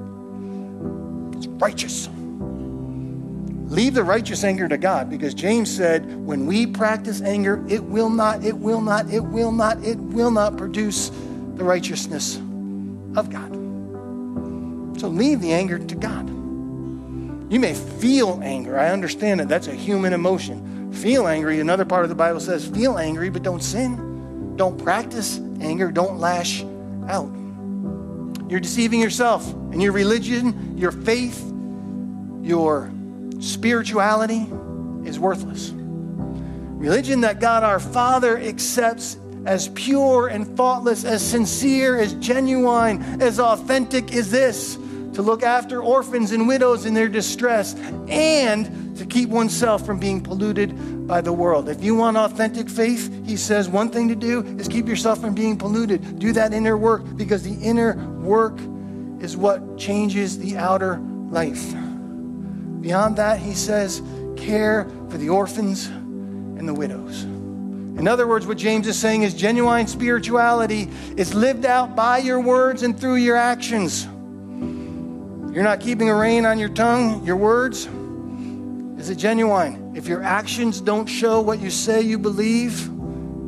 It's 1.35 1.47
righteous. 1.47 2.09
Leave 3.69 3.93
the 3.93 4.03
righteous 4.03 4.43
anger 4.43 4.67
to 4.67 4.77
God 4.77 5.09
because 5.09 5.33
James 5.33 5.73
said, 5.73 6.25
when 6.25 6.47
we 6.47 6.65
practice 6.65 7.21
anger, 7.21 7.63
it 7.69 7.83
will 7.83 8.09
not, 8.09 8.43
it 8.43 8.57
will 8.57 8.81
not, 8.81 9.09
it 9.11 9.21
will 9.21 9.51
not, 9.51 9.83
it 9.83 9.97
will 9.97 10.31
not 10.31 10.57
produce 10.57 11.09
the 11.55 11.63
righteousness 11.63 12.37
of 13.15 13.29
God. 13.29 13.53
So 14.99 15.07
leave 15.07 15.39
the 15.39 15.53
anger 15.53 15.79
to 15.79 15.95
God. 15.95 16.27
You 17.51 17.59
may 17.59 17.73
feel 17.73 18.39
anger. 18.43 18.79
I 18.79 18.89
understand 18.89 19.39
that. 19.39 19.49
That's 19.49 19.67
a 19.67 19.73
human 19.73 20.13
emotion. 20.13 20.78
Feel 20.91 21.27
angry. 21.27 21.59
Another 21.59 21.85
part 21.85 22.03
of 22.03 22.09
the 22.09 22.15
Bible 22.15 22.39
says, 22.39 22.67
feel 22.67 22.97
angry, 22.97 23.29
but 23.29 23.43
don't 23.43 23.63
sin. 23.63 24.55
Don't 24.55 24.81
practice 24.83 25.39
anger. 25.61 25.91
Don't 25.91 26.19
lash 26.19 26.63
out. 27.07 27.29
You're 28.49 28.59
deceiving 28.59 28.99
yourself 28.99 29.51
and 29.51 29.81
your 29.81 29.91
religion, 29.91 30.77
your 30.77 30.91
faith, 30.91 31.39
your 32.41 32.91
spirituality 33.39 34.47
is 35.05 35.19
worthless. 35.19 35.71
Religion 35.71 37.21
that 37.21 37.39
God 37.39 37.63
our 37.63 37.79
Father 37.79 38.37
accepts 38.37 39.17
as 39.45 39.69
pure 39.69 40.27
and 40.27 40.57
faultless, 40.57 41.05
as 41.05 41.25
sincere, 41.25 41.97
as 41.97 42.13
genuine, 42.15 43.21
as 43.21 43.39
authentic 43.39 44.13
as 44.13 44.31
this 44.31 44.75
to 45.13 45.21
look 45.21 45.43
after 45.43 45.81
orphans 45.81 46.31
and 46.31 46.47
widows 46.47 46.85
in 46.85 46.93
their 46.93 47.07
distress 47.07 47.73
and 48.07 48.88
to 48.99 49.05
keep 49.05 49.29
oneself 49.29 49.85
from 49.85 49.97
being 49.97 50.21
polluted 50.21 51.07
by 51.07 51.21
the 51.21 51.33
world. 51.33 51.67
If 51.69 51.83
you 51.83 51.95
want 51.95 52.17
authentic 52.17 52.69
faith, 52.69 53.25
he 53.25 53.35
says 53.35 53.67
one 53.67 53.89
thing 53.89 54.09
to 54.09 54.15
do 54.15 54.41
is 54.59 54.67
keep 54.67 54.87
yourself 54.87 55.19
from 55.19 55.33
being 55.33 55.57
polluted. 55.57 56.19
Do 56.19 56.31
that 56.33 56.53
inner 56.53 56.77
work 56.77 57.01
because 57.15 57.41
the 57.43 57.55
inner 57.65 57.95
work 58.19 58.59
is 59.21 59.35
what 59.35 59.77
changes 59.77 60.37
the 60.37 60.57
outer 60.57 60.99
life. 61.29 61.73
Beyond 62.81 63.17
that, 63.17 63.39
he 63.39 63.53
says, 63.53 64.01
care 64.37 64.85
for 65.09 65.17
the 65.17 65.29
orphans 65.29 65.87
and 65.87 66.67
the 66.67 66.73
widows. 66.73 67.23
In 67.23 68.07
other 68.07 68.27
words, 68.27 68.47
what 68.47 68.57
James 68.57 68.87
is 68.87 68.97
saying 68.97 69.23
is 69.23 69.33
genuine 69.33 69.87
spirituality 69.87 70.89
is 71.17 71.33
lived 71.33 71.65
out 71.65 71.95
by 71.95 72.17
your 72.19 72.39
words 72.39 72.83
and 72.83 72.97
through 72.97 73.15
your 73.15 73.35
actions. 73.35 74.05
You're 75.53 75.63
not 75.63 75.81
keeping 75.81 76.09
a 76.09 76.15
rein 76.15 76.45
on 76.45 76.59
your 76.59 76.69
tongue, 76.69 77.25
your 77.25 77.35
words. 77.35 77.89
Is 78.99 79.09
it 79.09 79.15
genuine? 79.15 79.95
If 79.95 80.07
your 80.07 80.21
actions 80.23 80.81
don't 80.81 81.05
show 81.05 81.39
what 81.39 81.61
you 81.61 81.69
say 81.69 82.01
you 82.01 82.19
believe, 82.19 82.89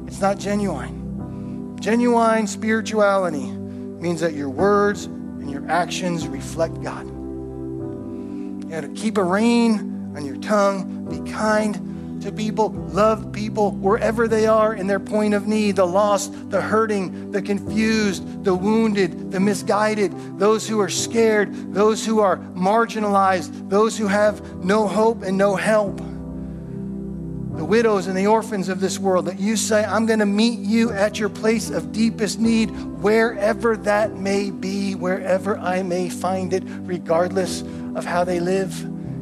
it's 0.08 0.22
not 0.22 0.40
genuine. 0.40 1.78
Genuine 1.82 2.48
spirituality 2.48 3.52
means 3.52 4.22
that 4.22 4.34
your 4.34 4.50
words 4.50 5.06
and 5.06 5.52
your 5.52 5.70
actions 5.70 6.26
reflect 6.26 6.82
God. 6.82 7.06
You 7.06 8.66
got 8.70 8.82
to 8.82 8.90
keep 8.96 9.18
a 9.18 9.24
rein 9.24 10.14
on 10.16 10.26
your 10.26 10.38
tongue, 10.38 11.06
be 11.10 11.20
kind 11.30 11.76
to 12.22 12.32
people, 12.32 12.70
love 12.70 13.32
people 13.32 13.72
wherever 13.72 14.28
they 14.28 14.46
are 14.46 14.74
in 14.74 14.88
their 14.88 15.00
point 15.00 15.34
of 15.34 15.48
need 15.48 15.76
the 15.76 15.86
lost, 15.86 16.50
the 16.50 16.62
hurting, 16.62 17.32
the 17.32 17.42
confused, 17.42 18.44
the 18.44 18.54
wounded, 18.54 19.32
the 19.32 19.40
misguided, 19.40 20.14
those 20.38 20.68
who 20.68 20.80
are 20.80 20.90
scared, 20.90 21.74
those 21.74 22.06
who 22.06 22.20
are 22.20 22.38
marginalized, 22.38 23.70
those 23.70 23.98
who 23.98 24.08
have 24.08 24.64
no 24.64 24.88
hope 24.88 25.24
and 25.24 25.38
no 25.38 25.56
help. 25.56 25.98
The 25.98 27.66
widows 27.66 28.08
and 28.08 28.18
the 28.18 28.28
orphans 28.28 28.70
of 28.70 28.80
this 28.80 28.98
world, 28.98 29.26
that 29.26 29.40
you 29.40 29.56
say, 29.56 29.84
I'm 29.84 30.06
going 30.06 30.20
to 30.20 30.26
meet 30.26 30.60
you 30.60 30.92
at 30.92 31.20
your 31.20 31.30
place 31.30 31.70
of 31.70 31.92
deepest 31.92 32.40
need, 32.40 32.70
wherever 33.02 33.76
that 33.78 34.16
may 34.16 34.52
be, 34.52 34.96
wherever 34.96 35.58
I 35.58 35.84
may 35.84 36.10
find 36.10 36.54
it, 36.54 36.64
regardless 36.66 37.62
of 37.96 38.06
how 38.06 38.24
they 38.24 38.40
live, 38.40 38.74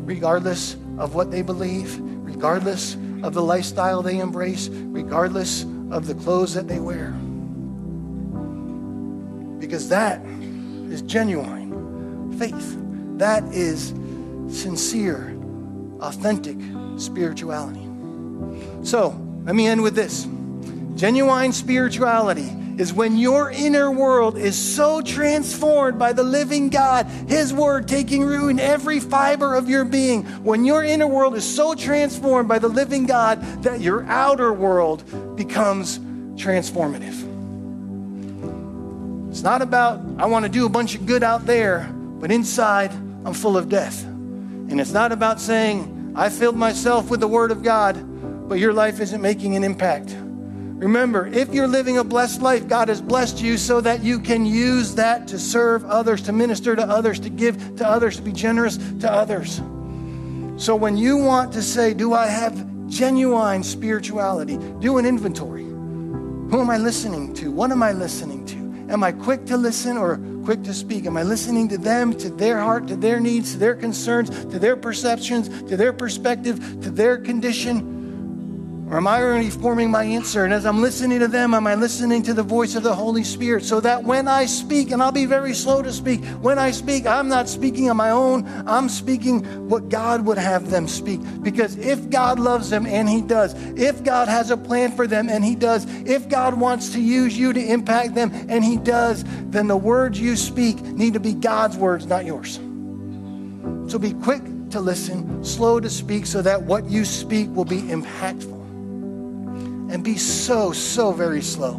regardless 0.08 0.76
of 0.98 1.16
what 1.16 1.32
they 1.32 1.42
believe 1.42 2.09
regardless 2.40 2.96
of 3.22 3.34
the 3.34 3.42
lifestyle 3.42 4.02
they 4.02 4.18
embrace, 4.18 4.70
regardless 4.70 5.64
of 5.92 6.08
the 6.08 6.16
clothes 6.16 6.54
that 6.54 6.70
they 6.70 6.80
wear. 6.80 7.12
Because 9.60 9.90
that 9.90 10.22
is 10.90 11.02
genuine 11.02 12.34
faith. 12.40 12.78
That 13.18 13.44
is 13.54 13.90
sincere, 14.48 15.38
authentic 16.00 16.56
spirituality. 16.96 17.86
So, 18.84 19.10
let 19.44 19.54
me 19.54 19.68
end 19.68 19.84
with 19.84 19.96
this. 19.96 20.26
Genuine 20.96 21.52
spirituality 21.52 22.56
is 22.80 22.94
when 22.94 23.18
your 23.18 23.52
inner 23.52 23.92
world 23.92 24.38
is 24.38 24.56
so 24.58 25.02
transformed 25.02 26.00
by 26.00 26.14
the 26.14 26.24
living 26.24 26.70
God, 26.70 27.06
His 27.28 27.54
Word 27.54 27.90
taking 27.90 28.24
root 28.24 28.48
in 28.48 28.60
every 28.60 29.02
fiber 29.02 29.54
of 29.54 29.70
your 29.70 29.84
being. 29.84 30.24
When 30.46 30.64
your 30.64 30.86
inner 30.86 31.06
world 31.06 31.36
is 31.36 31.44
so 31.44 31.76
transformed 31.76 32.48
by 32.48 32.58
the 32.58 32.70
living 32.70 33.06
God 33.06 33.42
that 33.64 33.82
your 33.82 34.06
outer 34.06 34.54
world 34.54 35.04
becomes 35.36 36.00
transformative. 36.40 37.28
It's 39.30 39.44
not 39.44 39.62
about, 39.62 40.00
I 40.18 40.28
want 40.28 40.46
to 40.46 40.50
do 40.50 40.66
a 40.66 40.70
bunch 40.70 40.96
of 40.96 41.06
good 41.06 41.22
out 41.22 41.46
there, 41.46 41.82
but 41.92 42.32
inside 42.32 42.94
I'm 43.26 43.34
full 43.34 43.58
of 43.58 43.68
death. 43.68 44.06
And 44.06 44.80
it's 44.80 44.94
not 44.94 45.12
about 45.12 45.42
saying, 45.42 46.14
I 46.16 46.30
filled 46.30 46.56
myself 46.56 47.10
with 47.10 47.20
the 47.20 47.28
Word 47.28 47.52
of 47.52 47.62
God, 47.62 48.48
but 48.48 48.58
your 48.58 48.72
life 48.72 49.02
isn't 49.02 49.22
making 49.22 49.58
an 49.58 49.66
impact. 49.66 50.16
Remember, 50.80 51.28
if 51.28 51.54
you're 51.54 51.68
living 51.68 51.98
a 51.98 52.06
blessed 52.06 52.42
life, 52.42 52.66
God 52.68 52.88
has 52.88 53.02
blessed 53.02 53.42
you 53.42 53.58
so 53.58 53.82
that 53.82 54.02
you 54.02 54.18
can 54.18 54.46
use 54.46 54.96
that 54.96 55.28
to 55.28 55.38
serve 55.38 55.84
others, 55.84 56.22
to 56.24 56.32
minister 56.32 56.74
to 56.74 56.84
others, 56.84 57.20
to 57.20 57.30
give 57.30 57.76
to 57.76 57.86
others, 57.86 58.16
to 58.16 58.22
be 58.22 58.32
generous 58.32 58.78
to 58.78 59.12
others. 59.12 59.58
So 60.56 60.78
when 60.78 60.96
you 60.96 61.18
want 61.18 61.52
to 61.54 61.62
say, 61.62 61.94
Do 61.94 62.14
I 62.14 62.28
have 62.28 62.88
genuine 62.88 63.62
spirituality? 63.62 64.58
Do 64.80 64.98
an 64.98 65.06
inventory. 65.06 65.64
Who 65.64 66.62
am 66.62 66.70
I 66.70 66.78
listening 66.78 67.34
to? 67.36 67.52
What 67.52 67.72
am 67.72 67.84
I 67.84 67.92
listening 67.92 68.46
to? 68.46 68.94
Am 68.94 69.04
I 69.04 69.12
quick 69.12 69.46
to 69.48 69.58
listen 69.58 69.98
or 69.98 70.18
quick 70.46 70.64
to 70.64 70.74
speak? 70.74 71.06
Am 71.06 71.18
I 71.18 71.24
listening 71.24 71.68
to 71.70 71.78
them, 71.78 72.14
to 72.20 72.30
their 72.30 72.58
heart, 72.58 72.88
to 72.88 72.96
their 72.96 73.20
needs, 73.20 73.52
to 73.52 73.58
their 73.60 73.76
concerns, 73.76 74.30
to 74.30 74.58
their 74.58 74.78
perceptions, 74.78 75.50
to 75.64 75.76
their 75.76 75.92
perspective, 75.92 76.58
to 76.82 76.90
their 76.90 77.18
condition? 77.18 77.99
Or 78.90 78.98
am 78.98 79.06
I 79.06 79.22
already 79.22 79.52
forming 79.52 79.92
my 79.92 80.04
answer? 80.04 80.46
And 80.46 80.54
as 80.54 80.66
I'm 80.66 80.82
listening 80.82 81.20
to 81.20 81.28
them, 81.28 81.54
am 81.54 81.68
I 81.68 81.76
listening 81.76 82.24
to 82.24 82.34
the 82.34 82.42
voice 82.42 82.74
of 82.74 82.82
the 82.82 82.96
Holy 82.96 83.24
Spirit? 83.24 83.64
So 83.64 83.80
that 83.82 84.04
when 84.04 84.28
I 84.28 84.48
speak, 84.48 84.90
and 84.90 85.00
I'll 85.00 85.12
be 85.12 85.28
very 85.28 85.54
slow 85.54 85.84
to 85.84 85.94
speak, 85.94 86.26
when 86.42 86.58
I 86.58 86.72
speak, 86.72 87.06
I'm 87.06 87.28
not 87.28 87.48
speaking 87.48 87.88
on 87.92 87.98
my 87.98 88.10
own. 88.10 88.48
I'm 88.66 88.90
speaking 88.90 89.44
what 89.70 89.90
God 89.90 90.26
would 90.26 90.40
have 90.40 90.72
them 90.72 90.88
speak. 90.88 91.22
Because 91.44 91.78
if 91.78 92.10
God 92.10 92.40
loves 92.40 92.72
them, 92.72 92.88
and 92.88 93.08
He 93.08 93.22
does, 93.22 93.54
if 93.78 94.04
God 94.04 94.28
has 94.28 94.50
a 94.50 94.58
plan 94.58 94.92
for 94.96 95.06
them, 95.06 95.30
and 95.30 95.46
He 95.46 95.54
does, 95.54 95.86
if 96.08 96.28
God 96.28 96.60
wants 96.60 96.90
to 96.94 97.00
use 97.00 97.38
you 97.38 97.54
to 97.54 97.64
impact 97.64 98.16
them, 98.16 98.32
and 98.50 98.64
He 98.64 98.78
does, 98.78 99.24
then 99.52 99.68
the 99.68 99.78
words 99.78 100.20
you 100.20 100.36
speak 100.36 100.82
need 100.82 101.14
to 101.14 101.20
be 101.20 101.36
God's 101.36 101.78
words, 101.78 102.08
not 102.08 102.26
yours. 102.26 102.56
So 103.88 104.00
be 104.00 104.14
quick 104.14 104.42
to 104.72 104.80
listen, 104.80 105.44
slow 105.44 105.80
to 105.80 105.92
speak, 105.92 106.26
so 106.26 106.42
that 106.42 106.64
what 106.64 106.90
you 106.90 107.06
speak 107.06 107.50
will 107.56 107.66
be 107.66 107.82
impactful 107.82 108.59
and 109.90 110.04
be 110.04 110.18
so, 110.18 110.72
so 110.72 111.12
very 111.12 111.42
slow 111.42 111.74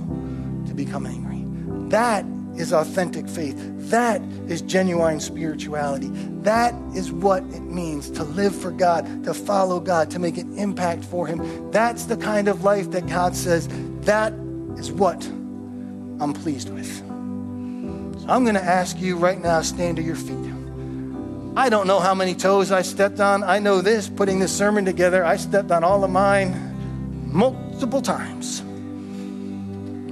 to 0.67 0.75
become 0.75 1.07
angry. 1.07 1.45
That 1.91 2.25
is 2.57 2.73
authentic 2.73 3.29
faith. 3.29 3.57
That 3.91 4.21
is 4.49 4.63
genuine 4.63 5.21
spirituality. 5.21 6.09
That 6.43 6.75
is 6.95 7.11
what 7.11 7.43
it 7.45 7.61
means 7.61 8.11
to 8.11 8.25
live 8.25 8.55
for 8.55 8.71
God, 8.71 9.25
to 9.25 9.35
follow 9.35 9.81
God, 9.81 10.11
to 10.11 10.19
make 10.19 10.37
an 10.37 10.59
impact 10.59 11.05
for 11.05 11.27
Him. 11.27 11.71
That's 11.71 12.05
the 12.05 12.17
kind 12.17 12.49
of 12.49 12.63
life 12.63 12.91
that 12.91 13.07
God 13.07 13.35
says, 13.35 13.69
that 14.03 14.33
is 14.77 14.93
what 14.93 15.25
I'm 15.25 16.33
pleased 16.33 16.71
with. 16.71 16.99
So 16.99 18.27
I'm 18.29 18.45
going 18.45 18.55
to 18.55 18.63
ask 18.63 18.99
you 19.01 19.17
right 19.17 19.41
now, 19.41 19.63
stand 19.63 19.97
to 19.97 20.03
your 20.03 20.17
feet. 20.17 20.37
I 21.57 21.69
don't 21.69 21.87
know 21.87 21.99
how 21.99 22.15
many 22.15 22.35
toes 22.35 22.71
I 22.71 22.83
stepped 22.83 23.21
on. 23.21 23.43
I 23.43 23.59
know 23.59 23.81
this, 23.81 24.09
putting 24.09 24.39
this 24.39 24.57
sermon 24.57 24.85
together, 24.85 25.25
I 25.25 25.37
stepped 25.37 25.71
on 25.71 25.83
all 25.83 26.05
of 26.05 26.11
mine 26.11 26.69
multiple 27.33 27.70
times. 28.03 28.63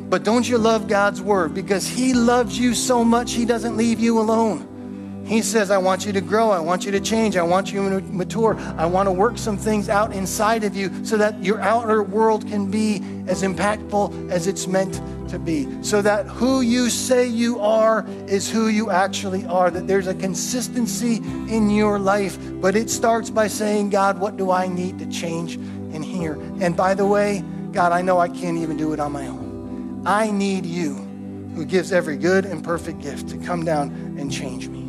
But 0.08 0.24
don't 0.24 0.48
you 0.48 0.56
love 0.58 0.88
God's 0.88 1.20
word? 1.20 1.54
Because 1.54 1.86
He 1.86 2.14
loves 2.14 2.58
you 2.58 2.74
so 2.74 3.04
much, 3.04 3.32
He 3.32 3.44
doesn't 3.44 3.76
leave 3.76 4.00
you 4.00 4.18
alone. 4.20 4.68
He 5.28 5.42
says, 5.42 5.70
I 5.70 5.76
want 5.76 6.06
you 6.06 6.12
to 6.14 6.22
grow. 6.22 6.50
I 6.50 6.58
want 6.58 6.86
you 6.86 6.92
to 6.92 7.00
change. 7.00 7.36
I 7.36 7.42
want 7.42 7.70
you 7.70 7.86
to 7.90 8.00
mature. 8.00 8.56
I 8.78 8.86
want 8.86 9.08
to 9.08 9.12
work 9.12 9.36
some 9.36 9.58
things 9.58 9.90
out 9.90 10.14
inside 10.14 10.64
of 10.64 10.74
you 10.74 11.04
so 11.04 11.18
that 11.18 11.44
your 11.44 11.60
outer 11.60 12.02
world 12.02 12.48
can 12.48 12.70
be 12.70 13.02
as 13.26 13.42
impactful 13.42 14.30
as 14.30 14.46
it's 14.46 14.66
meant 14.66 15.02
to 15.28 15.38
be. 15.38 15.68
So 15.82 16.00
that 16.00 16.24
who 16.24 16.62
you 16.62 16.88
say 16.88 17.26
you 17.26 17.60
are 17.60 18.06
is 18.26 18.50
who 18.50 18.68
you 18.68 18.90
actually 18.90 19.44
are. 19.44 19.70
That 19.70 19.86
there's 19.86 20.06
a 20.06 20.14
consistency 20.14 21.16
in 21.16 21.68
your 21.68 21.98
life. 21.98 22.38
But 22.62 22.74
it 22.74 22.88
starts 22.88 23.28
by 23.28 23.48
saying, 23.48 23.90
God, 23.90 24.18
what 24.18 24.38
do 24.38 24.50
I 24.50 24.66
need 24.66 24.98
to 25.00 25.06
change 25.10 25.56
in 25.56 26.02
here? 26.02 26.40
And 26.62 26.74
by 26.74 26.94
the 26.94 27.04
way, 27.04 27.44
God, 27.78 27.92
I 27.92 28.02
know 28.02 28.18
I 28.18 28.28
can't 28.28 28.58
even 28.58 28.76
do 28.76 28.92
it 28.92 28.98
on 28.98 29.12
my 29.12 29.28
own. 29.28 30.02
I 30.04 30.32
need 30.32 30.66
you, 30.66 30.94
who 31.54 31.64
gives 31.64 31.92
every 31.92 32.16
good 32.16 32.44
and 32.44 32.64
perfect 32.64 32.98
gift, 32.98 33.28
to 33.28 33.38
come 33.38 33.64
down 33.64 34.16
and 34.18 34.32
change 34.32 34.66
me. 34.66 34.84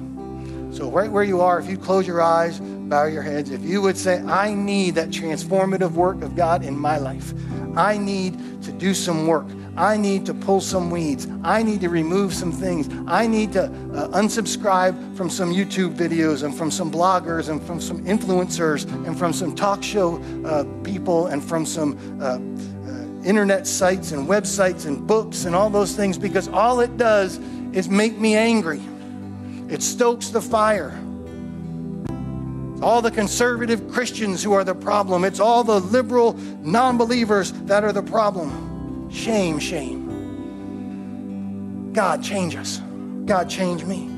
So, 0.75 0.89
right 0.89 1.11
where 1.11 1.23
you 1.23 1.39
are, 1.39 1.59
if 1.59 1.69
you 1.69 1.77
close 1.77 2.07
your 2.07 2.19
eyes, 2.19 2.59
bow 2.59 3.05
your 3.05 3.21
heads, 3.21 3.51
if 3.51 3.61
you 3.61 3.83
would 3.83 3.95
say, 3.95 4.23
I 4.23 4.55
need 4.55 4.95
that 4.95 5.09
transformative 5.09 5.91
work 5.91 6.23
of 6.23 6.35
God 6.35 6.65
in 6.65 6.75
my 6.75 6.97
life, 6.97 7.31
I 7.77 7.99
need 7.99 8.63
to 8.63 8.71
do 8.71 8.95
some 8.95 9.27
work. 9.27 9.45
I 9.77 9.95
need 9.95 10.25
to 10.25 10.33
pull 10.33 10.59
some 10.59 10.89
weeds. 10.89 11.27
I 11.43 11.63
need 11.63 11.79
to 11.81 11.89
remove 11.89 12.33
some 12.33 12.51
things. 12.51 12.89
I 13.07 13.27
need 13.27 13.53
to 13.53 13.65
uh, 13.65 14.09
unsubscribe 14.19 15.15
from 15.15 15.29
some 15.29 15.53
YouTube 15.53 15.95
videos 15.95 16.43
and 16.43 16.53
from 16.53 16.69
some 16.69 16.91
bloggers 16.91 17.49
and 17.49 17.61
from 17.61 17.79
some 17.79 18.03
influencers 18.03 18.83
and 19.05 19.17
from 19.17 19.31
some 19.31 19.55
talk 19.55 19.81
show 19.81 20.21
uh, 20.43 20.65
people 20.83 21.27
and 21.27 21.41
from 21.41 21.65
some 21.65 21.97
uh, 22.21 22.39
internet 23.25 23.67
sites 23.67 24.11
and 24.11 24.27
websites 24.27 24.85
and 24.85 25.05
books 25.07 25.45
and 25.45 25.55
all 25.55 25.69
those 25.69 25.95
things 25.95 26.17
because 26.17 26.47
all 26.47 26.79
it 26.79 26.97
does 26.97 27.37
is 27.73 27.89
make 27.89 28.17
me 28.17 28.35
angry. 28.35 28.81
It 29.69 29.83
stokes 29.83 30.29
the 30.29 30.41
fire. 30.41 30.97
all 32.81 33.01
the 33.01 33.11
conservative 33.11 33.91
Christians 33.91 34.43
who 34.43 34.53
are 34.53 34.63
the 34.63 34.75
problem. 34.75 35.25
It's 35.25 35.39
all 35.39 35.63
the 35.63 35.79
liberal 35.79 36.33
non 36.63 36.97
believers 36.97 37.51
that 37.65 37.83
are 37.83 37.91
the 37.91 38.03
problem. 38.03 39.09
Shame, 39.11 39.59
shame. 39.59 40.07
God, 41.93 42.23
change 42.23 42.55
us. 42.55 42.81
God, 43.25 43.49
change 43.49 43.83
me. 43.83 44.09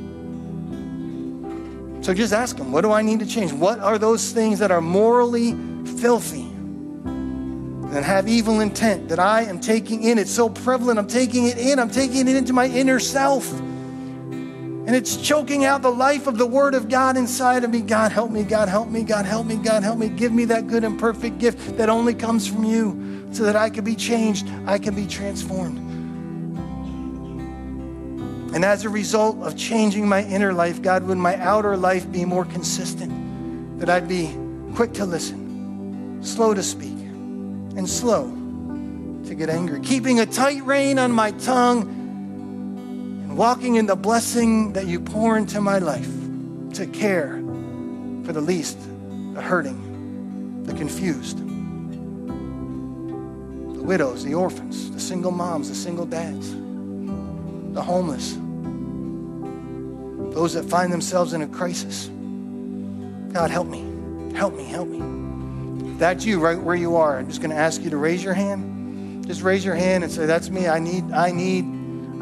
So 2.02 2.14
just 2.14 2.34
ask 2.34 2.58
Him, 2.58 2.72
what 2.72 2.82
do 2.82 2.92
I 2.92 3.02
need 3.02 3.20
to 3.20 3.26
change? 3.26 3.52
What 3.54 3.80
are 3.80 3.98
those 3.98 4.32
things 4.32 4.60
that 4.60 4.72
are 4.72 4.82
morally 4.82 5.54
filthy 5.98 6.51
and 7.92 8.06
have 8.06 8.28
evil 8.28 8.62
intent 8.62 9.10
that 9.10 9.20
I 9.20 9.44
am 9.44 9.60
taking 9.60 10.04
in? 10.04 10.18
It's 10.18 10.32
so 10.32 10.50
prevalent. 10.50 10.98
I'm 10.98 11.08
taking 11.08 11.46
it 11.46 11.58
in. 11.58 11.80
I'm 11.80 11.92
taking 11.92 12.28
it 12.28 12.36
into 12.36 12.54
my 12.54 12.68
inner 12.68 13.00
self. 13.00 13.52
And 13.52 14.96
it's 14.96 15.16
choking 15.18 15.64
out 15.64 15.84
the 15.84 15.92
life 15.92 16.26
of 16.26 16.38
the 16.38 16.46
Word 16.46 16.74
of 16.74 16.90
God 16.90 17.16
inside 17.16 17.64
of 17.64 17.70
me. 17.70 17.82
God, 17.82 18.12
help 18.12 18.32
me. 18.32 18.44
God, 18.44 18.68
help 18.68 18.90
me. 18.90 19.04
God, 19.04 19.26
help 19.26 19.46
me. 19.46 19.56
God, 19.56 19.84
help 19.84 20.00
me. 20.00 20.10
Give 20.10 20.32
me 20.32 20.46
that 20.46 20.68
good 20.68 20.84
and 20.84 21.00
perfect 21.00 21.38
gift 21.38 21.78
that 21.78 21.90
only 21.90 22.16
comes 22.16 22.48
from 22.48 22.64
you 22.64 23.28
so 23.32 23.44
that 23.44 23.56
I 23.56 23.70
can 23.70 23.84
be 23.84 23.96
changed, 23.96 24.48
I 24.66 24.78
can 24.78 24.94
be 24.94 25.08
transformed. 25.08 25.78
And 28.54 28.66
as 28.66 28.84
a 28.84 28.90
result 28.90 29.38
of 29.42 29.56
changing 29.56 30.08
my 30.08 30.26
inner 30.26 30.52
life, 30.52 30.82
God, 30.82 31.04
would 31.04 31.18
my 31.18 31.38
outer 31.38 31.78
life 31.78 32.12
be 32.12 32.26
more 32.26 32.44
consistent? 32.44 33.80
That 33.80 33.90
I'd 33.90 34.10
be 34.10 34.36
quick 34.76 34.92
to 34.94 35.06
listen, 35.06 36.20
slow 36.22 36.54
to 36.54 36.62
speak, 36.62 36.98
and 37.76 37.90
slow 37.90 38.26
to 39.26 39.36
get 39.36 39.50
angry, 39.50 39.80
keeping 39.82 40.20
a 40.20 40.26
tight 40.26 40.64
rein 40.64 41.00
on 41.00 41.12
my 41.12 41.32
tongue, 41.32 41.82
and 41.84 43.38
walking 43.38 43.76
in 43.76 43.86
the 43.86 43.96
blessing 43.96 44.74
that 44.74 44.88
you 44.88 45.00
pour 45.00 45.38
into 45.38 45.62
my 45.62 45.78
life 45.80 46.10
to 46.74 46.86
care 46.88 47.38
for 48.24 48.34
the 48.34 48.42
least, 48.42 48.78
the 49.34 49.42
hurting, 49.42 50.64
the 50.64 50.74
confused 50.74 51.40
the 53.82 53.88
widows, 53.88 54.24
the 54.24 54.36
orphans, 54.36 54.92
the 54.92 55.00
single 55.00 55.32
moms, 55.32 55.68
the 55.68 55.74
single 55.74 56.06
dads, 56.06 56.52
the 57.74 57.82
homeless, 57.82 58.36
those 60.36 60.54
that 60.54 60.64
find 60.70 60.94
themselves 60.94 61.34
in 61.34 61.42
a 61.42 61.48
crisis. 61.48 62.08
God, 63.34 63.50
help 63.50 63.68
me. 63.68 63.84
Help 64.36 64.56
me. 64.56 64.66
Help 64.66 64.88
me. 64.88 65.00
That's 66.02 66.26
you 66.26 66.40
right 66.40 66.60
where 66.60 66.74
you 66.74 66.96
are, 66.96 67.20
I'm 67.20 67.28
just 67.28 67.42
going 67.42 67.52
to 67.52 67.56
ask 67.56 67.84
you 67.84 67.92
to 67.92 67.98
raise 67.98 68.24
your 68.24 68.34
hand. 68.34 69.24
Just 69.28 69.44
raise 69.44 69.64
your 69.64 69.76
hand 69.76 70.04
and 70.04 70.12
say, 70.12 70.26
That's 70.26 70.50
me. 70.50 70.68
I 70.68 70.80
need, 70.80 71.04
I 71.12 71.30
need, 71.30 71.64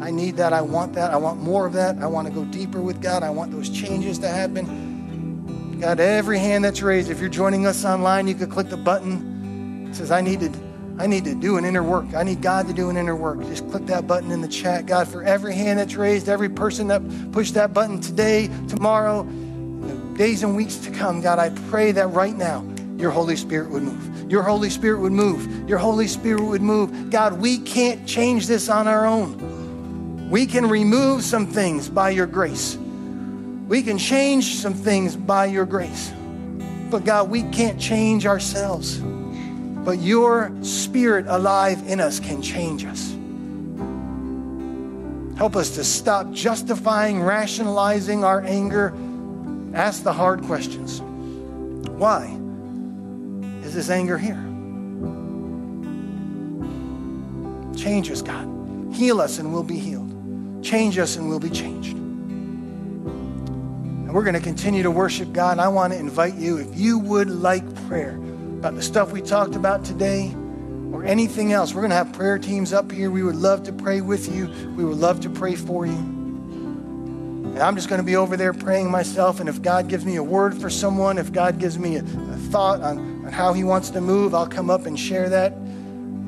I 0.02 0.10
need 0.10 0.36
that. 0.36 0.52
I 0.52 0.60
want 0.60 0.92
that. 0.96 1.14
I 1.14 1.16
want 1.16 1.40
more 1.40 1.64
of 1.64 1.72
that. 1.72 1.96
I 1.96 2.06
want 2.06 2.28
to 2.28 2.34
go 2.34 2.44
deeper 2.44 2.82
with 2.82 3.00
God. 3.00 3.22
I 3.22 3.30
want 3.30 3.52
those 3.52 3.70
changes 3.70 4.18
to 4.18 4.28
happen. 4.28 5.78
God, 5.80 5.98
every 5.98 6.38
hand 6.38 6.62
that's 6.62 6.82
raised, 6.82 7.08
if 7.08 7.20
you're 7.20 7.30
joining 7.30 7.64
us 7.64 7.86
online, 7.86 8.28
you 8.28 8.34
could 8.34 8.50
click 8.50 8.68
the 8.68 8.76
button. 8.76 9.88
It 9.88 9.94
says, 9.94 10.10
I 10.10 10.20
need 10.20 10.40
to, 10.40 10.52
I 10.98 11.06
need 11.06 11.24
to 11.24 11.34
do 11.34 11.56
an 11.56 11.64
inner 11.64 11.82
work. 11.82 12.14
I 12.14 12.22
need 12.22 12.42
God 12.42 12.66
to 12.66 12.74
do 12.74 12.90
an 12.90 12.98
inner 12.98 13.16
work. 13.16 13.40
Just 13.44 13.66
click 13.70 13.86
that 13.86 14.06
button 14.06 14.30
in 14.30 14.42
the 14.42 14.48
chat. 14.48 14.84
God, 14.84 15.08
for 15.08 15.24
every 15.24 15.54
hand 15.54 15.78
that's 15.78 15.94
raised, 15.94 16.28
every 16.28 16.50
person 16.50 16.88
that 16.88 17.00
pushed 17.32 17.54
that 17.54 17.72
button 17.72 17.98
today, 17.98 18.50
tomorrow, 18.68 19.22
days 20.18 20.42
and 20.42 20.54
weeks 20.54 20.76
to 20.76 20.90
come, 20.90 21.22
God, 21.22 21.38
I 21.38 21.48
pray 21.70 21.92
that 21.92 22.08
right 22.08 22.36
now 22.36 22.60
your 23.00 23.10
Holy 23.10 23.36
Spirit 23.36 23.70
would 23.70 23.82
move. 23.82 24.30
Your 24.30 24.42
Holy 24.42 24.70
Spirit 24.70 25.00
would 25.00 25.12
move. 25.12 25.68
Your 25.68 25.78
Holy 25.78 26.06
Spirit 26.06 26.42
would 26.42 26.62
move. 26.62 27.10
God, 27.10 27.40
we 27.40 27.58
can't 27.58 28.06
change 28.06 28.46
this 28.46 28.68
on 28.68 28.86
our 28.86 29.06
own. 29.06 30.30
We 30.30 30.46
can 30.46 30.68
remove 30.68 31.24
some 31.24 31.46
things 31.46 31.88
by 31.88 32.10
your 32.10 32.26
grace. 32.26 32.76
We 32.76 33.82
can 33.82 33.98
change 33.98 34.56
some 34.56 34.74
things 34.74 35.16
by 35.16 35.46
your 35.46 35.64
grace. 35.64 36.12
But 36.90 37.04
God, 37.04 37.30
we 37.30 37.42
can't 37.44 37.80
change 37.80 38.26
ourselves. 38.26 38.98
But 38.98 39.98
your 40.00 40.52
spirit 40.62 41.26
alive 41.26 41.82
in 41.88 42.00
us 42.00 42.20
can 42.20 42.42
change 42.42 42.84
us. 42.84 43.16
Help 45.38 45.56
us 45.56 45.70
to 45.76 45.84
stop 45.84 46.30
justifying, 46.32 47.22
rationalizing 47.22 48.24
our 48.24 48.42
anger. 48.42 48.92
Ask 49.72 50.02
the 50.02 50.12
hard 50.12 50.42
questions. 50.42 51.00
Why 51.00 52.36
is 53.76 53.90
anger 53.90 54.18
here? 54.18 54.42
Change 57.76 58.10
us, 58.10 58.22
God. 58.22 58.46
Heal 58.94 59.20
us 59.20 59.38
and 59.38 59.52
we'll 59.52 59.62
be 59.62 59.78
healed. 59.78 60.10
Change 60.62 60.98
us 60.98 61.16
and 61.16 61.28
we'll 61.28 61.40
be 61.40 61.50
changed. 61.50 61.96
And 64.10 64.14
we're 64.14 64.24
going 64.24 64.34
to 64.34 64.40
continue 64.40 64.82
to 64.82 64.90
worship 64.90 65.32
God. 65.32 65.58
I 65.58 65.68
want 65.68 65.92
to 65.92 65.98
invite 65.98 66.34
you, 66.34 66.58
if 66.58 66.78
you 66.78 66.98
would 66.98 67.30
like 67.30 67.62
prayer 67.86 68.16
about 68.16 68.74
the 68.74 68.82
stuff 68.82 69.12
we 69.12 69.22
talked 69.22 69.54
about 69.54 69.84
today 69.84 70.34
or 70.92 71.04
anything 71.04 71.52
else, 71.52 71.72
we're 71.72 71.82
going 71.82 71.90
to 71.90 71.96
have 71.96 72.12
prayer 72.12 72.38
teams 72.38 72.72
up 72.72 72.90
here. 72.90 73.10
We 73.10 73.22
would 73.22 73.36
love 73.36 73.62
to 73.64 73.72
pray 73.72 74.00
with 74.00 74.34
you, 74.34 74.48
we 74.76 74.84
would 74.84 74.98
love 74.98 75.20
to 75.20 75.30
pray 75.30 75.54
for 75.54 75.86
you. 75.86 75.92
And 75.94 77.58
I'm 77.58 77.74
just 77.74 77.88
going 77.88 78.00
to 78.00 78.06
be 78.06 78.16
over 78.16 78.36
there 78.36 78.52
praying 78.52 78.90
myself. 78.90 79.40
And 79.40 79.48
if 79.48 79.60
God 79.62 79.88
gives 79.88 80.04
me 80.04 80.16
a 80.16 80.22
word 80.22 80.60
for 80.60 80.70
someone, 80.70 81.18
if 81.18 81.32
God 81.32 81.58
gives 81.58 81.78
me 81.78 81.96
a, 81.96 82.02
a 82.02 82.36
thought 82.50 82.80
on, 82.80 83.09
on 83.30 83.36
how 83.36 83.52
He 83.52 83.62
wants 83.62 83.90
to 83.90 84.00
move, 84.00 84.34
I'll 84.34 84.48
come 84.48 84.70
up 84.70 84.86
and 84.86 84.98
share 84.98 85.28
that. 85.28 85.54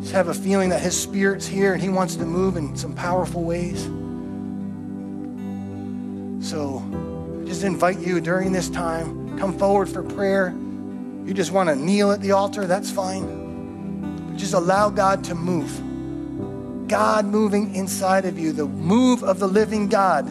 Just 0.00 0.12
have 0.12 0.28
a 0.28 0.34
feeling 0.34 0.68
that 0.70 0.80
His 0.80 0.98
Spirit's 0.98 1.46
here 1.46 1.72
and 1.72 1.82
He 1.82 1.88
wants 1.88 2.14
to 2.16 2.24
move 2.24 2.56
in 2.56 2.76
some 2.76 2.94
powerful 2.94 3.42
ways. 3.42 3.82
So 6.48 6.80
just 7.44 7.64
invite 7.64 7.98
you 7.98 8.20
during 8.20 8.52
this 8.52 8.68
time, 8.68 9.36
come 9.36 9.58
forward 9.58 9.88
for 9.88 10.02
prayer. 10.02 10.54
You 11.24 11.34
just 11.34 11.50
want 11.50 11.68
to 11.68 11.76
kneel 11.76 12.12
at 12.12 12.20
the 12.20 12.32
altar, 12.32 12.66
that's 12.66 12.90
fine. 12.90 14.28
But 14.28 14.36
just 14.36 14.54
allow 14.54 14.88
God 14.88 15.24
to 15.24 15.34
move. 15.34 16.88
God 16.88 17.24
moving 17.24 17.74
inside 17.74 18.26
of 18.26 18.38
you, 18.38 18.52
the 18.52 18.66
move 18.66 19.24
of 19.24 19.38
the 19.40 19.48
living 19.48 19.88
God 19.88 20.28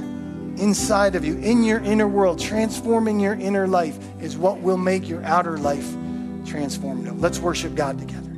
inside 0.59 1.15
of 1.15 1.25
you, 1.25 1.37
in 1.37 1.63
your 1.63 1.79
inner 1.79 2.07
world, 2.07 2.39
transforming 2.39 3.19
your 3.19 3.33
inner 3.33 3.67
life 3.67 3.97
is 4.21 4.37
what 4.37 4.59
will 4.59 4.77
make 4.77 5.09
your 5.09 5.23
outer 5.23 5.57
life 5.57 5.95
transformative. 6.41 7.21
Let's 7.21 7.39
worship 7.39 7.75
God 7.75 7.99
together. 7.99 8.30